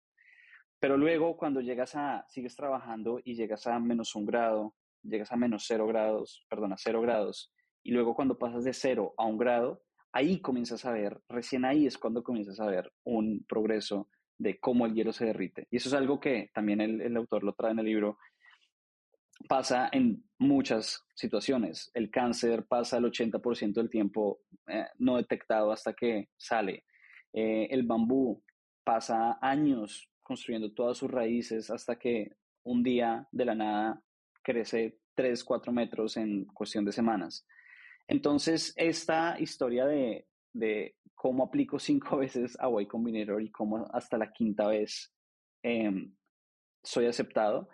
Pero 0.79 0.97
luego 0.97 1.35
cuando 1.35 1.61
llegas 1.61 1.95
a, 1.95 2.25
sigues 2.29 2.55
trabajando 2.55 3.19
y 3.23 3.35
llegas 3.35 3.67
a 3.67 3.79
menos 3.79 4.15
un 4.15 4.25
grado, 4.25 4.75
llegas 5.03 5.31
a 5.31 5.35
menos 5.35 5.65
cero 5.67 5.87
grados, 5.87 6.45
perdón, 6.49 6.73
a 6.73 6.77
cero 6.77 7.01
grados, 7.01 7.51
y 7.83 7.91
luego 7.91 8.15
cuando 8.15 8.37
pasas 8.37 8.63
de 8.63 8.73
cero 8.73 9.13
a 9.17 9.25
un 9.25 9.37
grado, 9.37 9.81
ahí 10.13 10.39
comienzas 10.39 10.85
a 10.85 10.91
ver, 10.91 11.19
recién 11.27 11.65
ahí 11.65 11.85
es 11.85 11.97
cuando 11.97 12.23
comienzas 12.23 12.59
a 12.59 12.67
ver 12.67 12.91
un 13.03 13.45
progreso 13.47 14.09
de 14.37 14.57
cómo 14.59 14.85
el 14.85 14.93
hielo 14.93 15.11
se 15.11 15.25
derrite. 15.25 15.67
Y 15.69 15.77
eso 15.77 15.89
es 15.89 15.95
algo 15.95 16.19
que 16.19 16.49
también 16.53 16.81
el, 16.81 17.01
el 17.01 17.17
autor 17.17 17.43
lo 17.43 17.53
trae 17.53 17.71
en 17.71 17.79
el 17.79 17.85
libro, 17.85 18.17
pasa 19.47 19.89
en 19.91 20.23
muchas 20.37 21.03
situaciones. 21.13 21.91
El 21.93 22.09
cáncer 22.09 22.65
pasa 22.65 22.97
el 22.97 23.05
80% 23.05 23.73
del 23.73 23.89
tiempo 23.89 24.41
eh, 24.67 24.85
no 24.97 25.17
detectado 25.17 25.71
hasta 25.71 25.93
que 25.93 26.29
sale. 26.37 26.85
Eh, 27.33 27.67
el 27.69 27.83
bambú 27.83 28.41
pasa 28.83 29.37
años 29.41 30.09
construyendo 30.21 30.71
todas 30.73 30.97
sus 30.97 31.11
raíces 31.11 31.69
hasta 31.69 31.97
que 31.97 32.31
un 32.63 32.81
día 32.81 33.27
de 33.31 33.45
la 33.45 33.55
nada 33.55 34.01
crece 34.41 34.99
3, 35.15 35.43
4 35.43 35.71
metros 35.71 36.17
en 36.17 36.45
cuestión 36.45 36.85
de 36.85 36.91
semanas. 36.91 37.45
Entonces, 38.07 38.73
esta 38.75 39.39
historia 39.39 39.85
de, 39.85 40.27
cómo 41.13 41.43
aplico 41.45 41.79
cinco 41.79 42.17
veces 42.17 42.57
a 42.59 42.69
Y 42.81 42.85
Combinator 42.87 43.41
y 43.41 43.51
cómo 43.51 43.87
hasta 43.91 44.17
la 44.17 44.31
quinta 44.31 44.67
vez 44.67 45.13
em, 45.63 46.13
soy 46.83 47.07
aceptado, 47.07 47.69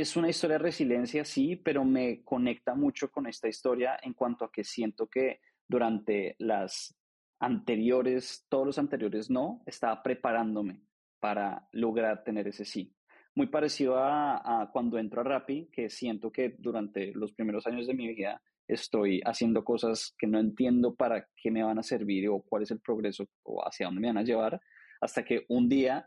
es 0.00 0.14
una 0.14 0.28
historia 0.28 0.58
de 0.58 0.64
resiliencia, 0.64 1.24
sí, 1.24 1.56
pero 1.56 1.82
me 1.82 2.22
conecta 2.22 2.74
mucho 2.74 3.10
con 3.10 3.26
esta 3.26 3.48
historia 3.48 3.96
en 4.02 4.12
cuanto 4.12 4.44
a 4.44 4.52
que 4.52 4.62
siento 4.62 5.06
que 5.06 5.40
durante 5.66 6.36
las 6.38 6.94
anteriores, 7.40 8.44
todos 8.50 8.66
los 8.66 8.78
anteriores 8.78 9.30
no, 9.30 9.62
estaba 9.64 10.02
preparándome 10.02 10.82
para 11.18 11.66
lograr 11.72 12.24
tener 12.24 12.46
ese 12.46 12.66
sí. 12.66 12.94
Muy 13.34 13.46
parecido 13.46 13.96
a, 13.98 14.68
cuando 14.70 14.98
entro 14.98 15.22
a 15.22 15.24
Rappi, 15.24 15.70
que 15.72 15.88
siento 15.88 16.30
que 16.30 16.56
durante 16.58 17.12
los 17.14 17.32
primeros 17.32 17.66
años 17.66 17.86
de 17.86 17.94
mi 17.94 18.08
vida 18.08 18.42
estoy 18.68 19.22
haciendo 19.24 19.64
cosas 19.64 20.14
que 20.18 20.26
no 20.26 20.38
entiendo 20.38 20.94
para 20.94 21.26
qué 21.36 21.50
me 21.50 21.62
van 21.62 21.78
a 21.78 21.82
servir 21.82 22.28
o 22.28 22.42
cuál 22.42 22.64
es 22.64 22.70
el 22.70 22.80
progreso 22.80 23.26
o 23.44 23.66
hacia 23.66 23.86
dónde 23.86 24.02
me 24.02 24.08
van 24.08 24.18
a 24.18 24.24
llevar, 24.24 24.60
hasta 25.00 25.24
que 25.24 25.46
un 25.48 25.70
día, 25.70 26.06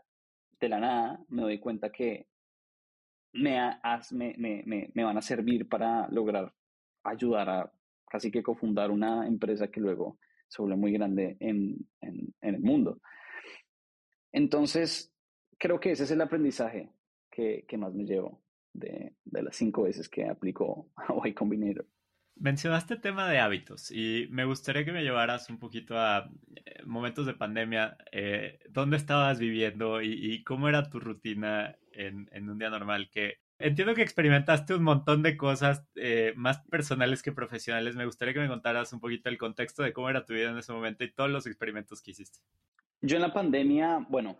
de 0.60 0.68
la 0.68 0.78
nada, 0.78 1.24
me 1.28 1.42
doy 1.42 1.58
cuenta 1.58 1.90
que 1.90 2.29
me, 3.32 3.78
me, 4.36 4.90
me, 4.94 5.04
van 5.04 5.16
a 5.16 5.22
servir 5.22 5.68
para 5.68 6.08
lograr 6.08 6.52
ayudar 7.04 7.48
a 7.48 7.72
casi 8.08 8.30
que 8.30 8.42
cofundar 8.42 8.90
una 8.90 9.26
empresa 9.26 9.68
que 9.68 9.80
luego 9.80 10.18
se 10.48 10.62
vuelve 10.62 10.76
muy 10.76 10.92
grande 10.92 11.36
en, 11.40 11.76
en, 12.00 12.34
el 12.40 12.60
mundo. 12.60 13.00
Entonces, 14.32 15.12
creo 15.58 15.78
que 15.78 15.92
ese 15.92 16.04
es 16.04 16.10
el 16.10 16.20
aprendizaje 16.20 16.90
que, 17.30 17.64
que 17.68 17.78
más 17.78 17.94
me 17.94 18.04
llevo 18.04 18.42
de, 18.72 19.14
de, 19.24 19.42
las 19.42 19.56
cinco 19.56 19.82
veces 19.84 20.08
que 20.08 20.28
aplico 20.28 20.90
a 20.96 21.28
Y 21.28 21.34
Combinator. 21.34 21.86
Mencionaste 22.40 22.96
tema 22.96 23.28
de 23.28 23.38
hábitos 23.38 23.90
y 23.90 24.26
me 24.30 24.46
gustaría 24.46 24.82
que 24.86 24.92
me 24.92 25.02
llevaras 25.02 25.50
un 25.50 25.58
poquito 25.58 25.98
a 25.98 26.30
eh, 26.56 26.82
momentos 26.86 27.26
de 27.26 27.34
pandemia. 27.34 27.98
Eh, 28.12 28.60
¿Dónde 28.70 28.96
estabas 28.96 29.38
viviendo 29.38 30.00
y, 30.00 30.42
cómo 30.42 30.66
era 30.66 30.88
tu 30.88 31.00
rutina 31.00 31.76
en, 31.92 32.28
en, 32.32 32.48
un 32.48 32.58
día 32.58 32.70
normal? 32.70 33.10
Que 33.10 33.38
entiendo 33.58 33.94
que 33.94 34.02
experimentaste 34.02 34.74
un 34.74 34.82
montón 34.82 35.22
de 35.22 35.36
cosas 35.36 35.84
eh, 35.94 36.32
más 36.36 36.60
personales 36.68 37.22
que 37.22 37.32
profesionales. 37.32 37.96
Me 37.96 38.06
gustaría 38.06 38.34
que 38.34 38.40
me 38.40 38.48
contaras 38.48 38.92
un 38.92 39.00
poquito 39.00 39.28
el 39.28 39.38
contexto 39.38 39.82
de 39.82 39.92
cómo 39.92 40.08
era 40.08 40.24
tu 40.24 40.32
vida 40.32 40.50
en 40.50 40.58
ese 40.58 40.72
momento 40.72 41.04
y 41.04 41.12
todos 41.12 41.30
los 41.30 41.46
experimentos 41.46 42.02
que 42.02 42.12
hiciste. 42.12 42.40
Yo 43.02 43.16
en 43.16 43.22
la 43.22 43.32
pandemia, 43.32 44.04
bueno, 44.08 44.36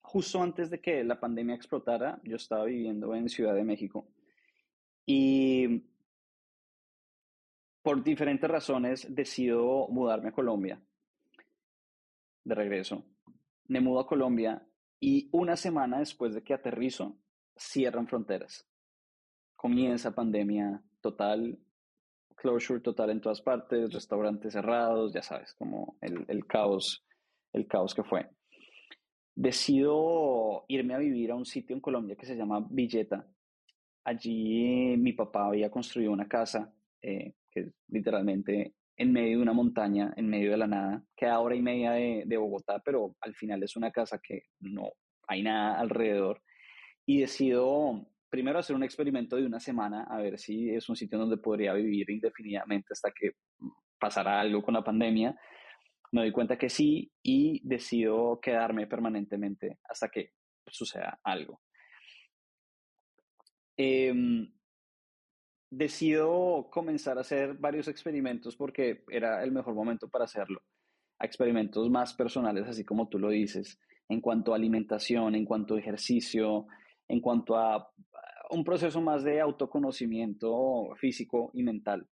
justo 0.00 0.42
antes 0.42 0.70
de 0.70 0.80
que 0.80 1.04
la 1.04 1.18
pandemia 1.18 1.54
explotara, 1.54 2.20
yo 2.24 2.36
estaba 2.36 2.64
viviendo 2.64 3.14
en 3.14 3.28
Ciudad 3.28 3.54
de 3.54 3.64
México 3.64 4.06
y 5.06 5.84
por 7.82 8.02
diferentes 8.02 8.48
razones 8.48 9.06
decido 9.12 9.88
mudarme 9.88 10.28
a 10.28 10.32
Colombia. 10.32 10.80
De 12.44 12.54
regreso. 12.54 13.04
Me 13.68 13.80
mudo 13.80 14.00
a 14.00 14.06
Colombia 14.06 14.64
y 15.02 15.28
una 15.32 15.56
semana 15.56 15.98
después 15.98 16.32
de 16.32 16.44
que 16.44 16.54
aterrizo, 16.54 17.18
cierran 17.56 18.06
fronteras. 18.06 18.64
Comienza 19.56 20.14
pandemia 20.14 20.80
total, 21.00 21.58
closure 22.36 22.80
total 22.80 23.10
en 23.10 23.20
todas 23.20 23.42
partes, 23.42 23.92
restaurantes 23.92 24.52
cerrados, 24.52 25.12
ya 25.12 25.20
sabes, 25.20 25.54
como 25.54 25.96
el, 26.00 26.46
caos, 26.46 27.04
el 27.52 27.66
caos 27.66 27.94
que 27.96 28.04
fue. 28.04 28.30
Decido 29.34 30.66
irme 30.68 30.94
a 30.94 30.98
vivir 30.98 31.32
a 31.32 31.34
un 31.34 31.46
sitio 31.46 31.74
en 31.74 31.80
Colombia 31.80 32.14
que 32.14 32.26
se 32.26 32.36
llama 32.36 32.64
Villeta. 32.70 33.26
Allí 34.04 34.96
mi 34.98 35.14
papá 35.14 35.48
había 35.48 35.68
construido 35.68 36.12
una 36.12 36.28
casa 36.28 36.72
eh, 37.02 37.34
que 37.50 37.72
literalmente 37.88 38.76
en 38.96 39.12
medio 39.12 39.38
de 39.38 39.42
una 39.42 39.52
montaña, 39.52 40.12
en 40.16 40.28
medio 40.28 40.52
de 40.52 40.56
la 40.56 40.66
nada, 40.66 41.04
que 41.16 41.26
a 41.26 41.40
hora 41.40 41.54
y 41.54 41.62
media 41.62 41.92
de, 41.92 42.24
de, 42.26 42.36
Bogotá, 42.36 42.80
pero 42.84 43.16
al 43.20 43.34
final 43.34 43.62
es 43.62 43.76
una 43.76 43.90
casa 43.90 44.20
que 44.22 44.44
no 44.60 44.92
hay 45.26 45.42
nada 45.42 45.78
alrededor. 45.78 46.42
Y 47.06 47.20
decido 47.20 48.06
primero 48.32 48.58
hacer 48.58 48.74
un 48.74 48.82
experimento 48.82 49.36
de 49.36 49.44
una 49.44 49.60
semana, 49.60 50.04
a 50.04 50.16
ver 50.18 50.38
si 50.38 50.70
es 50.70 50.88
un 50.88 50.96
sitio 50.96 51.18
donde 51.18 51.36
podría 51.36 51.74
vivir 51.74 52.08
indefinidamente 52.10 52.88
hasta 52.92 53.10
que 53.12 53.32
pasara 54.00 54.40
algo 54.40 54.62
con 54.62 54.72
la 54.72 54.82
pandemia. 54.82 55.38
Me 56.12 56.22
doy 56.22 56.32
cuenta 56.32 56.56
que 56.56 56.70
sí 56.70 57.12
y 57.22 57.60
decido 57.62 58.40
quedarme 58.40 58.86
permanentemente 58.86 59.78
hasta 59.88 60.08
que 60.08 60.30
suceda 60.66 61.20
algo. 61.22 61.60
Eh, 63.76 64.14
decido 65.72 66.68
comenzar 66.70 67.16
a 67.16 67.22
hacer 67.22 67.54
varios 67.54 67.88
experimentos 67.88 68.54
porque 68.56 69.04
era 69.08 69.42
el 69.42 69.52
mejor 69.52 69.74
momento 69.74 70.06
para 70.06 70.26
hacerlo. 70.26 70.60
Experimentos 71.18 71.88
más 71.88 72.12
personales, 72.12 72.68
así 72.68 72.84
como 72.84 73.08
tú 73.08 73.18
lo 73.18 73.30
dices, 73.30 73.80
en 74.06 74.20
cuanto 74.20 74.52
a 74.52 74.56
alimentación, 74.56 75.34
en 75.34 75.46
cuanto 75.46 75.74
a 75.74 75.78
ejercicio, 75.78 76.66
en 77.08 77.20
cuanto 77.20 77.56
a 77.56 77.90
un 78.50 78.64
proceso 78.64 79.00
más 79.00 79.24
de 79.24 79.40
autoconocimiento 79.40 80.94
físico 80.96 81.50
y 81.54 81.62
mental. 81.62 82.06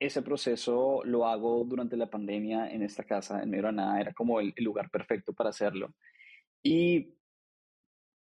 Ese 0.00 0.22
proceso 0.22 1.02
lo 1.04 1.24
hago 1.24 1.64
durante 1.64 1.96
la 1.96 2.10
pandemia 2.10 2.68
en 2.68 2.82
esta 2.82 3.04
casa, 3.04 3.40
en 3.40 3.50
Medrana, 3.50 4.00
era 4.00 4.12
como 4.12 4.40
el, 4.40 4.52
lugar 4.56 4.90
perfecto 4.90 5.32
para 5.32 5.50
hacerlo. 5.50 5.94
Y 6.64 7.14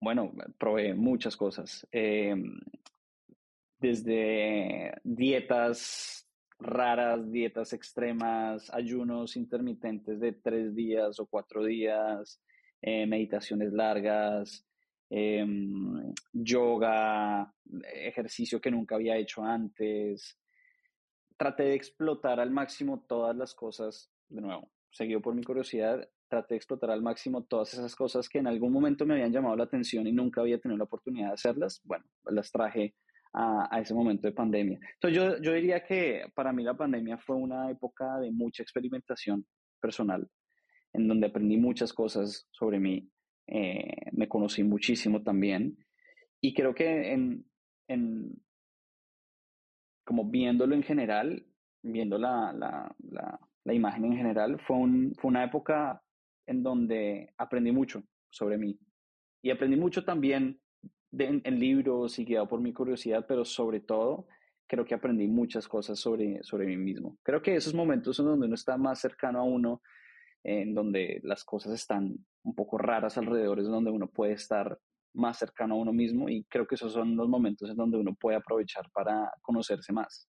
bueno, 0.01 0.33
probé 0.59 0.95
muchas 0.95 1.37
cosas. 1.37 1.87
Em, 1.93 2.59
desde 3.85 4.95
dietas 5.05 6.27
raras, 6.59 7.31
dietas 7.31 7.75
extremas, 7.75 8.73
ayunos 8.73 9.37
intermitentes 9.37 10.21
de 10.21 10.33
tres 10.33 10.75
días 10.75 11.21
o 11.21 11.27
cuatro 11.27 11.63
días, 11.63 12.41
eh, 12.81 13.05
meditaciones 13.07 13.75
largas, 13.75 14.67
em, 15.11 16.15
yoga, 16.33 17.53
ejercicio 17.93 18.59
que 18.59 18.71
nunca 18.71 18.95
había 18.95 19.19
hecho 19.19 19.45
antes. 19.45 20.39
Traté 21.37 21.65
de 21.65 21.75
explotar 21.75 22.41
al 22.41 22.51
máximo 22.51 23.05
todas 23.07 23.37
las 23.37 23.55
cosas, 23.55 24.11
de 24.31 24.41
nuevo, 24.41 24.71
seguido 24.91 25.21
por 25.21 25.35
mi 25.35 25.43
curiosidad, 25.43 26.09
traté 26.27 26.55
de 26.55 26.59
explotar 26.59 26.91
al 26.91 27.03
máximo 27.03 27.45
todas 27.45 27.75
esas 27.75 27.95
cosas 27.95 28.31
que 28.31 28.39
en 28.39 28.47
algún 28.47 28.73
momento 28.73 29.05
me 29.05 29.13
habían 29.13 29.33
llamado 29.33 29.57
la 29.57 29.65
atención 29.65 30.07
y 30.07 30.13
nunca 30.13 30.41
había 30.41 30.59
tenido 30.59 30.79
la 30.79 30.85
oportunidad 30.85 31.29
de 31.29 31.35
hacerlas. 31.35 31.83
Bueno, 31.85 32.07
las 32.25 32.51
traje 32.51 32.95
a, 33.35 33.81
ese 33.81 33.95
momento 33.95 34.27
de 34.27 34.33
pandemia. 34.33 34.79
Entonces 34.95 35.17
yo, 35.17 35.43
yo 35.43 35.53
diría 35.53 35.85
que 35.85 36.27
para 36.35 36.53
mí 36.53 36.63
la 36.63 36.75
pandemia 36.77 37.19
fue 37.19 37.37
una 37.37 37.71
época 37.71 38.19
de 38.21 38.31
mucha 38.31 38.63
experimentación 38.63 39.45
personal, 39.81 40.29
en 40.93 41.09
donde 41.09 41.27
aprendí 41.27 41.57
muchas 41.57 41.93
cosas 41.93 42.47
sobre 42.53 42.79
mí, 42.79 43.11
eh, 43.47 44.11
me 44.13 44.29
conocí 44.29 44.63
muchísimo 44.63 45.23
también 45.23 45.77
y 46.41 46.55
creo 46.55 46.75
que 46.75 47.13
en, 47.13 47.45
en 47.89 48.33
como 50.05 50.31
viéndolo 50.31 50.75
en 50.75 50.83
general, 50.83 51.45
viendo 51.83 52.17
la, 52.19 52.53
la, 52.53 52.95
la, 53.11 53.41
la 53.65 53.75
imagen 53.75 54.05
en 54.05 54.17
general, 54.17 54.61
fue, 54.61 54.77
un, 54.77 55.15
fue 55.17 55.31
una 55.31 55.45
época 55.45 56.03
en 56.47 56.63
donde 56.63 57.35
aprendí 57.37 57.73
mucho 57.73 58.05
sobre 58.31 58.59
mí 58.59 58.79
y 59.43 59.51
aprendí 59.51 59.77
mucho 59.77 60.05
también 60.05 60.61
en, 61.19 61.59
libros 61.59 62.19
y 62.19 62.25
guiado 62.25 62.49
por 62.49 62.61
mi 62.61 62.73
curiosidad, 62.73 63.25
pero 63.27 63.45
sobre 63.45 63.81
todo 63.81 64.27
creo 64.67 64.85
que 64.85 64.95
aprendí 64.95 65.27
muchas 65.27 65.69
cosas 65.69 65.99
sobre, 65.99 66.43
sobre 66.43 66.67
mí 66.67 66.77
mismo. 66.77 67.19
Creo 67.23 67.43
que 67.43 67.55
esos 67.55 67.75
momentos 67.75 68.17
son 68.17 68.27
donde 68.27 68.47
uno 68.47 68.55
está 68.55 68.77
más 68.77 69.01
cercano 69.01 69.41
a 69.41 69.43
uno 69.43 69.83
en 70.43 70.75
donde 70.75 71.21
las 71.23 71.45
cosas 71.45 71.73
están 71.73 72.17
un 72.43 72.55
poco 72.55 72.79
raras 72.79 73.17
alrededor, 73.17 73.61
es 73.61 73.67
donde 73.67 73.91
uno 73.91 74.09
puede 74.09 74.33
estar 74.33 74.79
más 75.15 75.39
cercano 75.39 75.75
a 75.75 75.79
uno 75.79 75.93
mismo 75.93 76.29
y 76.29 76.45
creo 76.45 76.67
que 76.67 76.75
esos 76.75 76.93
son 76.93 77.17
los 77.17 77.29
momentos 77.29 77.71
en 77.71 77.77
donde 77.77 77.97
uno 77.97 78.15
puede 78.15 78.37
aprovechar 78.37 78.91
para 78.91 79.31
conocerse 79.41 79.93
más, 79.93 80.29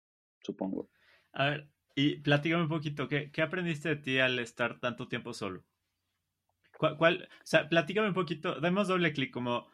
supongo. 0.43 0.91
A 1.33 1.51
ver, 1.51 1.69
y 1.95 2.21
platícame 2.21 2.63
un 2.63 2.69
poquito, 2.69 3.09
¿qué, 3.09 3.31
qué 3.33 3.43
aprendiste 3.43 3.89
de 3.89 3.97
ti 3.97 4.19
al 4.19 4.39
estar 4.39 4.79
tanto 4.81 5.09
tiempo 5.09 5.33
solo? 5.33 5.65
¿Cuál, 6.79 6.97
cuál, 6.99 7.23
o 7.23 7.47
sea, 7.47 7.69
platícame 7.69 8.09
un 8.09 8.15
poquito, 8.15 8.61
demos 8.61 8.87
doble 8.87 9.13
clic, 9.13 9.33
como, 9.33 9.69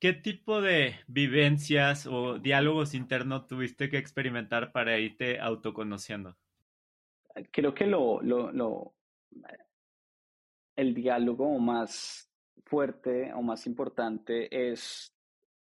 ¿qué 0.00 0.12
tipo 0.12 0.60
de 0.60 0.96
vivencias 1.06 2.06
o 2.06 2.38
diálogos 2.38 2.94
internos 2.94 3.46
tuviste 3.46 3.88
que 3.88 3.98
experimentar 3.98 4.72
para 4.72 4.98
irte 4.98 5.40
autoconociendo? 5.40 6.36
Creo 7.52 7.74
que 7.74 7.86
lo, 7.86 8.20
lo, 8.22 8.52
lo 8.52 8.94
el 10.76 10.94
diálogo 10.94 11.58
más 11.58 12.30
fuerte 12.64 13.32
o 13.32 13.42
más 13.42 13.66
importante 13.66 14.70
es 14.70 15.12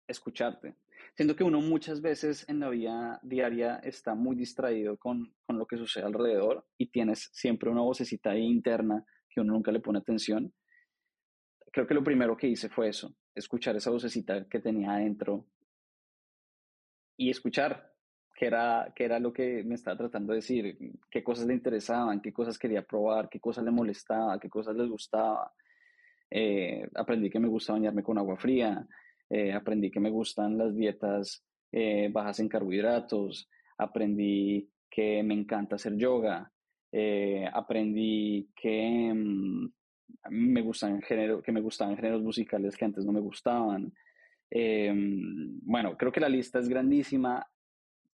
escucharte. 0.06 0.76
Siento 1.14 1.36
que 1.36 1.44
uno 1.44 1.60
muchas 1.60 2.00
veces 2.00 2.48
en 2.48 2.60
la 2.60 2.70
vida 2.70 3.20
diaria 3.22 3.76
está 3.84 4.14
muy 4.14 4.34
distraído 4.34 4.96
con, 4.96 5.34
con 5.46 5.58
lo 5.58 5.66
que 5.66 5.76
sucede 5.76 6.04
alrededor 6.04 6.66
y 6.76 6.88
tienes 6.88 7.30
siempre 7.32 7.70
una 7.70 7.82
vocecita 7.82 8.36
interna 8.36 9.04
que 9.28 9.40
uno 9.40 9.52
nunca 9.52 9.70
le 9.70 9.80
pone 9.80 9.98
atención. 9.98 10.52
Creo 11.74 11.88
que 11.88 11.94
lo 11.94 12.04
primero 12.04 12.36
que 12.36 12.46
hice 12.46 12.68
fue 12.68 12.90
eso, 12.90 13.16
escuchar 13.34 13.74
esa 13.74 13.90
vocecita 13.90 14.46
que 14.48 14.60
tenía 14.60 14.92
adentro 14.92 15.44
y 17.16 17.30
escuchar 17.30 17.92
qué 18.32 18.46
era, 18.46 18.92
qué 18.94 19.04
era 19.06 19.18
lo 19.18 19.32
que 19.32 19.64
me 19.64 19.74
estaba 19.74 19.96
tratando 19.96 20.32
de 20.32 20.36
decir, 20.36 20.78
qué 21.10 21.24
cosas 21.24 21.48
le 21.48 21.54
interesaban, 21.54 22.20
qué 22.20 22.32
cosas 22.32 22.60
quería 22.60 22.82
probar, 22.82 23.28
qué 23.28 23.40
cosas 23.40 23.64
le 23.64 23.72
molestaba, 23.72 24.38
qué 24.38 24.48
cosas 24.48 24.76
les 24.76 24.88
gustaba. 24.88 25.52
Eh, 26.30 26.88
aprendí 26.94 27.28
que 27.28 27.40
me 27.40 27.48
gusta 27.48 27.72
bañarme 27.72 28.04
con 28.04 28.18
agua 28.18 28.36
fría, 28.36 28.86
eh, 29.28 29.52
aprendí 29.52 29.90
que 29.90 29.98
me 29.98 30.10
gustan 30.10 30.56
las 30.56 30.76
dietas 30.76 31.44
eh, 31.72 32.08
bajas 32.12 32.38
en 32.38 32.48
carbohidratos, 32.48 33.50
aprendí 33.78 34.70
que 34.88 35.24
me 35.24 35.34
encanta 35.34 35.74
hacer 35.74 35.96
yoga, 35.96 36.52
aprendí 37.52 38.48
que, 38.54 39.12
me 40.30 40.62
gustan 40.62 41.02
género, 41.02 41.42
que 41.42 41.52
me 41.52 41.60
gustaban 41.60 41.96
géneros 41.96 42.22
musicales 42.22 42.76
que 42.76 42.84
antes 42.84 43.04
no 43.04 43.12
me 43.12 43.20
gustaban. 43.20 43.92
bueno, 44.50 45.96
creo 45.96 46.12
que 46.12 46.20
la 46.20 46.28
lista 46.28 46.58
es 46.58 46.68
grandísima. 46.68 47.46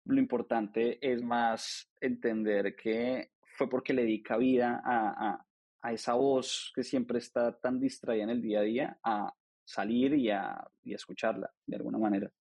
Lo 0.05 0.19
importante 0.19 0.99
es 1.01 1.23
más 1.23 1.91
entender 1.99 2.75
que 2.75 3.31
fue 3.57 3.69
porque 3.69 3.93
le 3.93 4.03
di 4.03 4.21
cabida 4.21 4.81
a, 4.85 5.45
a 5.85 5.93
esa 5.93 6.15
voz 6.15 6.71
que 6.73 6.83
siempre 6.83 7.19
está 7.19 7.59
tan 7.59 7.79
distraída 7.79 8.23
en 8.23 8.29
el 8.31 8.41
día 8.41 8.59
a 8.59 8.63
día 8.63 8.99
a 9.03 9.33
salir 9.63 10.15
y 10.15 10.31
a, 10.31 10.67
y 10.83 10.93
a 10.93 10.95
escucharla 10.95 11.53
de 11.67 11.75
alguna 11.75 11.99
manera. 11.99 12.31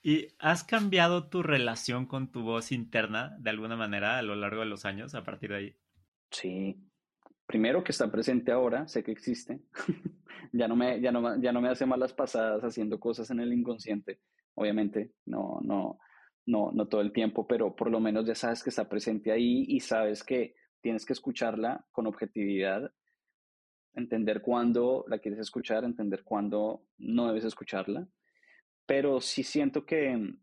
¿Y 0.00 0.28
has 0.38 0.62
cambiado 0.62 1.28
tu 1.28 1.42
relación 1.42 2.06
con 2.06 2.30
tu 2.30 2.42
voz 2.42 2.70
interna 2.70 3.36
de 3.40 3.50
alguna 3.50 3.76
manera 3.76 4.18
a 4.18 4.22
lo 4.22 4.36
largo 4.36 4.60
de 4.60 4.68
los 4.68 4.84
años 4.84 5.16
a 5.16 5.24
partir 5.24 5.50
de 5.50 5.56
ahí? 5.56 5.76
Sí. 6.30 6.76
Primero 7.48 7.82
que 7.82 7.92
está 7.92 8.12
presente 8.12 8.52
ahora, 8.52 8.86
sé 8.88 9.02
que 9.02 9.10
existe. 9.10 9.62
ya, 10.52 10.68
no 10.68 10.76
me, 10.76 11.00
ya, 11.00 11.10
no, 11.10 11.40
ya 11.40 11.50
no 11.50 11.62
me 11.62 11.70
hace 11.70 11.86
malas 11.86 12.12
pasadas 12.12 12.62
haciendo 12.62 13.00
cosas 13.00 13.30
en 13.30 13.40
el 13.40 13.54
inconsciente. 13.54 14.20
Obviamente, 14.52 15.12
no, 15.24 15.58
no, 15.62 15.98
no, 16.44 16.72
no 16.72 16.88
todo 16.88 17.00
el 17.00 17.10
tiempo, 17.10 17.46
pero 17.46 17.74
por 17.74 17.90
lo 17.90 18.00
menos 18.00 18.26
ya 18.26 18.34
sabes 18.34 18.62
que 18.62 18.68
está 18.68 18.86
presente 18.86 19.32
ahí 19.32 19.64
y 19.66 19.80
sabes 19.80 20.22
que 20.22 20.56
tienes 20.82 21.06
que 21.06 21.14
escucharla 21.14 21.86
con 21.90 22.06
objetividad, 22.06 22.92
entender 23.94 24.42
cuándo 24.42 25.06
la 25.08 25.18
quieres 25.18 25.40
escuchar, 25.40 25.84
entender 25.84 26.24
cuándo 26.24 26.84
no 26.98 27.28
debes 27.28 27.44
escucharla, 27.44 28.06
pero 28.84 29.22
sí 29.22 29.42
siento 29.42 29.86
que 29.86 30.34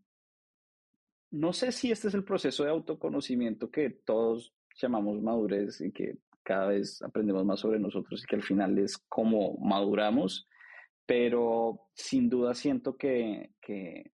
no 1.30 1.54
sé 1.54 1.72
si 1.72 1.92
este 1.92 2.08
es 2.08 2.16
el 2.16 2.24
proceso 2.24 2.64
de 2.64 2.72
autoconocimiento 2.72 3.70
que 3.70 3.92
todos 3.92 4.56
llamamos 4.76 5.22
madurez 5.22 5.82
y 5.82 5.92
que 5.92 6.18
cada 6.46 6.68
vez 6.68 7.02
aprendemos 7.02 7.44
más 7.44 7.60
sobre 7.60 7.80
nosotros 7.80 8.24
y 8.24 8.28
que 8.28 8.36
al 8.36 8.44
final 8.44 8.78
es 8.78 8.98
como 9.10 9.58
maduramos, 9.58 10.48
pero 11.06 11.90
sin 11.94 12.30
duda 12.30 12.54
siento 12.54 12.96
que, 12.96 13.52
que, 13.60 14.14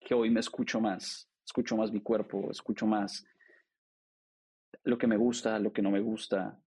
que 0.00 0.14
hoy 0.14 0.30
me 0.30 0.40
escucho 0.40 0.80
más, 0.80 1.30
escucho 1.44 1.76
más 1.76 1.92
mi 1.92 2.00
cuerpo, 2.00 2.50
escucho 2.50 2.86
más 2.86 3.24
lo 4.84 4.98
que 4.98 5.06
me 5.06 5.16
gusta, 5.16 5.58
lo 5.58 5.72
que 5.72 5.82
no 5.82 5.90
me 5.90 6.00
gusta. 6.00 6.58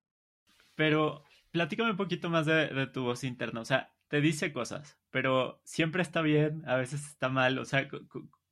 Pero 0.76 1.24
platícame 1.52 1.92
un 1.92 1.98
poquito 1.98 2.30
más 2.30 2.46
de, 2.46 2.88
tu 2.94 3.04
voz 3.04 3.24
interna. 3.24 3.62
O 3.62 3.66
sea, 3.66 3.94
te 4.08 4.22
dice 4.22 4.54
cosas, 4.54 4.98
pero 5.10 5.60
siempre 5.64 6.04
está 6.04 6.22
bien, 6.22 6.64
a 6.68 6.76
veces 6.76 7.06
está 7.08 7.30
mal. 7.30 7.58
O 7.58 7.66
sea, 7.66 7.88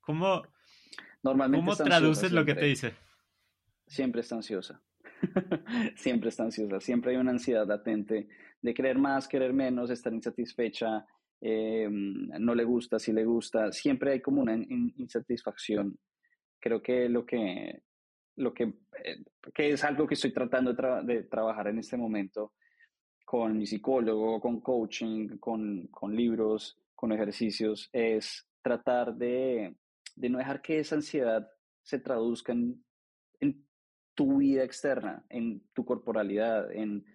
¿cómo, 0.02 0.44
Normalmente 1.22 1.64
¿cómo 1.64 1.78
traduces 1.78 2.32
lo 2.32 2.44
que 2.44 2.56
te 2.56 2.66
dice? 2.66 2.96
Siempre 3.88 4.22
está 4.22 4.36
ansiosa. 4.36 4.82
siempre 5.96 6.30
está 6.30 6.44
ansiosa. 6.44 6.80
Siempre 6.80 7.12
hay 7.12 7.18
una 7.18 7.32
ansiedad 7.32 7.68
latente 7.68 8.28
de 8.62 8.74
querer 8.74 8.98
más, 8.98 9.28
querer 9.28 9.54
menos, 9.54 9.90
estar 9.90 10.14
insatisfecha, 10.14 11.06
eh, 11.42 11.88
no 11.90 12.56
le 12.56 12.64
gusta, 12.64 13.00
si 13.00 13.12
le 13.12 13.26
gusta. 13.26 13.72
Siempre 13.72 14.14
hay 14.14 14.22
como 14.22 14.42
una 14.42 14.56
insatisfacción. 14.56 15.98
Creo 16.60 16.82
que 16.82 17.10
lo 17.10 17.26
que 17.26 17.84
lo 18.36 18.54
que, 18.54 18.64
eh, 18.64 19.24
que 19.54 19.72
es 19.72 19.84
algo 19.84 20.08
que 20.08 20.16
estoy 20.16 20.34
tratando 20.34 20.74
de, 20.74 21.24
trabajar 21.24 21.68
en 21.68 21.80
este 21.80 21.98
momento 21.98 22.54
con 23.26 23.58
mi 23.58 23.66
psicólogo, 23.66 24.40
con 24.40 24.60
coaching, 24.60 25.38
con, 25.38 25.88
con 25.88 26.16
libros, 26.16 26.80
con 26.96 27.12
ejercicios, 27.12 27.90
es 27.94 28.48
tratar 28.62 29.16
de, 29.16 29.76
de, 30.16 30.30
no 30.30 30.38
dejar 30.38 30.62
que 30.62 30.80
esa 30.80 30.96
ansiedad 30.96 31.48
se 31.82 32.00
traduzca 32.00 32.54
en, 32.54 32.84
tu 34.16 34.38
vida 34.38 34.64
externa, 34.64 35.26
en 35.30 35.64
tu 35.74 35.86
corporalidad, 35.86 36.72
en 36.72 37.06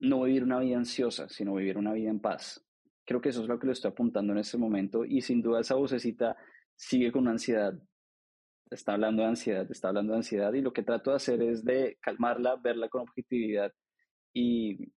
no 0.00 0.22
vivir 0.22 0.44
una 0.44 0.60
vida 0.60 0.76
ansiosa, 0.76 1.28
sino 1.28 1.54
vivir 1.54 1.78
una 1.78 1.92
vida 1.92 2.10
en 2.10 2.20
paz. 2.20 2.64
Creo 3.04 3.20
que 3.20 3.30
eso 3.30 3.42
es 3.42 3.48
lo 3.48 3.58
que 3.58 3.66
le 3.66 3.72
estoy 3.72 3.90
apuntando 3.90 4.32
en 4.32 4.40
este 4.40 4.58
momento 4.58 5.04
y 5.04 5.20
sin 5.22 5.40
duda 5.40 5.60
esa 5.60 5.74
vocecita 5.74 6.36
sigue 6.74 7.12
con 7.12 7.28
ansiedad 7.28 7.74
está 8.70 8.94
hablando 8.94 9.22
de 9.22 9.28
ansiedad, 9.28 9.70
está 9.70 9.88
hablando 9.88 10.12
de 10.12 10.18
ansiedad 10.18 10.52
y 10.52 10.60
lo 10.60 10.72
que 10.72 10.82
trato 10.82 11.10
de 11.10 11.16
hacer 11.16 11.42
es 11.42 11.64
de 11.64 11.98
calmarla, 12.00 12.56
verla 12.56 12.88
con 12.88 13.02
objetividad 13.02 13.72
y, 14.32 14.92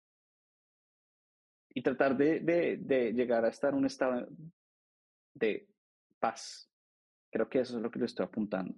y 1.69 1.81
tratar 1.81 2.17
de, 2.17 2.39
de, 2.39 3.13
llegar 3.13 3.45
a 3.45 3.49
estar 3.49 3.73
en 3.73 3.79
un 3.79 3.85
estado 3.85 4.27
de 5.33 5.67
paz. 6.19 6.71
Creo 7.31 7.49
que 7.49 7.59
eso 7.59 7.77
es 7.77 7.83
lo 7.83 7.91
que 7.91 7.99
le 7.99 8.05
estoy 8.05 8.25
apuntando. 8.25 8.73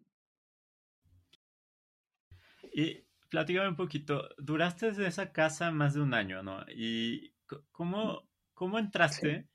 Y 2.80 3.06
platícame 3.30 3.70
un 3.70 3.76
poquito, 3.76 4.30
duraste 4.38 4.88
desde 4.88 5.08
esa 5.08 5.32
casa 5.32 5.72
más 5.72 5.94
de 5.94 6.02
un 6.02 6.14
año, 6.14 6.44
¿no? 6.44 6.64
¿Y 6.74 7.34
cómo, 7.72 8.24
cómo 8.54 8.80
entraste 8.80 9.48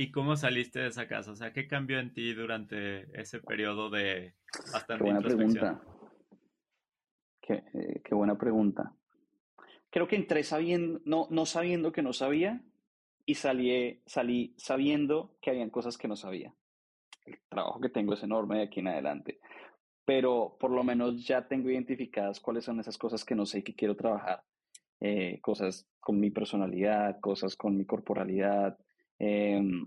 ¿Y 0.00 0.10
cómo 0.10 0.34
saliste 0.34 0.78
de 0.78 0.86
esa 0.86 1.06
casa? 1.06 1.32
O 1.32 1.36
sea, 1.36 1.52
¿qué 1.52 1.68
cambió 1.68 2.00
en 2.00 2.14
ti 2.14 2.32
durante 2.32 3.20
ese 3.20 3.38
periodo 3.38 3.90
de 3.90 4.32
bastante 4.72 5.04
qué 5.04 5.10
buena 5.10 5.20
pregunta. 5.20 5.82
Eh, 7.50 8.00
qué, 8.02 8.14
buena 8.14 8.38
pregunta. 8.38 8.94
Creo 9.90 10.08
que 10.08 10.16
entré 10.16 10.42
sabiendo, 10.42 11.02
no, 11.04 11.26
no 11.28 11.44
sabiendo 11.44 11.92
que 11.92 12.00
no 12.00 12.14
sabía 12.14 12.62
y 13.26 13.34
salí, 13.34 14.00
salí 14.06 14.54
sabiendo 14.56 15.36
que 15.42 15.50
habían 15.50 15.68
cosas 15.68 15.98
que 15.98 16.08
no 16.08 16.16
sabía. 16.16 16.54
El 17.26 17.38
trabajo 17.50 17.78
que 17.78 17.90
tengo 17.90 18.14
es 18.14 18.22
enorme 18.22 18.56
de 18.56 18.62
aquí 18.62 18.80
en 18.80 18.88
adelante, 18.88 19.38
pero 20.10 20.56
por 20.58 20.72
lo 20.72 20.82
menos 20.82 21.24
ya 21.24 21.46
tengo 21.46 21.70
identificadas 21.70 22.40
cuáles 22.40 22.64
son 22.64 22.80
esas 22.80 22.98
cosas 22.98 23.24
que 23.24 23.36
no 23.36 23.46
sé 23.46 23.62
que 23.62 23.76
quiero 23.76 23.94
trabajar. 23.94 24.42
Eh, 24.98 25.38
cosas 25.40 25.86
con 26.00 26.18
mi 26.18 26.30
personalidad, 26.30 27.20
cosas 27.20 27.54
con 27.54 27.76
mi 27.76 27.84
corporalidad, 27.86 28.76
Em, 29.20 29.86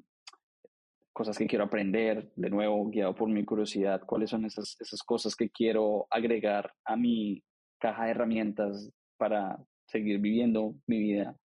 cosas 1.11 1.37
que 1.37 1.47
quiero 1.47 1.65
aprender, 1.65 2.31
de 2.35 2.49
nuevo, 2.51 2.87
guiado 2.89 3.15
por 3.15 3.27
mi 3.27 3.43
curiosidad, 3.43 4.01
cuáles 4.05 4.29
son 4.29 4.45
esas, 4.45 4.77
esas 4.79 5.01
cosas 5.01 5.35
que 5.35 5.49
quiero 5.49 6.05
agregar 6.11 6.71
a 6.85 6.95
mi 6.95 7.43
caja 7.79 8.05
de 8.05 8.11
herramientas 8.11 8.91
para 9.17 9.57
seguir 9.87 10.19
viviendo 10.19 10.75
mi 10.85 10.99
vida. 10.99 11.35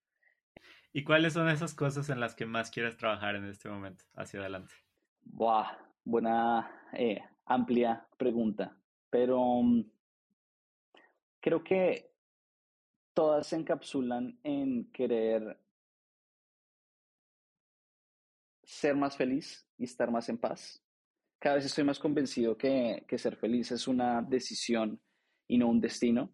¿Y 0.92 1.02
cuáles 1.02 1.32
son 1.32 1.48
esas 1.48 1.74
cosas 1.74 2.10
en 2.10 2.20
las 2.20 2.34
que 2.34 2.44
más 2.44 2.70
quieres 2.70 2.98
trabajar 2.98 3.36
en 3.36 3.46
este 3.46 3.70
momento, 3.70 4.04
hacia 4.14 4.40
adelante? 4.40 4.74
Buah, 5.22 5.72
buena, 6.04 6.70
eh, 6.92 7.22
amplia 7.48 8.06
pregunta, 8.16 8.76
pero 9.10 9.62
mm, 9.62 9.84
creo 11.40 11.64
que 11.64 12.12
todas 13.14 13.46
se 13.46 13.56
encapsulan 13.56 14.38
en 14.42 14.90
querer 14.92 15.58
ser 18.64 18.94
más 18.94 19.16
feliz 19.16 19.66
y 19.78 19.84
estar 19.84 20.10
más 20.10 20.28
en 20.28 20.38
paz. 20.38 20.82
Cada 21.38 21.56
vez 21.56 21.64
estoy 21.64 21.84
más 21.84 21.98
convencido 21.98 22.56
que, 22.56 23.04
que 23.08 23.18
ser 23.18 23.36
feliz 23.36 23.72
es 23.72 23.88
una 23.88 24.22
decisión 24.22 25.00
y 25.46 25.56
no 25.56 25.68
un 25.68 25.80
destino. 25.80 26.32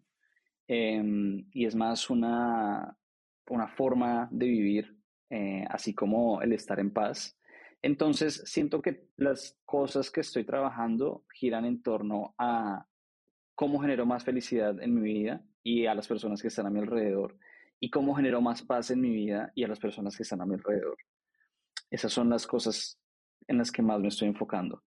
Em, 0.67 1.47
y 1.53 1.65
es 1.65 1.75
más 1.75 2.09
una, 2.09 2.97
una 3.49 3.67
forma 3.67 4.27
de 4.31 4.47
vivir, 4.47 4.97
eh, 5.29 5.63
así 5.69 5.93
como 5.93 6.41
el 6.41 6.53
estar 6.53 6.79
en 6.79 6.91
paz. 6.91 7.37
Entonces, 7.85 8.41
siento 8.45 8.81
que 8.81 9.09
las 9.15 9.59
cosas 9.63 10.09
que 10.09 10.21
estoy 10.21 10.43
trabajando 10.43 11.23
giran 11.31 11.65
en 11.65 11.83
torno 11.83 12.33
a 12.39 12.87
cómo 13.53 13.79
genero 13.79 14.07
más 14.07 14.23
felicidad 14.23 14.81
en 14.81 14.95
mi 14.95 15.01
vida 15.01 15.45
y 15.61 15.85
a 15.85 15.93
las 15.93 16.07
personas 16.07 16.41
que 16.41 16.47
están 16.47 16.65
a 16.65 16.71
mi 16.71 16.79
alrededor 16.79 17.37
y 17.79 17.91
cómo 17.91 18.15
genero 18.15 18.41
más 18.41 18.63
paz 18.63 18.89
en 18.89 19.01
mi 19.01 19.11
vida 19.11 19.51
y 19.53 19.65
a 19.65 19.67
las 19.67 19.79
personas 19.79 20.17
que 20.17 20.23
están 20.23 20.41
a 20.41 20.47
mi 20.47 20.55
alrededor. 20.55 20.97
Esas 21.91 22.11
son 22.11 22.27
las 22.27 22.47
cosas 22.47 22.99
en 23.47 23.59
las 23.59 23.71
que 23.71 23.83
más 23.83 23.99
me 23.99 24.07
estoy 24.07 24.29
enfocando. 24.29 24.83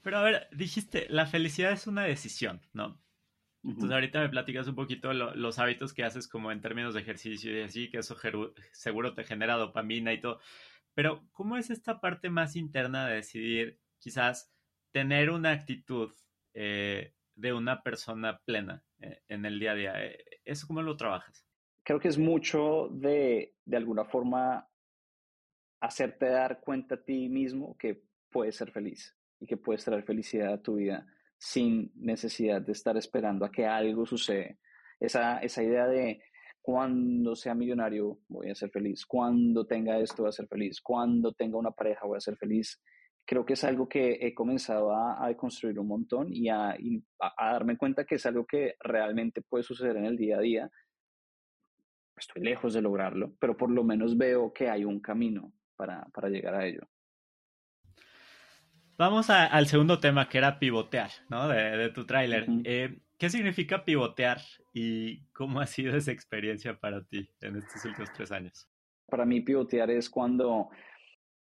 Pero 0.00 0.16
a 0.16 0.22
ver, 0.22 0.48
dijiste, 0.50 1.08
la 1.10 1.26
felicidad 1.26 1.72
es 1.72 1.86
una 1.86 2.04
decisión, 2.04 2.62
¿no? 2.72 2.98
Entonces 3.62 3.92
ahorita 3.92 4.20
me 4.20 4.28
platicas 4.30 4.68
un 4.68 4.74
poquito 4.74 5.12
los 5.12 5.58
hábitos 5.58 5.92
que 5.92 6.04
haces 6.04 6.28
como 6.28 6.50
en 6.50 6.60
términos 6.60 6.94
de 6.94 7.00
ejercicio 7.00 7.56
y 7.56 7.62
así, 7.62 7.90
que 7.90 7.98
eso 7.98 8.16
seguro 8.72 9.14
te 9.14 9.24
genera 9.24 9.56
dopamina 9.56 10.12
y 10.12 10.20
todo. 10.20 10.40
Pero 10.94 11.26
¿cómo 11.32 11.56
es 11.56 11.70
esta 11.70 12.00
parte 12.00 12.30
más 12.30 12.56
interna 12.56 13.06
de 13.06 13.16
decidir 13.16 13.78
quizás 13.98 14.52
tener 14.92 15.30
una 15.30 15.52
actitud 15.52 16.12
eh, 16.54 17.14
de 17.34 17.52
una 17.52 17.82
persona 17.82 18.40
plena 18.44 18.82
eh, 18.98 19.20
en 19.28 19.44
el 19.44 19.60
día 19.60 19.72
a 19.72 19.74
día? 19.74 20.04
Eh, 20.04 20.24
¿Eso 20.44 20.66
cómo 20.66 20.80
lo 20.80 20.96
trabajas? 20.96 21.46
Creo 21.84 22.00
que 22.00 22.08
es 22.08 22.18
mucho 22.18 22.88
de, 22.90 23.54
de 23.64 23.76
alguna 23.76 24.04
forma, 24.04 24.68
hacerte 25.80 26.26
dar 26.26 26.60
cuenta 26.60 26.94
a 26.94 27.02
ti 27.02 27.28
mismo 27.28 27.76
que 27.76 28.02
puedes 28.30 28.56
ser 28.56 28.70
feliz 28.70 29.16
y 29.38 29.46
que 29.46 29.56
puedes 29.56 29.84
traer 29.84 30.02
felicidad 30.02 30.52
a 30.54 30.62
tu 30.62 30.76
vida 30.76 31.06
sin 31.40 31.90
necesidad 31.94 32.60
de 32.60 32.72
estar 32.72 32.98
esperando 32.98 33.46
a 33.46 33.50
que 33.50 33.64
algo 33.64 34.04
suceda. 34.04 34.54
Esa, 35.00 35.38
esa 35.38 35.62
idea 35.62 35.86
de 35.86 36.22
cuando 36.60 37.34
sea 37.34 37.54
millonario 37.54 38.18
voy 38.28 38.50
a 38.50 38.54
ser 38.54 38.70
feliz, 38.70 39.06
cuando 39.06 39.66
tenga 39.66 39.98
esto 39.98 40.22
voy 40.22 40.28
a 40.28 40.32
ser 40.32 40.46
feliz, 40.46 40.82
cuando 40.82 41.32
tenga 41.32 41.56
una 41.56 41.70
pareja 41.70 42.06
voy 42.06 42.18
a 42.18 42.20
ser 42.20 42.36
feliz. 42.36 42.78
Creo 43.24 43.46
que 43.46 43.54
es 43.54 43.64
algo 43.64 43.88
que 43.88 44.18
he 44.20 44.34
comenzado 44.34 44.92
a, 44.92 45.26
a 45.26 45.34
construir 45.34 45.78
un 45.78 45.88
montón 45.88 46.28
y 46.30 46.50
a, 46.50 46.76
a, 47.18 47.52
darme 47.52 47.78
cuenta 47.78 48.04
que 48.04 48.16
es 48.16 48.26
algo 48.26 48.44
que 48.44 48.74
realmente 48.80 49.40
puede 49.40 49.64
suceder 49.64 49.96
en 49.96 50.04
el 50.04 50.18
día 50.18 50.36
a 50.36 50.40
día. 50.40 50.70
Estoy 52.18 52.42
lejos 52.42 52.74
de 52.74 52.82
lograrlo, 52.82 53.32
pero 53.40 53.56
por 53.56 53.70
lo 53.70 53.82
menos 53.82 54.18
veo 54.18 54.52
que 54.52 54.68
hay 54.68 54.84
un 54.84 55.00
camino 55.00 55.54
para, 55.74 56.04
para 56.12 56.28
llegar 56.28 56.54
a 56.54 56.66
ello. 56.66 56.82
Vamos 59.00 59.30
al 59.30 59.66
segundo 59.66 59.98
tema, 59.98 60.28
que 60.28 60.36
era 60.36 60.58
pivotear, 60.58 61.10
¿no? 61.30 61.48
De, 61.48 61.88
tu 61.88 62.04
tráiler. 62.04 62.46
Eh, 62.64 63.00
¿Qué 63.16 63.30
significa 63.30 63.82
pivotear 63.82 64.42
y 64.74 65.22
cómo 65.28 65.58
ha 65.58 65.66
sido 65.66 65.96
esa 65.96 66.12
experiencia 66.12 66.78
para 66.78 67.02
ti 67.02 67.26
en 67.40 67.56
estos 67.56 67.82
últimos 67.86 68.12
tres 68.12 68.30
años? 68.30 68.68
Para 69.06 69.24
mí, 69.24 69.40
pivotear 69.40 69.90
es 69.90 70.10
cuando 70.10 70.68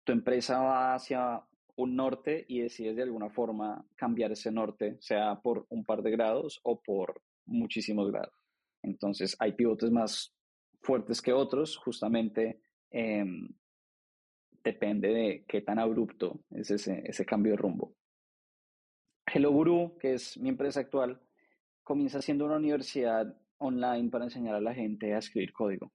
tu 0.02 0.10
empresa 0.10 0.58
va 0.58 0.94
hacia 0.94 1.44
un 1.76 1.94
norte 1.94 2.44
y 2.48 2.58
decides 2.58 2.96
de 2.96 3.04
alguna 3.04 3.30
forma 3.30 3.86
cambiar 3.94 4.32
ese 4.32 4.50
norte, 4.50 4.96
sea 4.98 5.40
por 5.40 5.64
un 5.68 5.84
par 5.84 6.02
de 6.02 6.10
grados 6.10 6.58
o 6.64 6.82
por 6.82 7.22
muchísimos 7.46 8.10
grados. 8.10 8.34
Entonces, 8.82 9.36
hay 9.38 9.52
pivotes 9.52 9.92
más 9.92 10.34
fuertes 10.82 11.22
que 11.22 11.32
otros, 11.32 11.76
justamente 11.76 12.58
em, 12.90 13.48
depende 14.64 15.08
de 15.08 15.44
qué 15.46 15.60
tan 15.60 15.78
abrupto 15.78 16.40
es 16.50 16.70
ese, 16.70 17.26
cambio 17.26 17.52
de 17.52 17.58
rumbo. 17.58 17.94
Hello 19.26 19.52
Guru, 19.52 19.96
que 19.98 20.14
es 20.14 20.38
mi 20.38 20.48
empresa 20.48 20.80
actual, 20.80 21.20
comienza 21.82 22.22
siendo 22.22 22.46
una 22.46 22.56
universidad 22.56 23.36
online 23.58 24.08
para 24.08 24.24
enseñar 24.24 24.54
a 24.54 24.60
la 24.60 24.74
gente 24.74 25.14
a 25.14 25.18
escribir 25.18 25.52
código. 25.52 25.92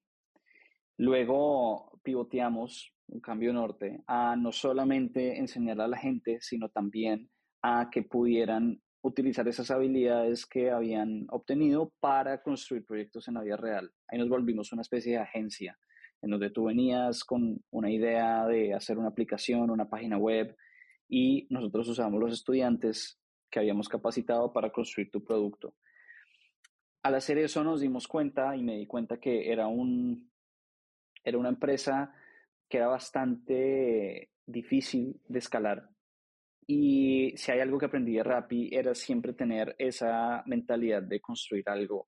Luego 0.98 2.00
pivoteamos 2.04 2.94
un 3.08 3.20
cambio 3.22 3.52
norte 3.54 4.04
a 4.06 4.36
no 4.36 4.52
solamente 4.52 5.38
enseñar 5.38 5.82
a 5.82 5.88
la 5.88 5.98
gente, 5.98 6.40
sino 6.42 6.70
también 6.70 7.30
a 7.64 7.90
que 7.92 8.04
pudieran 8.04 8.82
utilizar 9.02 9.48
esas 9.48 9.72
habilidades 9.72 10.46
que 10.46 10.70
habían 10.70 11.26
obtenido 11.30 11.94
para 12.00 12.44
construir 12.44 12.86
proyectos 12.86 13.28
en 13.28 13.36
la 13.36 13.42
vida 13.42 13.58
real. 13.58 13.92
Ahí 14.08 14.20
nos 14.20 14.30
volvimos 14.30 14.72
una 14.74 14.82
especie 14.82 15.14
de 15.14 15.20
agencia 15.20 15.78
en 16.22 16.32
donde 16.32 16.50
tú 16.50 16.66
venías 16.66 17.24
con 17.24 17.64
una 17.72 17.92
idea 17.92 18.46
de 18.46 18.74
hacer 18.74 18.98
una 18.98 19.10
aplicación, 19.10 19.70
una 19.70 19.90
página 19.90 20.18
web, 20.18 20.56
y 21.08 21.48
nosotros 21.50 21.88
usamos 21.90 22.20
los 22.20 22.34
estudiantes 22.34 23.20
que 23.50 23.60
habíamos 23.60 23.90
capacitado 23.90 24.54
para 24.54 24.72
construir 24.72 25.10
tu 25.10 25.24
producto. 25.24 25.74
Al 27.02 27.16
hacer 27.16 27.38
eso 27.38 27.64
nos 27.64 27.82
dimos 27.82 28.08
cuenta 28.08 28.56
y 28.56 28.64
me 28.64 28.78
di 28.78 28.86
cuenta 28.86 29.20
que 29.20 29.52
era, 29.52 29.68
un, 29.68 30.30
era 31.24 31.38
una 31.38 31.50
empresa 31.50 32.14
que 32.68 32.78
era 32.78 32.88
bastante 32.88 34.30
difícil 34.46 35.20
de 35.28 35.40
escalar. 35.40 35.90
Y 36.68 37.34
si 37.38 37.52
hay 37.52 37.62
algo 37.62 37.80
que 37.80 37.88
aprendí 37.88 38.14
de 38.14 38.24
Rappi 38.24 38.70
era 38.72 38.94
siempre 38.94 39.34
tener 39.34 39.76
esa 39.80 40.44
mentalidad 40.46 41.02
de 41.02 41.20
construir 41.20 41.68
algo 41.68 42.08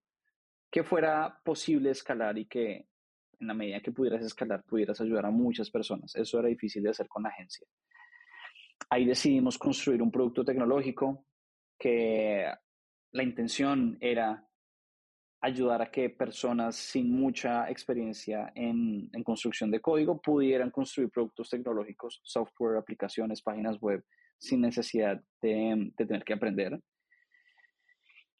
que 0.69 0.83
fuera 0.83 1.41
posible 1.43 1.89
escalar 1.89 2.37
y 2.37 2.45
que 2.45 2.87
en 3.41 3.47
la 3.47 3.53
medida 3.53 3.81
que 3.81 3.91
pudieras 3.91 4.23
escalar, 4.23 4.63
pudieras 4.63 5.01
ayudar 5.01 5.25
a 5.25 5.31
muchas 5.31 5.69
personas. 5.69 6.15
Eso 6.15 6.39
era 6.39 6.47
difícil 6.47 6.83
de 6.83 6.91
hacer 6.91 7.07
con 7.07 7.23
la 7.23 7.29
agencia. 7.29 7.67
Ahí 8.89 9.05
decidimos 9.05 9.57
construir 9.57 10.01
un 10.01 10.11
producto 10.11 10.45
tecnológico 10.45 11.25
que 11.77 12.45
la 13.11 13.23
intención 13.23 13.97
era 13.99 14.47
ayudar 15.41 15.81
a 15.81 15.89
que 15.89 16.09
personas 16.11 16.75
sin 16.75 17.11
mucha 17.11 17.67
experiencia 17.69 18.51
en, 18.53 19.09
construcción 19.23 19.71
de 19.71 19.81
código 19.81 20.21
pudieran 20.21 20.69
construir 20.69 21.09
productos 21.09 21.49
tecnológicos, 21.49 22.21
software, 22.23 22.77
aplicaciones, 22.77 23.41
páginas 23.41 23.79
web, 23.79 24.03
sin 24.37 24.61
necesidad 24.61 25.19
de 25.41 25.91
tener 25.97 26.23
que 26.23 26.33
aprender. 26.33 26.79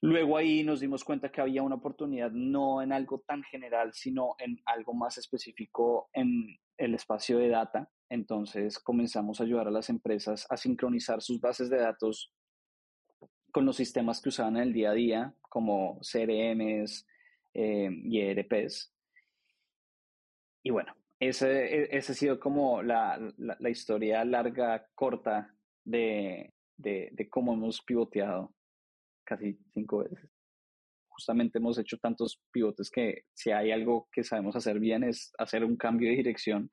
Luego 0.04 0.36
ahí 0.36 0.64
nos 0.64 0.80
dimos 0.80 1.04
cuenta 1.04 1.32
que 1.32 1.42
había 1.42 1.62
una 1.62 1.76
oportunidad 1.76 2.32
no 2.32 2.82
en 2.82 2.92
algo 2.92 3.20
tan 3.20 3.44
general, 3.44 3.94
sino 3.94 4.36
en 4.40 4.60
algo 4.66 4.96
más 4.96 5.20
específico 5.20 6.10
en 6.14 6.58
el 6.78 6.96
espacio 6.96 7.38
de 7.38 7.50
data. 7.50 7.88
Entonces 8.10 8.80
comenzamos 8.80 9.40
a 9.40 9.44
ayudar 9.44 9.68
a 9.68 9.72
las 9.72 9.90
empresas 9.90 10.48
a 10.50 10.58
sincronizar 10.58 11.22
sus 11.22 11.40
bases 11.40 11.70
de 11.70 11.78
datos 11.78 12.34
con 13.52 13.64
los 13.64 13.76
sistemas 13.76 14.22
que 14.22 14.30
usaban 14.30 14.58
en 14.58 14.64
el 14.64 14.74
día 14.74 14.90
a 14.90 14.94
día, 14.94 15.36
como 15.42 16.00
CRMs 16.00 17.06
eh, 17.54 17.90
y 18.04 18.22
ERPs. 18.22 18.92
Y 20.64 20.72
bueno, 20.72 20.96
ese, 21.20 21.96
ese 21.96 22.12
ha 22.14 22.16
sido 22.16 22.40
como 22.40 22.82
la, 22.82 23.20
la, 23.38 23.70
historia 23.70 24.26
larga, 24.26 24.88
corta 24.96 25.54
de, 25.84 26.54
de 26.78 27.30
cómo 27.30 27.54
hemos 27.54 27.82
pivoteado 27.84 28.52
casi 29.32 29.58
cinco 29.74 30.00
veces. 30.00 30.30
Justamente 31.08 31.60
hemos 31.60 31.78
hecho 31.78 31.98
tantos 31.98 32.42
pivotes 32.52 32.90
que 32.90 33.24
si 33.34 33.52
hay 33.52 33.72
algo 33.72 34.10
que 34.12 34.24
sabemos 34.24 34.56
hacer 34.58 34.80
bien 34.80 35.04
es 35.04 35.32
hacer 35.38 35.64
un 35.64 35.78
cambio 35.78 36.10
de 36.10 36.18
dirección. 36.18 36.70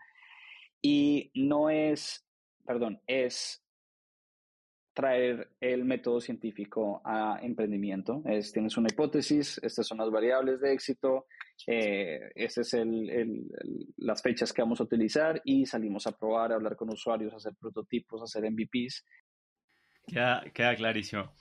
Y 0.82 1.30
no 1.34 1.70
es, 1.70 2.26
perdón, 2.64 3.00
es 3.06 3.62
traer 4.92 5.52
el 5.60 5.84
método 5.84 6.20
científico 6.20 7.00
a 7.04 7.38
emprendimiento. 7.42 8.22
Es, 8.24 8.52
tienes 8.52 8.76
una 8.76 8.88
hipótesis, 8.90 9.60
estas 9.62 9.86
son 9.86 9.98
las 9.98 10.10
variables 10.10 10.60
de 10.60 10.72
éxito, 10.72 11.26
eh, 11.68 12.32
estas 12.34 12.70
son 12.70 13.06
las 13.98 14.20
fechas 14.20 14.52
que 14.52 14.62
vamos 14.62 14.80
a 14.80 14.84
utilizar 14.84 15.40
y 15.44 15.64
salimos 15.66 16.08
a 16.08 16.18
probar, 16.18 16.50
a 16.50 16.56
hablar 16.56 16.74
con 16.74 16.90
usuarios, 16.90 17.32
a 17.32 17.36
hacer 17.36 17.52
prototipos, 17.60 18.20
a 18.20 18.24
hacer 18.24 18.50
MVPs. 18.50 19.04
Queda, 20.08 20.42
queda 20.52 20.74
clarísimo. 20.74 21.32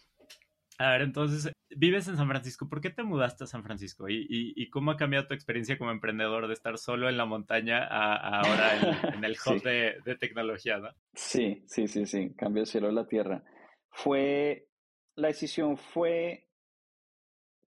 A 0.79 0.91
ver, 0.91 1.01
entonces, 1.01 1.51
vives 1.75 2.07
en 2.07 2.17
San 2.17 2.27
Francisco. 2.27 2.69
¿Por 2.69 2.81
qué 2.81 2.89
te 2.89 3.03
mudaste 3.03 3.43
a 3.43 3.47
San 3.47 3.63
Francisco? 3.63 4.05
¿Y, 4.09 4.69
cómo 4.69 4.91
ha 4.91 4.97
cambiado 4.97 5.27
tu 5.27 5.33
experiencia 5.33 5.77
como 5.77 5.91
emprendedor 5.91 6.47
de 6.47 6.53
estar 6.53 6.77
solo 6.77 7.09
en 7.09 7.17
la 7.17 7.25
montaña 7.25 7.83
a, 7.83 8.41
ahora 8.41 9.13
en, 9.13 9.23
el 9.23 9.35
hub 9.45 9.61
de, 9.63 10.15
tecnología, 10.19 10.77
¿no? 10.77 10.89
Sí, 11.13 11.63
sí, 11.67 11.87
sí, 11.87 12.05
sí. 12.05 12.33
Cambio 12.35 12.61
el 12.61 12.67
cielo 12.67 12.89
a 12.89 12.91
la 12.91 13.07
tierra. 13.07 13.43
Fue, 13.89 14.67
la 15.15 15.29
decisión 15.29 15.77
fue 15.77 16.47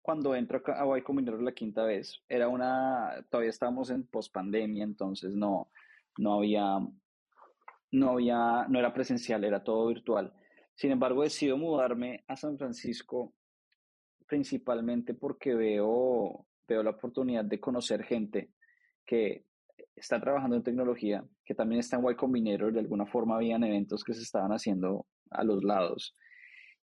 cuando 0.01 0.35
entro 0.35 0.63
a 0.67 0.99
Y 0.99 1.03
Combinator 1.03 1.43
la 1.43 1.53
quinta 1.53 1.85
vez. 1.85 2.23
Era 2.29 2.49
una, 2.49 3.25
todavía 3.31 3.51
estábamos 3.51 3.91
en 3.91 4.07
pospandemia, 4.07 4.85
entonces 4.85 5.35
no, 5.35 5.71
no 6.17 6.35
había, 6.35 6.79
no 7.91 8.11
había, 8.11 8.67
no 8.69 8.79
era 8.79 8.95
presencial, 8.95 9.45
era 9.45 9.63
todo 9.63 9.89
virtual. 9.89 10.33
Sin 10.75 10.91
embargo, 10.91 11.23
decido 11.23 11.57
mudarme 11.57 12.25
a 12.27 12.37
San 12.37 12.59
Francisco 12.59 13.35
principalmente 14.27 15.15
porque 15.15 15.55
veo, 15.55 16.47
veo 16.67 16.83
la 16.83 16.91
oportunidad 16.91 17.45
de 17.45 17.61
conocer 17.61 18.03
gente 18.03 18.51
que 19.05 19.45
está 19.95 20.21
trabajando 20.21 20.57
en 20.57 20.63
tecnología, 20.63 21.25
que 21.45 21.55
también 21.55 21.81
está 21.81 21.97
en 21.97 22.05
Y 22.05 22.73
de 22.73 22.81
alguna 22.81 23.07
forma 23.07 23.37
habían 23.37 23.65
eventos 23.65 24.03
que 24.03 24.15
se 24.15 24.23
estaban 24.23 24.51
haciendo 24.53 25.07
a 25.31 25.45
los 25.45 25.63
lados. 25.63 26.17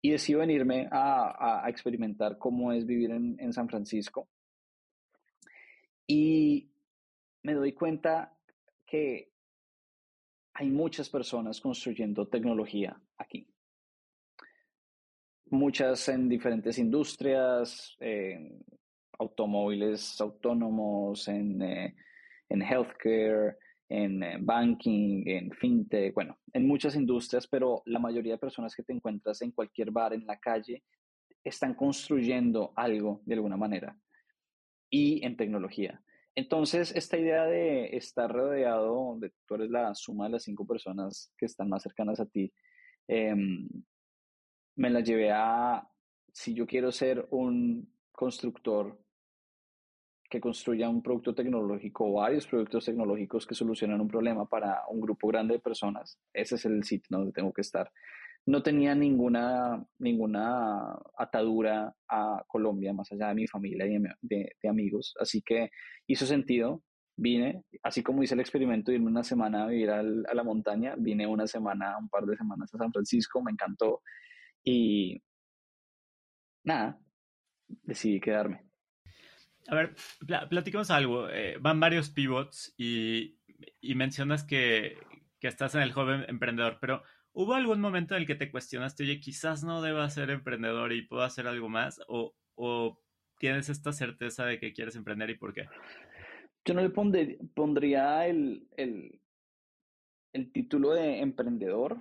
y 0.01 0.11
decido 0.11 0.41
venirme 0.41 0.87
a, 0.91 1.63
a, 1.65 1.69
experimentar 1.69 2.37
cómo 2.37 2.71
es 2.71 2.85
vivir 2.85 3.09
en, 3.09 3.35
en 3.39 3.53
San 3.53 3.67
Francisco. 3.67 4.29
Y 6.05 6.69
me 7.41 7.53
doy 7.53 7.73
cuenta 7.73 8.37
que 8.85 9.31
hay 10.53 10.69
muchas 10.69 11.09
personas 11.09 11.59
construyendo 11.59 12.27
tecnología 12.27 13.01
aquí. 13.17 13.47
Muchas 15.55 16.09
en 16.09 16.27
diferentes 16.27 16.77
industrias, 16.77 17.95
en 18.01 18.61
automóviles 19.17 20.19
autónomos, 20.19 21.29
en, 21.29 21.61
eh, 21.61 21.95
en 22.49 22.61
healthcare, 22.61 23.57
en 23.87 24.21
eh, 24.21 24.37
banking, 24.39 25.23
en 25.25 25.51
fintech, 25.51 26.13
bueno, 26.13 26.37
en 26.51 26.67
muchas 26.67 26.97
industrias, 26.97 27.47
pero 27.47 27.83
la 27.85 27.99
mayoría 27.99 28.33
de 28.33 28.37
personas 28.37 28.75
que 28.75 28.83
te 28.83 28.91
encuentras 28.91 29.41
en 29.41 29.51
cualquier 29.51 29.91
bar, 29.91 30.13
en 30.13 30.25
la 30.25 30.37
calle, 30.37 30.83
están 31.41 31.73
construyendo 31.73 32.73
algo 32.75 33.21
de 33.25 33.35
alguna 33.35 33.55
manera 33.55 33.97
y 34.89 35.25
en 35.25 35.37
tecnología. 35.37 36.01
Entonces, 36.35 36.93
esta 36.93 37.17
idea 37.17 37.45
de 37.45 37.95
estar 37.95 38.29
rodeado, 38.29 39.17
de 39.19 39.31
tú 39.47 39.55
eres 39.55 39.69
la 39.69 39.95
suma 39.95 40.25
de 40.25 40.31
las 40.31 40.43
cinco 40.43 40.67
personas 40.67 41.31
que 41.37 41.45
están 41.45 41.69
más 41.69 41.81
cercanas 41.81 42.19
a 42.19 42.25
ti, 42.25 42.51
em, 43.07 43.69
me 44.75 44.89
la 44.89 45.01
llevé 45.01 45.31
a, 45.31 45.87
si 46.31 46.53
yo 46.53 46.65
quiero 46.65 46.91
ser 46.91 47.27
un 47.31 47.89
constructor 48.11 48.99
que 50.29 50.41
construya 50.41 50.89
un 50.89 51.01
producto 51.01 51.33
tecnológico 51.35 52.05
o 52.05 52.13
varios 52.13 52.47
productos 52.47 52.85
tecnológicos 52.85 53.45
que 53.45 53.55
solucionan 53.55 54.01
un 54.01 54.07
problema 54.07 54.45
para 54.45 54.81
un 54.89 54.99
grupo 54.99 55.27
grande 55.27 55.55
de 55.55 55.59
personas, 55.59 56.19
ese 56.33 56.55
es 56.55 56.65
el 56.65 56.83
sitio 56.83 57.17
donde 57.17 57.31
tengo 57.31 57.53
que 57.53 57.61
estar. 57.61 57.91
No 58.47 58.61
tenía 58.61 58.93
ninguna, 58.93 59.83
ninguna 59.97 60.99
atadura 61.17 61.95
a 62.07 62.43
Colombia, 62.47 62.93
más 62.93 63.11
allá 63.11 63.29
de 63.29 63.35
mi 63.35 63.47
familia 63.47 63.87
y 63.87 63.97
de, 64.21 64.55
de, 64.61 64.69
amigos, 64.69 65.15
así 65.19 65.41
que 65.41 65.71
hizo 66.07 66.25
sentido. 66.25 66.83
Vine, 67.17 67.63
así 67.81 68.03
como 68.03 68.23
hice 68.23 68.33
el 68.33 68.41
experimento 68.41 68.91
de 68.91 68.97
irme 68.97 69.07
una 69.07 69.23
semana 69.23 69.63
a 69.63 69.67
vivir 69.67 69.89
a 69.89 70.03
la 70.03 70.43
montaña, 70.43 70.95
vine 70.97 71.25
una 71.25 71.47
semana, 71.47 71.97
un 71.97 72.09
par 72.09 72.25
de 72.25 72.35
semanas 72.35 72.73
a 72.73 72.77
San 72.77 72.91
Francisco, 72.91 73.41
me 73.41 73.51
encantó 73.51 74.01
y 74.65 75.21
nada, 76.63 76.99
decidí 77.83 78.19
quedarme. 78.19 78.65
A 79.67 79.75
ver, 79.75 79.95
platicamos 80.49 80.91
algo. 80.91 81.29
Eh, 81.29 81.57
van 81.59 81.79
varios 81.79 82.09
pivots 82.09 82.73
y, 82.77 83.37
mencionas 83.81 84.43
que, 84.43 84.97
estás 85.41 85.75
en 85.75 85.81
el 85.81 85.91
joven 85.91 86.25
emprendedor, 86.27 86.79
pero 86.81 87.03
¿hubo 87.31 87.53
algún 87.53 87.79
momento 87.79 88.15
en 88.15 88.21
el 88.21 88.27
que 88.27 88.33
te 88.33 88.49
cuestionaste, 88.49 89.03
oye, 89.03 89.19
quizás 89.19 89.63
no 89.63 89.83
deba 89.83 90.09
ser 90.09 90.31
emprendedor 90.31 90.91
y 90.91 91.03
puedo 91.03 91.21
hacer 91.21 91.45
algo 91.45 91.69
más? 91.69 92.01
¿O, 92.07 92.33
tienes 93.37 93.69
esta 93.69 93.93
certeza 93.93 94.45
de 94.45 94.59
que 94.59 94.73
quieres 94.73 94.95
emprender 94.95 95.29
y 95.29 95.37
por 95.37 95.53
qué? 95.53 95.67
Yo 96.65 96.73
no 96.73 96.81
le 96.81 96.89
pondría 96.89 98.25
el, 98.25 98.67
el 98.75 100.51
título 100.51 100.93
de 100.93 101.19
emprendedor. 101.19 101.99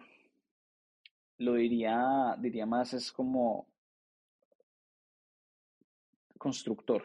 Lo 1.38 1.54
diría, 1.54 2.36
diría 2.38 2.66
más, 2.66 2.94
es 2.94 3.12
como 3.12 3.68
constructor 6.38 7.02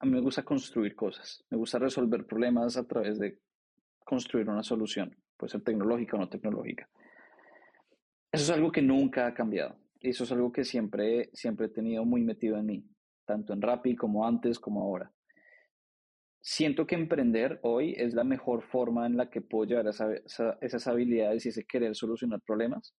a 0.00 0.06
mí 0.06 0.12
me 0.12 0.20
gusta 0.20 0.44
construir 0.44 0.94
cosas, 0.94 1.44
me 1.50 1.58
gusta 1.58 1.78
resolver 1.80 2.24
problemas 2.24 2.76
a 2.76 2.86
través 2.86 3.18
de 3.18 3.40
construir 4.04 4.48
una 4.48 4.62
solución, 4.62 5.16
puede 5.36 5.50
ser 5.50 5.62
tecnológica 5.62 6.16
o 6.16 6.20
no 6.20 6.28
tecnológica. 6.28 6.88
Eso 8.30 8.44
es 8.44 8.50
algo 8.50 8.70
que 8.70 8.80
nunca 8.80 9.26
ha 9.26 9.34
cambiado 9.34 9.76
eso 10.00 10.24
es 10.24 10.32
algo 10.32 10.52
que 10.52 10.64
siempre, 10.64 11.30
siempre 11.32 11.66
he 11.66 11.70
tenido 11.70 12.04
muy 12.04 12.22
metido 12.22 12.56
en 12.56 12.66
mí, 12.66 12.84
tanto 13.24 13.52
en 13.52 13.62
Rappi 13.62 13.96
como 13.96 14.26
antes 14.26 14.58
como 14.58 14.82
ahora. 14.82 15.12
Siento 16.40 16.86
que 16.86 16.94
emprender 16.94 17.58
hoy 17.62 17.94
es 17.96 18.14
la 18.14 18.24
mejor 18.24 18.62
forma 18.62 19.06
en 19.06 19.16
la 19.16 19.28
que 19.28 19.40
puedo 19.40 19.68
llevar 19.68 19.86
esas 19.88 20.86
habilidades 20.86 21.44
y 21.44 21.48
ese 21.48 21.64
querer 21.64 21.94
solucionar 21.96 22.40
problemas. 22.42 22.94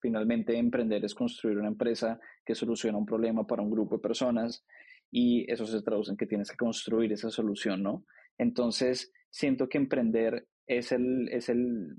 Finalmente, 0.00 0.56
emprender 0.56 1.04
es 1.04 1.14
construir 1.14 1.58
una 1.58 1.68
empresa 1.68 2.20
que 2.44 2.54
soluciona 2.54 2.98
un 2.98 3.06
problema 3.06 3.46
para 3.46 3.62
un 3.62 3.70
grupo 3.70 3.96
de 3.96 4.02
personas 4.02 4.64
y 5.10 5.50
eso 5.50 5.66
se 5.66 5.82
traduce 5.82 6.10
en 6.10 6.16
que 6.16 6.26
tienes 6.26 6.50
que 6.50 6.56
construir 6.56 7.12
esa 7.12 7.30
solución, 7.30 7.82
¿no? 7.82 8.04
Entonces, 8.36 9.12
siento 9.30 9.68
que 9.68 9.78
emprender 9.78 10.46
es 10.66 10.92
el, 10.92 11.28
es 11.30 11.48
el, 11.48 11.96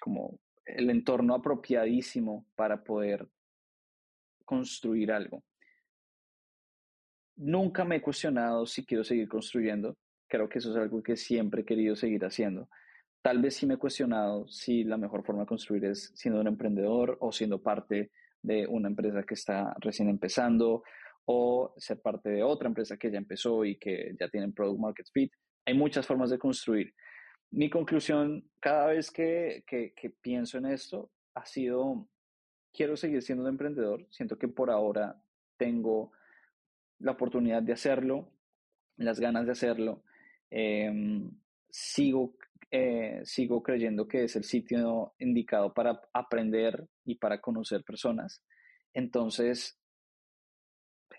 como 0.00 0.38
el 0.64 0.90
entorno 0.90 1.34
apropiadísimo 1.34 2.46
para 2.54 2.82
poder 2.82 3.28
construir 4.44 5.12
algo. 5.12 5.44
Nunca 7.36 7.84
me 7.84 7.96
he 7.96 8.02
cuestionado 8.02 8.66
si 8.66 8.84
quiero 8.84 9.04
seguir 9.04 9.28
construyendo. 9.28 9.96
Creo 10.28 10.48
que 10.48 10.58
eso 10.58 10.70
es 10.70 10.76
algo 10.76 11.02
que 11.02 11.16
siempre 11.16 11.62
he 11.62 11.64
querido 11.64 11.96
seguir 11.96 12.24
haciendo. 12.24 12.68
Tal 13.22 13.40
vez 13.40 13.54
sí 13.54 13.66
me 13.66 13.74
he 13.74 13.78
cuestionado 13.78 14.48
si 14.48 14.82
la 14.82 14.96
mejor 14.96 15.24
forma 15.24 15.42
de 15.42 15.46
construir 15.46 15.84
es 15.84 16.12
siendo 16.14 16.40
un 16.40 16.48
emprendedor 16.48 17.16
o 17.20 17.30
siendo 17.30 17.62
parte 17.62 18.10
de 18.42 18.66
una 18.66 18.88
empresa 18.88 19.22
que 19.22 19.34
está 19.34 19.74
recién 19.78 20.08
empezando 20.08 20.82
o 21.24 21.72
ser 21.76 22.00
parte 22.00 22.30
de 22.30 22.42
otra 22.42 22.68
empresa 22.68 22.96
que 22.96 23.10
ya 23.10 23.18
empezó 23.18 23.64
y 23.64 23.78
que 23.78 24.14
ya 24.18 24.28
tienen 24.28 24.52
Product 24.52 24.80
Market 24.80 25.06
Fit. 25.12 25.32
Hay 25.64 25.74
muchas 25.74 26.04
formas 26.04 26.30
de 26.30 26.38
construir. 26.38 26.92
Mi 27.52 27.70
conclusión 27.70 28.44
cada 28.58 28.86
vez 28.88 29.10
que, 29.10 29.62
que, 29.66 30.10
pienso 30.20 30.58
en 30.58 30.66
esto 30.66 31.10
ha 31.34 31.44
sido, 31.44 32.08
quiero 32.72 32.96
seguir 32.96 33.22
siendo 33.22 33.44
un 33.44 33.50
emprendedor, 33.50 34.06
siento 34.10 34.36
que 34.36 34.48
por 34.48 34.70
ahora 34.70 35.22
tengo 35.56 36.12
la 36.98 37.12
oportunidad 37.12 37.62
de 37.62 37.72
hacerlo, 37.72 38.32
las 38.96 39.20
ganas 39.20 39.46
de 39.46 39.52
hacerlo. 39.52 40.02
Em, 40.50 41.30
sigo, 41.68 42.36
eh, 42.72 43.20
sigo 43.24 43.62
creyendo 43.62 44.08
que 44.08 44.24
es 44.24 44.34
el 44.34 44.44
sitio 44.44 45.14
indicado 45.18 45.72
para 45.72 46.00
aprender 46.12 46.88
y 47.04 47.16
para 47.16 47.40
conocer 47.40 47.84
personas. 47.84 48.42
Entonces, 48.94 49.78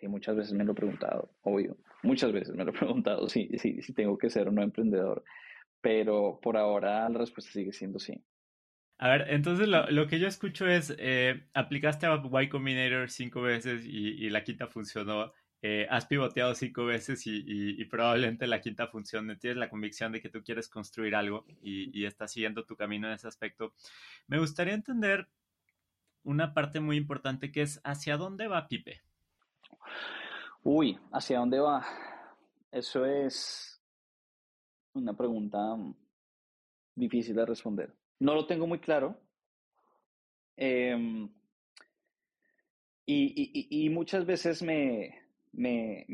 muchas 0.08 0.36
veces 0.36 0.54
me 0.54 0.64
lo 0.64 0.72
he 0.72 0.76
preguntado, 0.76 1.30
obvio, 1.41 1.78
muchas 2.04 2.32
veces 2.32 2.56
me 2.56 2.64
lo 2.64 2.72
he 2.72 2.74
preguntado 2.80 3.30
si, 3.30 3.47
si, 3.58 3.82
si 3.82 3.93
tengo 3.93 4.18
que 4.18 4.30
ser 4.30 4.47
o 4.47 4.51
no 4.51 4.62
emprendedor, 4.62 5.24
pero 5.82 6.39
por 6.41 6.58
ahora 6.58 7.08
la 7.10 7.20
respuesta 7.20 7.51
sigue 7.51 7.72
siendo 7.72 7.99
sí. 7.99 8.24
A 8.99 9.10
ver, 9.10 9.26
entonces 9.30 9.68
lo, 9.68 10.08
que 10.08 10.20
yo 10.20 10.28
escucho 10.28 10.68
es, 10.68 10.95
eh, 10.97 11.47
aplicaste 11.54 12.06
a 12.06 12.22
Y 12.41 12.49
Combinator 12.49 13.10
cinco 13.10 13.41
veces 13.41 13.84
y, 13.86 14.26
y 14.26 14.30
la 14.30 14.43
quinta 14.43 14.68
funcionó, 14.68 15.34
eh, 15.66 15.88
has 15.89 16.05
pivoteado 16.05 16.53
cinco 16.55 16.84
veces 16.84 17.26
y, 17.26 17.41
y, 17.47 17.86
probablemente 17.86 18.47
la 18.47 18.59
quinta 18.59 18.88
funcione, 18.88 19.38
tienes 19.38 19.55
la 19.55 19.70
convicción 19.70 20.11
de 20.11 20.22
que 20.22 20.28
tú 20.28 20.43
quieres 20.43 20.68
construir 20.68 21.16
algo 21.16 21.45
y, 21.61 22.03
estás 22.03 22.34
siguiendo 22.34 22.66
tu 22.66 22.76
camino 22.76 23.07
en 23.07 23.14
ese 23.14 23.30
aspecto. 23.30 23.74
Me 24.28 24.39
gustaría 24.39 24.74
entender 24.74 25.30
una 26.24 26.53
parte 26.53 26.82
muy 26.82 26.97
importante 26.97 27.49
que 27.49 27.61
es 27.61 27.80
hacia 27.86 28.18
dónde 28.18 28.49
va 28.49 28.68
Pipe. 28.68 29.03
Uy, 30.64 30.99
¿hacia 31.14 31.39
dónde 31.39 31.61
va? 31.61 31.86
Eso 32.70 33.05
es 33.05 33.82
una 34.91 35.16
pregunta 35.16 35.78
difícil 36.93 37.38
de 37.38 37.45
responder. 37.45 37.95
No 38.20 38.36
lo 38.36 38.45
tengo 38.47 38.68
muy 38.68 38.80
claro. 38.80 39.18
Em, 40.57 41.34
y, 43.05 43.89
muchas 43.89 44.26
veces 44.26 44.61
me, 44.61 45.22
me, 45.54 46.06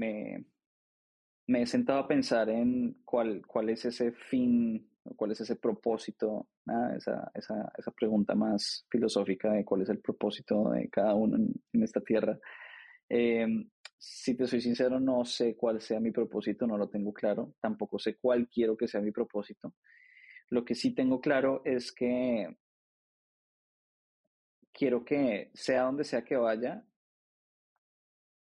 he 1.47 1.65
sentado 1.65 1.99
a 1.99 2.07
pensar 2.07 2.49
en 2.49 3.01
cuál, 3.05 3.45
cuál 3.45 3.69
es 3.69 3.85
ese 3.85 4.11
fin, 4.11 4.89
cuál 5.15 5.31
es 5.31 5.41
ese 5.41 5.55
propósito, 5.55 6.49
esa, 6.95 7.31
esa, 7.33 7.91
pregunta 7.95 8.35
más 8.35 8.85
filosófica 8.89 9.51
de 9.51 9.65
cuál 9.65 9.81
es 9.81 9.89
el 9.89 9.99
propósito 9.99 10.69
de 10.71 10.89
cada 10.89 11.15
uno 11.15 11.37
en 11.37 11.83
esta 11.83 12.01
tierra. 12.01 12.37
Em, 13.09 13.67
si 13.97 14.35
te 14.35 14.47
soy 14.47 14.61
sincero, 14.61 14.99
no 14.99 15.25
sé 15.25 15.57
cuál 15.57 15.81
sea 15.81 15.99
mi 15.99 16.11
propósito, 16.11 16.65
no 16.67 16.77
lo 16.77 16.89
tengo 16.89 17.11
claro, 17.11 17.55
tampoco 17.59 17.99
sé 17.99 18.17
cuál 18.17 18.47
quiero 18.47 18.77
que 18.77 18.87
sea 18.87 19.01
mi 19.01 19.11
propósito. 19.11 19.75
Lo 20.49 20.63
que 20.63 20.75
sí 20.75 20.93
tengo 20.95 21.19
claro 21.19 21.61
es 21.65 21.91
que 21.91 22.55
quiero 24.71 25.03
que 25.03 25.51
sea 25.53 25.83
donde 25.83 26.03
sea 26.05 26.23
que 26.23 26.37
vaya, 26.37 26.85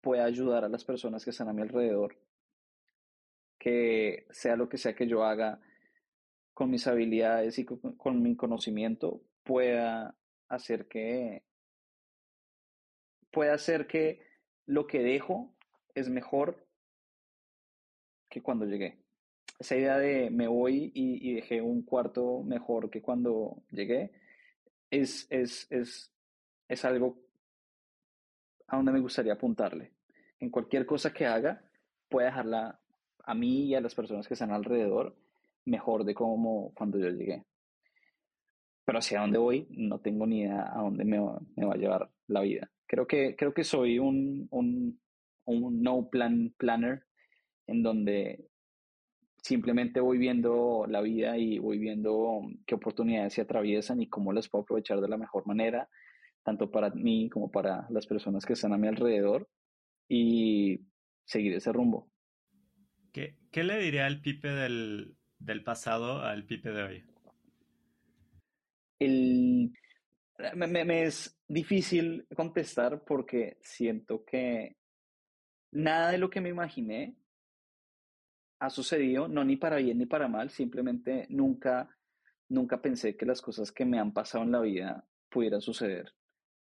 pueda 0.04 0.26
ayudar 0.26 0.66
a 0.66 0.70
las 0.70 0.84
personas 0.84 1.24
que 1.24 1.30
están 1.30 1.47
a 1.47 1.54
mi 1.54 1.62
alrededor, 1.62 2.18
que 3.58 4.28
sea 4.32 4.58
lo 4.58 4.68
que 4.68 4.78
sea 4.78 4.93
que 4.93 5.08
yo 5.08 5.24
haga 5.24 5.62
con 6.54 6.70
mis 6.70 6.86
habilidades 6.88 7.58
y 7.58 7.66
con, 7.66 8.22
mi 8.22 8.36
conocimiento, 8.36 9.22
pueda 9.43 10.14
hacer 10.49 10.88
que 10.89 11.43
pueda 13.32 13.54
hacer 13.54 13.88
que 13.88 14.20
lo 14.66 14.86
que 14.88 14.99
dejo 14.99 15.56
es 15.95 16.10
mejor 16.10 16.68
que 18.30 18.43
cuando 18.43 18.66
llegué. 18.66 18.99
Esa 19.58 19.78
idea 19.78 19.97
de 19.97 20.30
me 20.30 20.47
voy 20.47 20.91
y, 20.93 21.34
dejé 21.34 21.62
un 21.62 21.82
cuarto 21.84 22.43
mejor 22.43 22.89
que 22.89 23.01
cuando 23.01 23.64
llegué 23.72 24.12
es, 24.91 25.28
es, 25.30 25.66
es, 25.72 26.12
es 26.68 26.84
algo 26.84 27.24
a 28.74 28.78
donde 28.78 28.91
me 28.91 28.99
gustaría 28.99 29.34
apuntarle. 29.34 29.91
En 30.39 30.49
cualquier 30.49 30.86
cosa 30.86 31.13
que 31.13 31.26
haga, 31.26 31.61
pueda 32.09 32.28
dejarla 32.28 32.80
a 33.26 33.34
mí 33.34 33.65
y 33.65 33.76
a 33.76 33.82
las 33.82 33.95
personas 33.95 34.28
que 34.28 34.34
están 34.34 34.51
alrededor 34.51 35.15
mejor 35.65 36.03
de 36.03 36.13
como 36.13 36.74
cuando 36.74 36.99
yo 36.99 37.09
llegué. 37.09 37.45
Pero 38.86 38.99
hacia 38.99 39.21
dónde 39.21 39.38
voy, 39.38 39.67
no 39.69 39.99
tengo 39.99 40.28
ni 40.28 40.41
idea 40.41 40.69
a 40.74 40.82
dónde 40.82 41.05
me 41.05 41.19
va, 41.19 41.39
me 41.55 41.65
va 41.65 41.74
a 41.74 41.78
llevar 41.78 42.09
la 42.28 42.41
vida. 42.41 42.69
Creo 42.86 43.07
que, 43.07 43.36
creo 43.36 43.53
que 43.53 43.63
soy 43.63 43.97
un, 43.97 44.47
un, 44.51 44.99
un 45.45 45.82
no 45.82 46.09
plan 46.09 46.53
planner 46.57 47.05
en 47.67 47.82
donde 47.82 48.49
simplemente 49.38 49.99
voy 49.99 50.17
viendo 50.17 50.86
la 50.88 51.01
vida 51.01 51.38
y 51.38 51.59
voy 51.59 51.78
viendo 51.78 52.41
qué 52.65 52.76
oportunidades 52.76 53.34
se 53.34 53.41
atraviesan 53.41 54.01
y 54.01 54.07
cómo 54.07 54.32
las 54.34 54.49
puedo 54.49 54.63
aprovechar 54.63 55.01
de 55.01 55.09
la 55.09 55.17
mejor 55.17 55.45
manera, 55.45 55.89
tanto 56.44 56.70
para 56.70 56.89
mí 56.91 57.30
como 57.30 57.50
para 57.50 57.88
las 57.89 58.06
personas 58.06 58.46
que 58.46 58.54
están 58.54 58.74
a 58.74 58.78
mi 58.78 58.88
alrededor 58.88 59.50
y 60.08 60.80
seguir 61.26 61.54
ese 61.54 61.72
rumbo. 61.72 62.12
¿Qué, 63.12 63.38
qué 63.52 63.64
le 63.64 63.80
diría 63.80 64.06
al 64.06 64.22
Pipe 64.22 64.50
del, 64.50 65.16
del 65.39 65.64
pasado 65.64 66.22
al 66.22 66.46
Pipe 66.46 66.72
de 66.72 66.84
hoy? 66.84 67.04
El, 69.00 69.74
me, 70.56 70.68
me, 70.68 71.04
es 71.04 71.39
difícil 71.48 72.26
contestar 72.36 73.04
porque 73.06 73.58
siento 73.62 74.24
que 74.26 74.78
nada 75.72 76.12
de 76.12 76.18
lo 76.18 76.30
que 76.30 76.41
me 76.41 76.50
imaginé 76.50 77.16
ha 78.60 78.70
sucedido, 78.70 79.28
no 79.28 79.44
ni 79.44 79.58
para 79.58 79.78
bien 79.78 79.98
ni 79.98 80.06
para 80.06 80.28
mal, 80.28 80.50
simplemente 80.50 81.28
nunca, 81.30 81.89
nunca 82.50 82.82
pensé 82.82 83.16
que 83.18 83.26
las 83.26 83.41
cosas 83.41 83.72
que 83.72 83.86
me 83.86 84.00
han 84.00 84.14
pasado 84.14 84.44
en 84.44 84.52
la 84.52 84.62
vida 84.62 85.06
pudieran 85.30 85.62
suceder. 85.62 86.14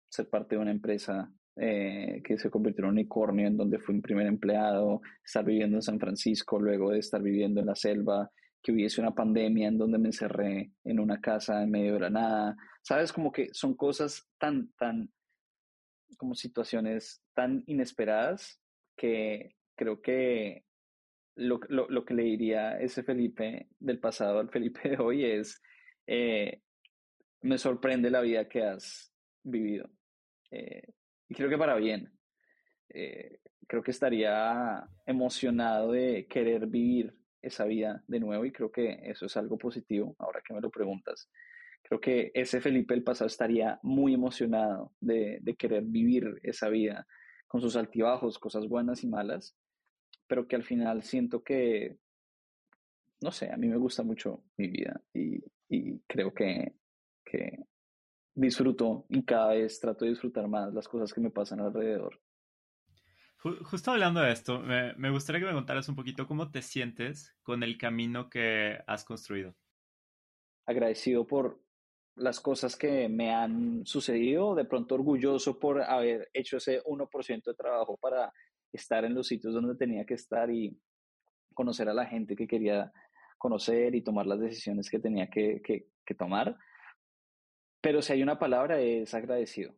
Ser 0.09 0.29
parte 0.29 0.57
de 0.57 0.63
una 0.63 0.71
empresa 0.71 1.31
eh, 1.57 2.21
que 2.23 2.37
se 2.39 2.51
convirtió 2.51 2.85
en 2.85 2.91
un 2.91 2.97
unicornio, 2.97 3.47
en 3.47 3.57
donde 3.57 3.79
fui 3.79 3.95
un 3.95 4.03
primer 4.03 4.27
empleado, 4.27 5.01
estar 5.25 5.45
viviendo 5.45 5.79
en 5.79 5.83
San 5.83 5.99
Francisco, 5.99 6.61
luego 6.61 6.91
de 6.91 6.99
estar 6.99 7.23
viviendo 7.23 7.61
en 7.61 7.67
la 7.67 7.75
selva, 7.75 8.31
que 8.63 8.73
hubiese 8.73 9.01
una 9.01 9.15
pandemia 9.15 9.69
en 9.69 9.79
donde 9.79 9.97
me 9.97 10.09
encerré 10.09 10.73
en 10.85 11.01
una 11.01 11.21
casa 11.21 11.63
en 11.63 11.71
medio 11.71 11.95
de 11.95 12.01
la 12.01 12.11
nada. 12.11 12.57
Sabes, 12.83 13.13
como 13.13 13.33
que 13.33 13.49
son 13.53 13.75
cosas 13.75 14.29
tan, 14.39 14.73
tan, 14.79 15.11
como 16.19 16.35
situaciones 16.35 17.23
tan 17.33 17.63
inesperadas 17.67 18.61
que 18.97 19.55
creo 19.77 20.03
que 20.03 20.65
lo, 21.37 21.61
lo, 21.69 21.89
lo 21.89 22.05
que 22.05 22.15
le 22.15 22.25
diría 22.25 22.79
ese 22.79 23.03
Felipe 23.03 23.69
del 23.79 23.99
pasado 23.99 24.41
al 24.41 24.51
Felipe 24.51 24.89
de 24.91 24.99
hoy 24.99 25.25
es, 25.25 25.63
eh, 26.07 26.61
me 27.43 27.59
sorprende 27.59 28.11
la 28.11 28.21
vida 28.21 28.49
que 28.49 28.63
has 28.63 29.13
vivido. 29.47 29.89
Eh, 30.51 30.83
y 31.29 31.35
creo 31.35 31.49
que 31.49 31.59
para 31.59 31.77
bien. 31.77 32.13
Eh, 32.89 33.41
creo 33.67 33.83
que 33.83 33.91
estaría 33.91 34.87
emocionado 35.07 35.93
de 35.93 36.27
querer 36.29 36.67
vivir 36.67 37.15
esa 37.43 37.65
vida 37.65 38.03
de 38.07 38.21
nuevo 38.21 38.45
y 38.45 38.53
creo 38.53 38.71
que 38.71 39.01
eso 39.05 39.27
es 39.27 39.37
algo 39.37 39.59
positivo, 39.59 40.15
ahora 40.19 40.43
que 40.47 40.55
me 40.55 40.61
lo 40.61 40.71
preguntas. 40.71 41.31
Creo 41.83 42.01
que 42.01 42.33
ese 42.35 42.61
Felipe 42.61 42.95
del 42.95 43.05
pasado 43.05 43.29
estaría 43.29 43.79
muy 43.83 44.15
emocionado 44.15 44.93
de, 45.01 45.39
de 45.41 45.55
querer 45.55 45.85
vivir 45.85 46.41
esa 46.43 46.69
vida 46.69 47.07
con 47.47 47.61
sus 47.61 47.77
altibajos, 47.77 48.39
cosas 48.39 48.67
buenas 48.69 49.05
y 49.05 49.09
malas, 49.09 49.57
pero 50.27 50.49
que 50.49 50.57
al 50.57 50.65
final 50.65 51.03
siento 51.03 51.43
que, 51.45 51.97
no 53.21 53.31
sé, 53.31 53.51
a 53.53 53.57
mí 53.57 53.69
me 53.69 53.77
gusta 53.77 54.03
mucho 54.03 54.43
mi 54.57 54.69
vida 54.69 55.01
y, 55.15 55.43
y 55.69 56.01
creo 56.09 56.35
que, 56.35 56.75
que 57.25 57.67
disfruto 58.37 59.07
y 59.09 59.25
cada 59.25 59.55
vez 59.55 59.81
trato 59.81 60.05
de 60.05 60.13
disfrutar 60.13 60.47
más 60.47 60.73
las 60.73 60.87
cosas 60.87 61.13
que 61.13 61.21
me 61.21 61.31
pasan 61.31 61.61
alrededor. 61.61 62.21
Justo 63.39 63.91
hablando 63.91 64.21
de 64.21 64.33
esto, 64.33 64.61
me, 64.61 64.95
me, 64.95 65.11
gustaría 65.11 65.41
que 65.41 65.47
me 65.47 65.53
contaras 65.53 65.89
un 65.89 65.95
poquito 65.95 66.27
cómo 66.27 66.51
te 66.51 66.63
sientes 66.63 67.37
con 67.43 67.63
el 67.63 67.79
camino 67.79 68.29
que 68.29 68.79
has 68.87 69.05
construido. 69.05 69.55
Agradecido 70.65 71.27
por 71.27 71.61
las 72.17 72.41
cosas 72.41 72.77
que 72.77 73.09
me 73.09 73.33
han 73.33 73.87
sucedido, 73.87 74.55
de 74.55 74.65
pronto 74.65 74.95
orgulloso 74.95 75.59
por 75.59 75.83
haber 75.83 76.29
hecho 76.33 76.57
ese 76.57 76.83
1% 76.83 77.45
de 77.45 77.55
trabajo 77.55 77.97
para 77.99 78.33
estar 78.73 79.05
en 79.05 79.15
los 79.15 79.29
sitios 79.29 79.55
donde 79.55 79.77
tenía 79.77 80.05
que 80.05 80.15
estar 80.15 80.51
y 80.51 80.79
conocer 81.55 81.89
a 81.89 81.95
la 81.95 82.07
gente 82.07 82.35
que 82.35 82.47
quería 82.47 82.93
conocer 83.39 83.95
y 83.95 84.03
tomar 84.03 84.27
las 84.27 84.41
decisiones 84.41 84.91
que 84.91 84.99
tenía 84.99 85.29
que, 85.29 85.61
que, 85.63 85.89
que 86.05 86.15
tomar. 86.15 86.57
Pero 87.87 88.03
si 88.03 88.13
hay 88.13 88.21
una 88.21 88.37
palabra 88.37 88.81
es 88.81 89.15
agradecido. 89.15 89.73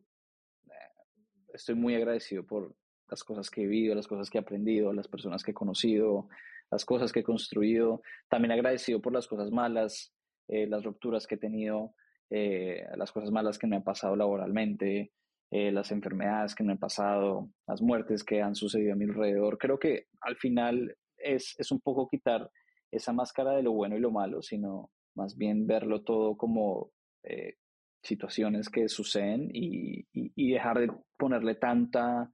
Estoy 1.53 1.75
muy 1.75 1.93
agradecido 1.93 2.43
por 2.43 2.75
las 3.07 3.23
cosas 3.23 3.51
que 3.51 3.61
he 3.61 3.67
vivido, 3.67 3.93
las 3.93 4.07
cosas 4.07 4.31
que 4.31 4.39
he 4.39 4.41
aprendido, 4.41 4.91
las 4.93 5.07
personas 5.07 5.43
que 5.43 5.51
he 5.51 5.53
conocido, 5.53 6.27
las 6.71 6.85
cosas 6.85 7.11
que 7.11 7.19
he 7.19 7.23
construido. 7.23 8.01
También 8.27 8.51
agradecido 8.51 8.99
por 8.99 9.13
las 9.13 9.27
cosas 9.27 9.51
malas, 9.51 10.11
eh, 10.47 10.65
las 10.65 10.83
rupturas 10.83 11.27
que 11.27 11.35
he 11.35 11.37
tenido, 11.37 11.93
eh, 12.31 12.83
las 12.95 13.11
cosas 13.11 13.29
malas 13.29 13.59
que 13.59 13.67
me 13.67 13.75
han 13.75 13.83
pasado 13.83 14.15
laboralmente, 14.15 15.11
eh, 15.51 15.71
las 15.71 15.91
enfermedades 15.91 16.55
que 16.55 16.63
me 16.63 16.71
han 16.71 16.79
pasado, 16.79 17.51
las 17.67 17.79
muertes 17.79 18.23
que 18.23 18.41
han 18.41 18.55
sucedido 18.55 18.93
a 18.93 18.95
mi 18.95 19.05
alrededor. 19.05 19.59
Creo 19.59 19.77
que 19.77 20.07
al 20.21 20.35
final 20.35 20.97
es, 21.15 21.53
es 21.59 21.71
un 21.71 21.79
poco 21.79 22.07
quitar 22.07 22.49
esa 22.89 23.13
máscara 23.13 23.51
de 23.51 23.61
lo 23.61 23.73
bueno 23.73 23.95
y 23.95 23.99
lo 23.99 24.09
malo, 24.09 24.41
sino 24.41 24.89
más 25.13 25.37
bien 25.37 25.67
verlo 25.67 26.01
todo 26.01 26.35
como 26.37 26.89
eh, 27.23 27.55
situaciones 28.01 28.69
que 28.69 28.87
suceden 28.87 29.49
y, 29.53 30.07
y, 30.13 30.51
dejar 30.51 30.79
de 30.79 30.91
ponerle 31.17 31.55
tanta, 31.55 32.31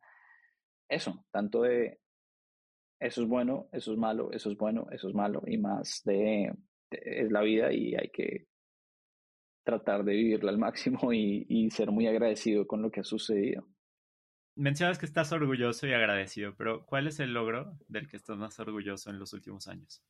eso, 0.88 1.26
tanto 1.32 1.64
de 1.64 2.00
eso 3.00 3.24
es 3.24 3.28
bueno, 3.28 3.68
eso 3.72 3.94
es 3.94 3.98
malo, 3.98 4.32
eso 4.32 4.52
es 4.52 4.58
bueno, 4.58 4.88
eso 4.92 5.10
es 5.10 5.16
malo, 5.16 5.44
y 5.46 5.58
más 5.58 6.02
de, 6.06 6.54
de 6.92 7.02
es 7.04 7.32
la 7.32 7.42
vida 7.42 7.74
y 7.74 7.96
hay 7.96 8.10
que 8.10 8.48
tratar 9.66 10.04
de 10.04 10.14
vivirla 10.14 10.52
al 10.52 10.60
máximo 10.60 11.12
y, 11.12 11.46
y, 11.50 11.70
ser 11.72 11.92
muy 11.92 12.08
agradecido 12.08 12.68
con 12.68 12.82
lo 12.82 12.92
que 12.92 13.02
ha 13.02 13.04
sucedido. 13.04 13.68
Mencionas 14.56 14.98
que 14.98 15.06
estás 15.06 15.32
orgulloso 15.34 15.88
y 15.88 15.94
agradecido, 15.94 16.56
pero 16.56 16.86
¿cuál 16.86 17.08
es 17.08 17.20
el 17.20 17.34
logro 17.34 17.78
del 17.88 18.08
que 18.08 18.16
estás 18.16 18.38
más 18.38 18.58
orgulloso 18.60 19.10
en 19.10 19.20
los 19.20 19.34
últimos 19.34 19.68
años? 19.68 20.02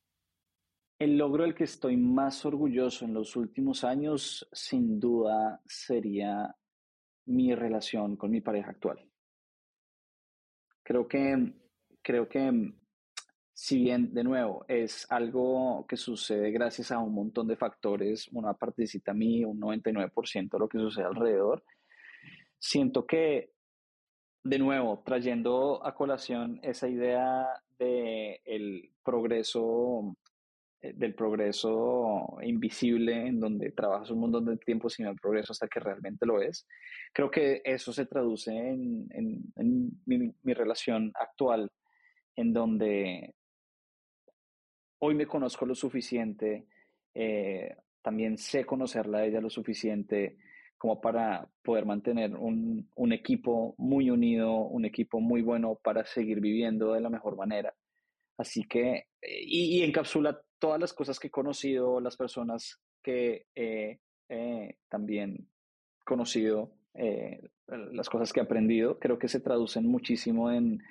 El 0.98 1.18
logro 1.18 1.42
del 1.42 1.54
que 1.54 1.64
estoy 1.64 1.96
más 1.96 2.46
orgulloso 2.46 3.04
en 3.04 3.12
los 3.12 3.36
últimos 3.36 3.84
años, 3.84 4.48
sin 4.52 4.98
duda, 4.98 5.60
sería 5.66 6.54
mi 7.26 7.54
relación 7.54 8.16
con 8.16 8.30
mi 8.30 8.40
pareja 8.40 8.70
actual. 8.70 9.06
Creo 10.82 11.06
que, 11.06 11.52
creo 12.00 12.28
que 12.28 12.72
si 13.52 13.78
bien, 13.78 14.14
de 14.14 14.22
nuevo, 14.22 14.64
es 14.68 15.06
algo 15.10 15.86
que 15.86 15.96
sucede 15.96 16.50
gracias 16.50 16.92
a 16.92 16.98
un 16.98 17.14
montón 17.14 17.48
de 17.48 17.56
factores, 17.56 18.28
una 18.32 18.54
partecita 18.54 19.10
a 19.10 19.14
mí, 19.14 19.44
un 19.44 19.60
99% 19.60 20.50
de 20.50 20.58
lo 20.58 20.68
que 20.68 20.78
sucede 20.78 21.04
alrededor, 21.04 21.64
siento 22.58 23.06
que, 23.06 23.52
de 24.44 24.58
nuevo, 24.58 25.02
trayendo 25.04 25.84
a 25.84 25.94
colación 25.94 26.60
esa 26.62 26.88
idea 26.88 27.46
del 27.78 28.40
el 28.44 28.92
progreso, 29.02 30.16
del 30.94 31.14
progreso 31.14 32.38
invisible, 32.42 33.26
en 33.26 33.40
donde 33.40 33.72
trabajas 33.72 34.10
un 34.10 34.20
montón 34.20 34.44
de 34.46 34.56
tiempo 34.56 34.88
sin 34.88 35.06
el 35.06 35.16
progreso 35.16 35.52
hasta 35.52 35.68
que 35.68 35.80
realmente 35.80 36.26
lo 36.26 36.40
es, 36.40 36.66
creo 37.12 37.30
que 37.30 37.62
eso 37.64 37.92
se 37.92 38.06
traduce 38.06 38.52
en, 38.52 39.08
en, 39.12 40.02
mi 40.06 40.54
relación 40.54 41.12
actual 41.14 41.70
en 42.36 42.52
donde 42.52 43.34
hoy 44.98 45.14
me 45.14 45.26
conozco 45.26 45.66
lo 45.66 45.74
suficiente, 45.74 46.66
eh, 47.14 47.76
también 48.02 48.38
sé 48.38 48.64
conocerla 48.64 49.18
a 49.18 49.24
ella 49.24 49.40
lo 49.40 49.50
suficiente 49.50 50.36
como 50.78 51.00
para 51.00 51.48
poder 51.62 51.86
mantener 51.86 52.34
un, 52.36 52.90
un, 52.94 53.12
equipo 53.12 53.74
muy 53.78 54.10
unido, 54.10 54.52
un 54.52 54.84
equipo 54.84 55.20
muy 55.20 55.40
bueno 55.40 55.80
para 55.82 56.04
seguir 56.04 56.40
viviendo 56.40 56.92
de 56.92 57.00
la 57.00 57.08
mejor 57.08 57.36
manera. 57.36 57.74
Así 58.36 58.64
que, 58.64 59.06
y, 59.22 59.78
y 59.78 59.82
encapsula 59.82 60.38
todas 60.58 60.80
las 60.80 60.92
cosas 60.92 61.18
que 61.18 61.28
he 61.28 61.30
conocido, 61.30 62.00
las 62.00 62.16
personas 62.16 62.80
que 63.02 63.46
he 63.54 64.00
eh, 64.28 64.78
también 64.88 65.48
conocido, 66.04 66.72
eh, 66.94 67.40
las 67.66 68.08
cosas 68.08 68.32
que 68.32 68.40
he 68.40 68.42
aprendido, 68.42 68.98
creo 68.98 69.18
que 69.18 69.28
se 69.28 69.40
traducen 69.40 69.86
muchísimo 69.86 70.50
en, 70.50 70.82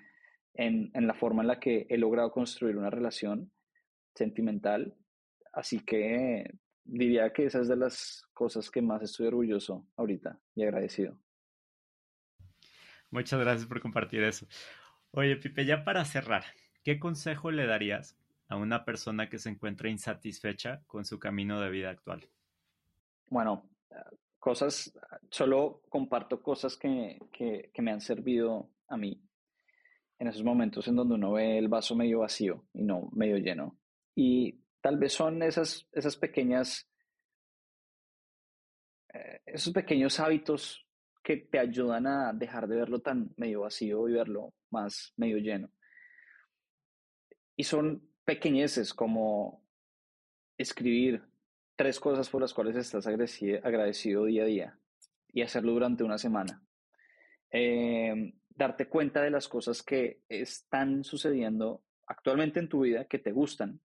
en, 0.53 0.91
en 0.93 1.07
la 1.07 1.13
forma 1.13 1.41
en 1.41 1.47
la 1.47 1.59
que 1.59 1.87
he 1.89 1.97
logrado 1.97 2.31
construir 2.31 2.77
una 2.77 2.89
relación 2.89 3.51
sentimental. 4.13 4.95
Así 5.53 5.79
que 5.79 6.59
diría 6.83 7.31
que 7.33 7.45
esa 7.45 7.61
es 7.61 7.67
de 7.67 7.77
las 7.77 8.25
cosas 8.33 8.69
que 8.69 8.81
más 8.81 9.01
estoy 9.01 9.27
orgulloso 9.27 9.87
ahorita 9.95 10.39
y 10.55 10.63
agradecido. 10.63 11.17
Muchas 13.09 13.39
gracias 13.39 13.67
por 13.67 13.81
compartir 13.81 14.23
eso. 14.23 14.47
Oye, 15.11 15.37
Pipe, 15.37 15.65
ya 15.65 15.85
para 15.85 16.03
cerrar, 16.03 16.43
¿qué 16.83 16.99
consejo 16.99 17.51
le 17.51 17.65
darías 17.65 18.17
a 18.47 18.55
una 18.55 18.85
persona 18.85 19.29
que 19.29 19.39
se 19.39 19.49
encuentra 19.49 19.89
insatisfecha 19.89 20.81
con 20.87 21.05
su 21.05 21.19
camino 21.19 21.59
de 21.59 21.69
vida 21.69 21.89
actual? 21.89 22.27
Bueno, 23.27 23.69
cosas, 24.39 24.93
solo 25.29 25.81
comparto 25.89 26.41
cosas 26.41 26.77
que, 26.77 27.19
que, 27.31 27.71
que 27.73 27.81
me 27.81 27.91
han 27.91 28.01
servido 28.01 28.69
a 28.87 28.97
mí 28.97 29.21
en 30.19 30.27
esos 30.27 30.43
momentos 30.43 30.87
en 30.87 30.95
donde 30.95 31.15
uno 31.15 31.33
ve 31.33 31.57
el 31.57 31.67
vaso 31.67 31.95
medio 31.95 32.19
vacío 32.19 32.65
y 32.73 32.83
no 32.83 33.09
medio 33.13 33.37
lleno. 33.37 33.77
Y 34.15 34.61
tal 34.81 34.97
vez 34.97 35.13
son 35.13 35.43
esas, 35.43 35.87
esas 35.91 36.15
pequeñas, 36.15 36.89
eh, 39.13 39.41
esos 39.45 39.73
pequeños 39.73 40.19
hábitos 40.19 40.87
que 41.23 41.37
te 41.37 41.59
ayudan 41.59 42.07
a 42.07 42.31
dejar 42.33 42.67
de 42.67 42.75
verlo 42.75 42.99
tan 42.99 43.33
medio 43.35 43.61
vacío 43.61 44.07
y 44.07 44.13
verlo 44.13 44.53
más 44.69 45.13
medio 45.17 45.37
lleno. 45.37 45.69
Y 47.57 47.63
son 47.63 48.07
pequeñeces 48.25 48.93
como 48.93 49.63
escribir 50.57 51.23
tres 51.75 51.99
cosas 51.99 52.29
por 52.29 52.41
las 52.41 52.53
cuales 52.53 52.75
estás 52.75 53.07
agradecido 53.07 54.25
día 54.25 54.43
a 54.43 54.45
día 54.45 54.79
y 55.31 55.41
hacerlo 55.41 55.73
durante 55.73 56.03
una 56.03 56.17
semana. 56.17 56.63
Em, 57.51 58.33
darte 58.49 58.87
cuenta 58.87 59.21
de 59.21 59.29
las 59.29 59.47
cosas 59.47 59.83
que 59.83 60.21
están 60.29 61.03
sucediendo 61.03 61.83
actualmente 62.07 62.59
en 62.59 62.69
tu 62.69 62.81
vida 62.81 63.05
que 63.05 63.19
te 63.19 63.31
gustan 63.31 63.79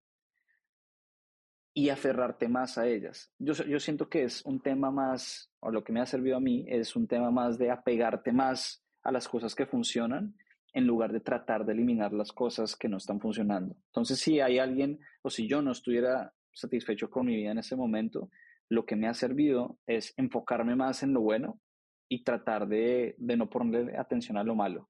y 1.74 1.88
aferrarte 1.88 2.49
más 2.49 2.78
a 2.78 2.86
ellas. 2.86 3.32
Yo, 3.38 3.53
yo 3.55 3.78
siento 3.80 4.09
que 4.09 4.24
es 4.24 4.45
un 4.45 4.61
tema 4.61 4.91
más, 4.91 5.53
o 5.61 5.70
lo 5.70 5.84
que 5.84 5.93
me 5.93 6.01
ha 6.01 6.07
servido 6.07 6.36
a 6.36 6.41
mí, 6.41 6.64
es 6.68 6.97
un 6.97 7.07
tema 7.07 7.30
más 7.30 7.59
de 7.59 7.70
apegarte 7.70 8.32
más 8.32 8.84
a 9.03 9.12
las 9.12 9.28
cosas 9.28 9.55
que 9.55 9.66
funcionan 9.66 10.36
en 10.73 10.87
lugar 10.87 11.12
de 11.12 11.21
tratar 11.21 11.64
de 11.64 11.73
eliminar 11.73 12.12
las 12.12 12.33
cosas 12.33 12.77
que 12.77 12.89
no 12.89 12.97
están 12.97 13.21
funcionando. 13.21 13.77
Entonces, 13.87 14.18
si 14.18 14.41
hay 14.41 14.59
alguien 14.59 14.99
o 15.23 15.31
si 15.31 15.49
yo 15.49 15.62
no 15.62 15.73
estuviera 15.73 16.33
satisfecho 16.53 17.11
con 17.11 17.27
mi 17.27 17.37
vida 17.37 17.51
en 17.51 17.59
ese 17.59 17.77
momento, 17.77 18.31
lo 18.68 18.87
que 18.87 18.97
me 18.97 19.09
ha 19.09 19.14
servido 19.14 19.79
es 19.87 20.14
enfocarme 20.16 20.77
más 20.77 21.03
en 21.03 21.12
lo 21.12 21.21
bueno 21.21 21.61
y 22.09 22.23
tratar 22.25 22.68
de, 22.68 23.14
de 23.18 23.37
no 23.37 23.51
ponerle 23.51 23.97
atención 23.97 24.37
a 24.37 24.45
lo 24.45 24.55
malo. 24.55 24.89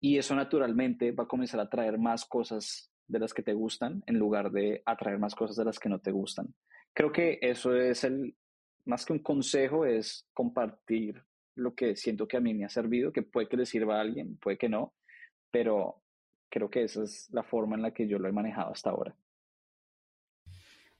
Y 0.00 0.18
eso 0.18 0.34
naturalmente 0.34 1.12
va 1.12 1.24
a 1.24 1.28
comenzar 1.28 1.60
a 1.60 1.68
traer 1.68 1.98
más 1.98 2.24
cosas 2.24 2.90
de 3.06 3.18
las 3.18 3.34
que 3.34 3.42
te 3.42 3.52
gustan 3.52 4.02
en 4.06 4.18
lugar 4.18 4.50
de 4.50 4.82
atraer 4.84 5.18
más 5.18 5.34
cosas 5.34 5.56
de 5.56 5.64
las 5.64 5.78
que 5.78 5.88
no 5.88 6.00
te 6.00 6.10
gustan. 6.10 6.54
Creo 6.94 7.12
que 7.12 7.38
eso 7.40 7.74
es 7.76 8.04
el, 8.04 8.34
más 8.84 9.04
que 9.06 9.12
un 9.12 9.20
consejo, 9.20 9.84
es 9.84 10.28
compartir 10.32 11.22
lo 11.54 11.74
que 11.74 11.96
siento 11.96 12.26
que 12.26 12.36
a 12.36 12.40
mí 12.40 12.54
me 12.54 12.64
ha 12.64 12.68
servido, 12.68 13.12
que 13.12 13.22
puede 13.22 13.48
que 13.48 13.56
le 13.56 13.66
sirva 13.66 13.98
a 13.98 14.00
alguien, 14.00 14.36
puede 14.38 14.58
que 14.58 14.68
no, 14.68 14.94
pero 15.52 16.02
creo 16.48 16.68
que 16.68 16.82
esa 16.82 17.04
es 17.04 17.28
la 17.30 17.44
forma 17.44 17.76
en 17.76 17.82
la 17.82 17.92
que 17.92 18.08
yo 18.08 18.18
lo 18.18 18.28
he 18.28 18.32
manejado 18.32 18.72
hasta 18.72 18.90
ahora. 18.90 19.14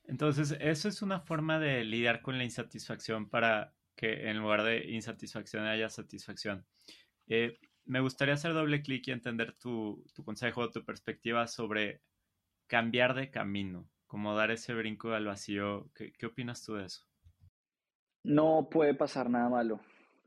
Entonces, 0.04 0.56
eso 0.60 0.88
es 0.88 1.02
una 1.02 1.20
forma 1.20 1.58
de 1.58 1.84
lidiar 1.84 2.22
con 2.22 2.38
la 2.38 2.44
insatisfacción 2.44 3.28
para 3.28 3.74
que 3.96 4.28
en 4.28 4.38
lugar 4.38 4.62
de 4.62 4.90
insatisfacción 4.90 5.64
haya 5.64 5.88
satisfacción. 5.88 6.64
Eh, 7.26 7.58
me 7.84 8.00
gustaría 8.00 8.34
hacer 8.34 8.52
doble 8.52 8.82
clic 8.82 9.08
y 9.08 9.10
entender 9.10 9.52
tu, 9.54 10.04
tu 10.14 10.24
consejo, 10.24 10.70
tu 10.70 10.84
perspectiva 10.84 11.46
sobre 11.46 12.02
cambiar 12.66 13.14
de 13.14 13.30
camino, 13.30 13.88
como 14.06 14.34
dar 14.34 14.50
ese 14.50 14.74
brinco 14.74 15.12
al 15.12 15.26
vacío. 15.26 15.90
¿Qué, 15.94 16.12
qué 16.12 16.26
opinas 16.26 16.64
tú 16.64 16.74
de 16.74 16.86
eso? 16.86 17.06
No 18.24 18.68
puede 18.70 18.94
pasar 18.94 19.28
nada 19.30 19.48
malo. 19.48 19.80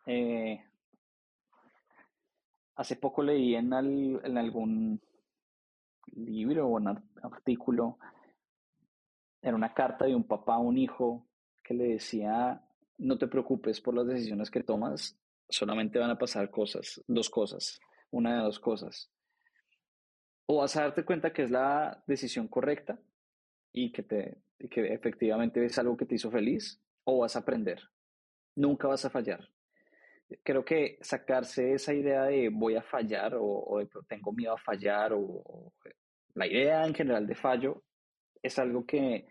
Eh, 0.06 0.64
hace 2.76 2.96
poco 2.96 3.24
leí 3.24 3.56
en, 3.56 3.74
en 3.74 4.38
algún 4.38 5.02
libro 6.14 6.68
o 6.68 6.76
un 6.76 6.88
artículo, 7.24 7.98
era 9.42 9.56
una 9.56 9.74
carta 9.74 10.06
de 10.06 10.16
un 10.16 10.24
papá 10.24 10.56
a 10.56 10.60
un 10.60 10.78
hijo 10.78 11.28
que 11.64 11.74
le 11.74 11.86
decía, 11.90 12.62
no 12.98 13.18
te 13.18 13.28
preocupes 13.28 13.82
por 13.82 13.96
las 13.96 14.08
decisiones 14.08 14.50
que 14.50 14.64
tomas, 14.64 15.20
solamente 15.50 16.00
van 16.00 16.12
a 16.12 16.18
pasar 16.18 16.50
cosas, 16.50 17.04
dos 17.08 17.30
cosas, 17.30 17.80
una 18.12 18.36
de 18.36 18.44
dos 18.44 18.60
cosas. 18.60 19.12
O 20.48 20.58
vas 20.58 20.76
a 20.76 20.82
darte 20.82 21.04
cuenta 21.06 21.34
que 21.34 21.44
es 21.44 21.52
la 21.52 22.04
decisión 22.08 22.48
correcta 22.48 23.00
y 23.72 23.92
que, 23.92 24.04
te, 24.04 24.42
que 24.70 24.94
efectivamente 24.94 25.64
es 25.66 25.78
algo 25.80 25.98
que 25.98 26.06
te 26.06 26.16
hizo 26.16 26.32
feliz, 26.32 26.82
o 27.04 27.20
vas 27.20 27.36
a 27.36 27.40
aprender. 27.40 27.82
Nunca 28.56 28.88
vas 28.88 29.06
a 29.06 29.10
fallar. 29.10 29.50
Creo 30.44 30.66
que 30.66 30.98
sacarse 31.02 31.74
esa 31.74 31.94
idea 31.94 32.24
de 32.24 32.50
voy 32.50 32.76
a 32.76 32.82
fallar 32.82 33.36
o, 33.40 33.80
tengo 34.08 34.32
miedo 34.32 34.54
a 34.54 34.58
fallar 34.58 35.14
o 35.14 35.72
la 36.34 36.48
idea 36.48 36.86
en 36.86 36.94
general 36.94 37.28
de 37.28 37.36
fallo 37.36 37.84
es 38.42 38.58
algo 38.60 38.86
que 38.86 39.28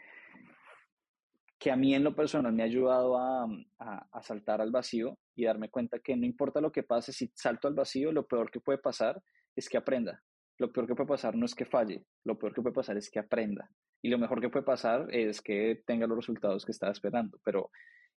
que 1.64 1.70
a 1.70 1.76
mí 1.76 1.94
en 1.94 2.04
lo 2.04 2.14
personal 2.14 2.52
me 2.52 2.62
ha 2.62 2.66
ayudado 2.66 3.16
a, 3.16 3.46
a, 3.78 4.22
saltar 4.22 4.60
al 4.60 4.70
vacío 4.70 5.18
y 5.34 5.46
darme 5.46 5.70
cuenta 5.70 5.98
que 5.98 6.14
no 6.14 6.26
importa 6.26 6.60
lo 6.60 6.70
que 6.70 6.82
pase, 6.82 7.10
si 7.10 7.30
salto 7.34 7.68
al 7.68 7.74
vacío, 7.74 8.12
lo 8.12 8.26
peor 8.26 8.50
que 8.50 8.60
puede 8.60 8.76
pasar 8.76 9.22
es 9.56 9.70
que 9.70 9.78
aprenda. 9.78 10.20
Lo 10.58 10.70
peor 10.70 10.86
que 10.86 10.94
puede 10.94 11.08
pasar 11.08 11.34
no 11.36 11.46
es 11.46 11.54
que 11.54 11.64
falle, 11.64 12.04
lo 12.24 12.38
peor 12.38 12.52
que 12.52 12.60
puede 12.60 12.74
pasar 12.74 12.98
es 12.98 13.10
que 13.10 13.18
aprenda. 13.18 13.70
Y 14.02 14.10
lo 14.10 14.18
mejor 14.18 14.42
que 14.42 14.50
puede 14.50 14.66
pasar 14.66 15.06
es 15.10 15.40
que 15.40 15.82
tenga 15.86 16.06
los 16.06 16.18
resultados 16.18 16.66
que 16.66 16.72
estaba 16.72 16.92
esperando. 16.92 17.38
Pero 17.42 17.70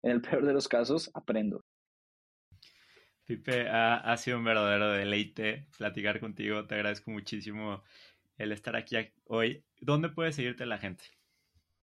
en 0.03 0.11
el 0.11 0.21
peor 0.21 0.45
de 0.45 0.51
los 0.51 0.67
casos, 0.67 1.09
aprendo. 1.13 1.63
Pipe, 3.27 3.67
ha, 3.67 3.97
ha 3.97 4.15
sido 4.15 4.37
un 4.37 4.45
verdadero 4.45 4.93
deleite 4.93 5.67
platicar 5.77 6.21
contigo. 6.21 6.65
Te 6.65 6.75
agradezco 6.75 7.11
muchísimo 7.11 7.83
el 8.37 8.53
estar 8.53 8.77
aquí 8.77 8.95
hoy. 9.25 9.65
¿Dónde 9.81 10.07
puede 10.07 10.31
seguirte 10.31 10.65
la 10.65 10.77
gente? 10.77 11.03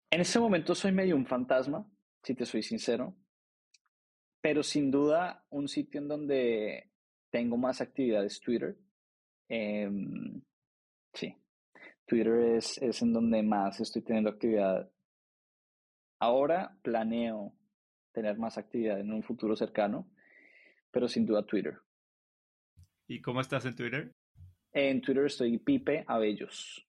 En 0.10 0.22
ese 0.22 0.40
momento 0.40 0.74
soy 0.74 0.92
medio 0.92 1.16
un 1.16 1.28
fantasma, 1.28 1.86
si 2.24 2.34
te 2.34 2.46
soy 2.46 2.64
sincero, 2.64 3.16
pero 4.42 4.64
sin 4.64 4.90
duda 4.90 5.46
un 5.50 5.68
sitio 5.68 6.02
en 6.02 6.08
donde 6.08 6.90
tengo 7.30 7.56
más 7.56 7.82
actividades 7.82 8.40
Twitter. 8.40 8.76
Em, 9.48 10.42
sí, 11.14 11.36
Twitter 12.08 12.56
es, 12.56 12.80
es 12.82 13.00
en 13.04 13.14
donde 13.14 13.44
más 13.44 13.80
estoy 13.80 14.02
teniendo 14.02 14.32
actividad. 14.32 14.90
Ahora 16.20 16.76
planeo 16.82 17.54
tener 18.12 18.40
más 18.40 18.58
actividad 18.58 19.00
en 19.00 19.14
un 19.14 19.22
futuro 19.22 19.56
cercano, 19.56 20.10
pero 20.98 21.08
sin 21.08 21.28
duda 21.28 21.46
Twitter. 21.46 21.78
¿Y 23.08 23.22
cómo 23.22 23.40
estás 23.40 23.64
en 23.66 23.76
Twitter? 23.76 24.16
En 24.74 25.00
Twitter 25.00 25.28
estoy 25.28 25.60
Pipe 25.60 26.04
Abellos. 26.08 26.88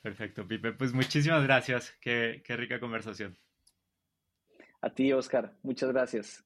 Perfecto, 0.00 0.48
Pipe. 0.48 0.72
Pues 0.72 0.94
muchísimas 0.94 1.42
gracias. 1.42 1.94
Qué, 2.00 2.42
qué 2.42 2.56
rica 2.56 2.80
conversación. 2.80 3.36
A 4.80 4.88
ti, 4.88 5.12
Oscar. 5.12 5.58
Muchas 5.62 5.92
gracias. 5.92 6.42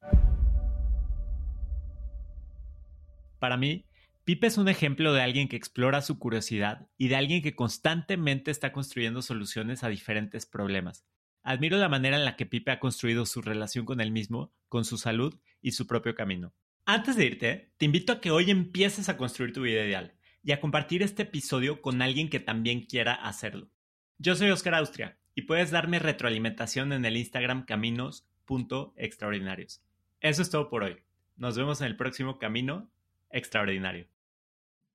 Para 3.38 3.57
mí, 3.57 3.86
Pipe 4.24 4.48
es 4.48 4.59
un 4.59 4.68
ejemplo 4.68 5.12
de 5.12 5.22
alguien 5.22 5.46
que 5.46 5.55
explora 5.55 6.03
su 6.03 6.18
curiosidad 6.18 6.88
y 6.98 7.07
de 7.07 7.14
alguien 7.14 7.42
que 7.42 7.55
constantemente 7.55 8.51
está 8.51 8.72
construyendo 8.72 9.22
soluciones 9.22 9.84
a 9.84 9.88
diferentes 9.88 10.46
problemas. 10.46 11.07
Admiro 11.44 11.76
la 11.76 11.88
manera 11.88 12.16
en 12.16 12.24
la 12.24 12.34
que 12.34 12.44
Pipe 12.44 12.72
ha 12.72 12.80
construido 12.80 13.24
su 13.24 13.40
relación 13.40 13.84
con 13.84 14.01
él 14.01 14.11
mismo, 14.11 14.53
con 14.70 14.86
su 14.86 14.96
salud 14.96 15.38
y 15.60 15.72
su 15.72 15.86
propio 15.86 16.14
camino. 16.14 16.54
Antes 16.86 17.16
de 17.16 17.26
irte, 17.26 17.74
te 17.76 17.84
invito 17.84 18.14
a 18.14 18.22
que 18.22 18.30
hoy 18.30 18.50
empieces 18.50 19.10
a 19.10 19.18
construir 19.18 19.52
tu 19.52 19.60
vida 19.60 19.84
ideal 19.84 20.14
y 20.42 20.52
a 20.52 20.60
compartir 20.60 21.02
este 21.02 21.24
episodio 21.24 21.82
con 21.82 22.00
alguien 22.00 22.30
que 22.30 22.40
también 22.40 22.86
quiera 22.86 23.12
hacerlo. 23.12 23.68
Yo 24.16 24.34
soy 24.34 24.48
Oscar 24.50 24.76
Austria 24.76 25.18
y 25.34 25.42
puedes 25.42 25.70
darme 25.70 25.98
retroalimentación 25.98 26.94
en 26.94 27.04
el 27.04 27.18
Instagram 27.18 27.66
caminos.extraordinarios. 27.66 29.82
Eso 30.20 30.40
es 30.40 30.48
todo 30.50 30.70
por 30.70 30.84
hoy. 30.84 30.96
Nos 31.36 31.58
vemos 31.58 31.80
en 31.80 31.88
el 31.88 31.96
próximo 31.96 32.38
Camino 32.38 32.88
Extraordinario. 33.30 34.06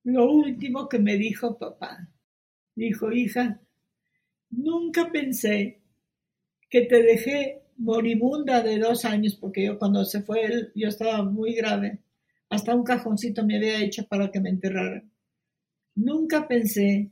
Lo 0.04 0.30
último 0.30 0.88
que 0.88 0.98
me 0.98 1.16
dijo 1.16 1.58
papá, 1.58 2.08
dijo, 2.74 3.12
hija, 3.12 3.60
nunca 4.50 5.10
pensé 5.10 5.80
que 6.70 6.82
te 6.82 7.02
dejé 7.02 7.65
moribunda 7.78 8.62
de 8.62 8.78
dos 8.78 9.04
años, 9.04 9.34
porque 9.36 9.64
yo 9.64 9.78
cuando 9.78 10.04
se 10.04 10.22
fue 10.22 10.44
él, 10.44 10.72
yo 10.74 10.88
estaba 10.88 11.22
muy 11.22 11.54
grave. 11.54 11.98
Hasta 12.48 12.74
un 12.74 12.84
cajoncito 12.84 13.44
me 13.44 13.56
había 13.56 13.82
hecho 13.82 14.06
para 14.06 14.30
que 14.30 14.40
me 14.40 14.50
enterraran. 14.50 15.10
Nunca 15.94 16.46
pensé 16.46 17.10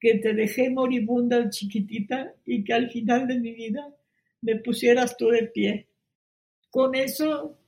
que 0.00 0.18
te 0.18 0.34
dejé 0.34 0.70
moribunda 0.70 1.48
chiquitita 1.50 2.34
y 2.44 2.64
que 2.64 2.72
al 2.72 2.90
final 2.90 3.26
de 3.26 3.38
mi 3.38 3.52
vida 3.52 3.94
me 4.42 4.56
pusieras 4.56 5.16
tú 5.16 5.28
de 5.28 5.44
pie. 5.44 5.88
Con 6.70 6.94
eso 6.94 7.58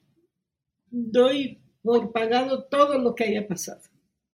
doy 0.90 1.58
por 1.82 2.12
pagado 2.12 2.64
todo 2.64 2.98
lo 2.98 3.14
que 3.14 3.24
haya 3.24 3.46
pasado. 3.46 3.80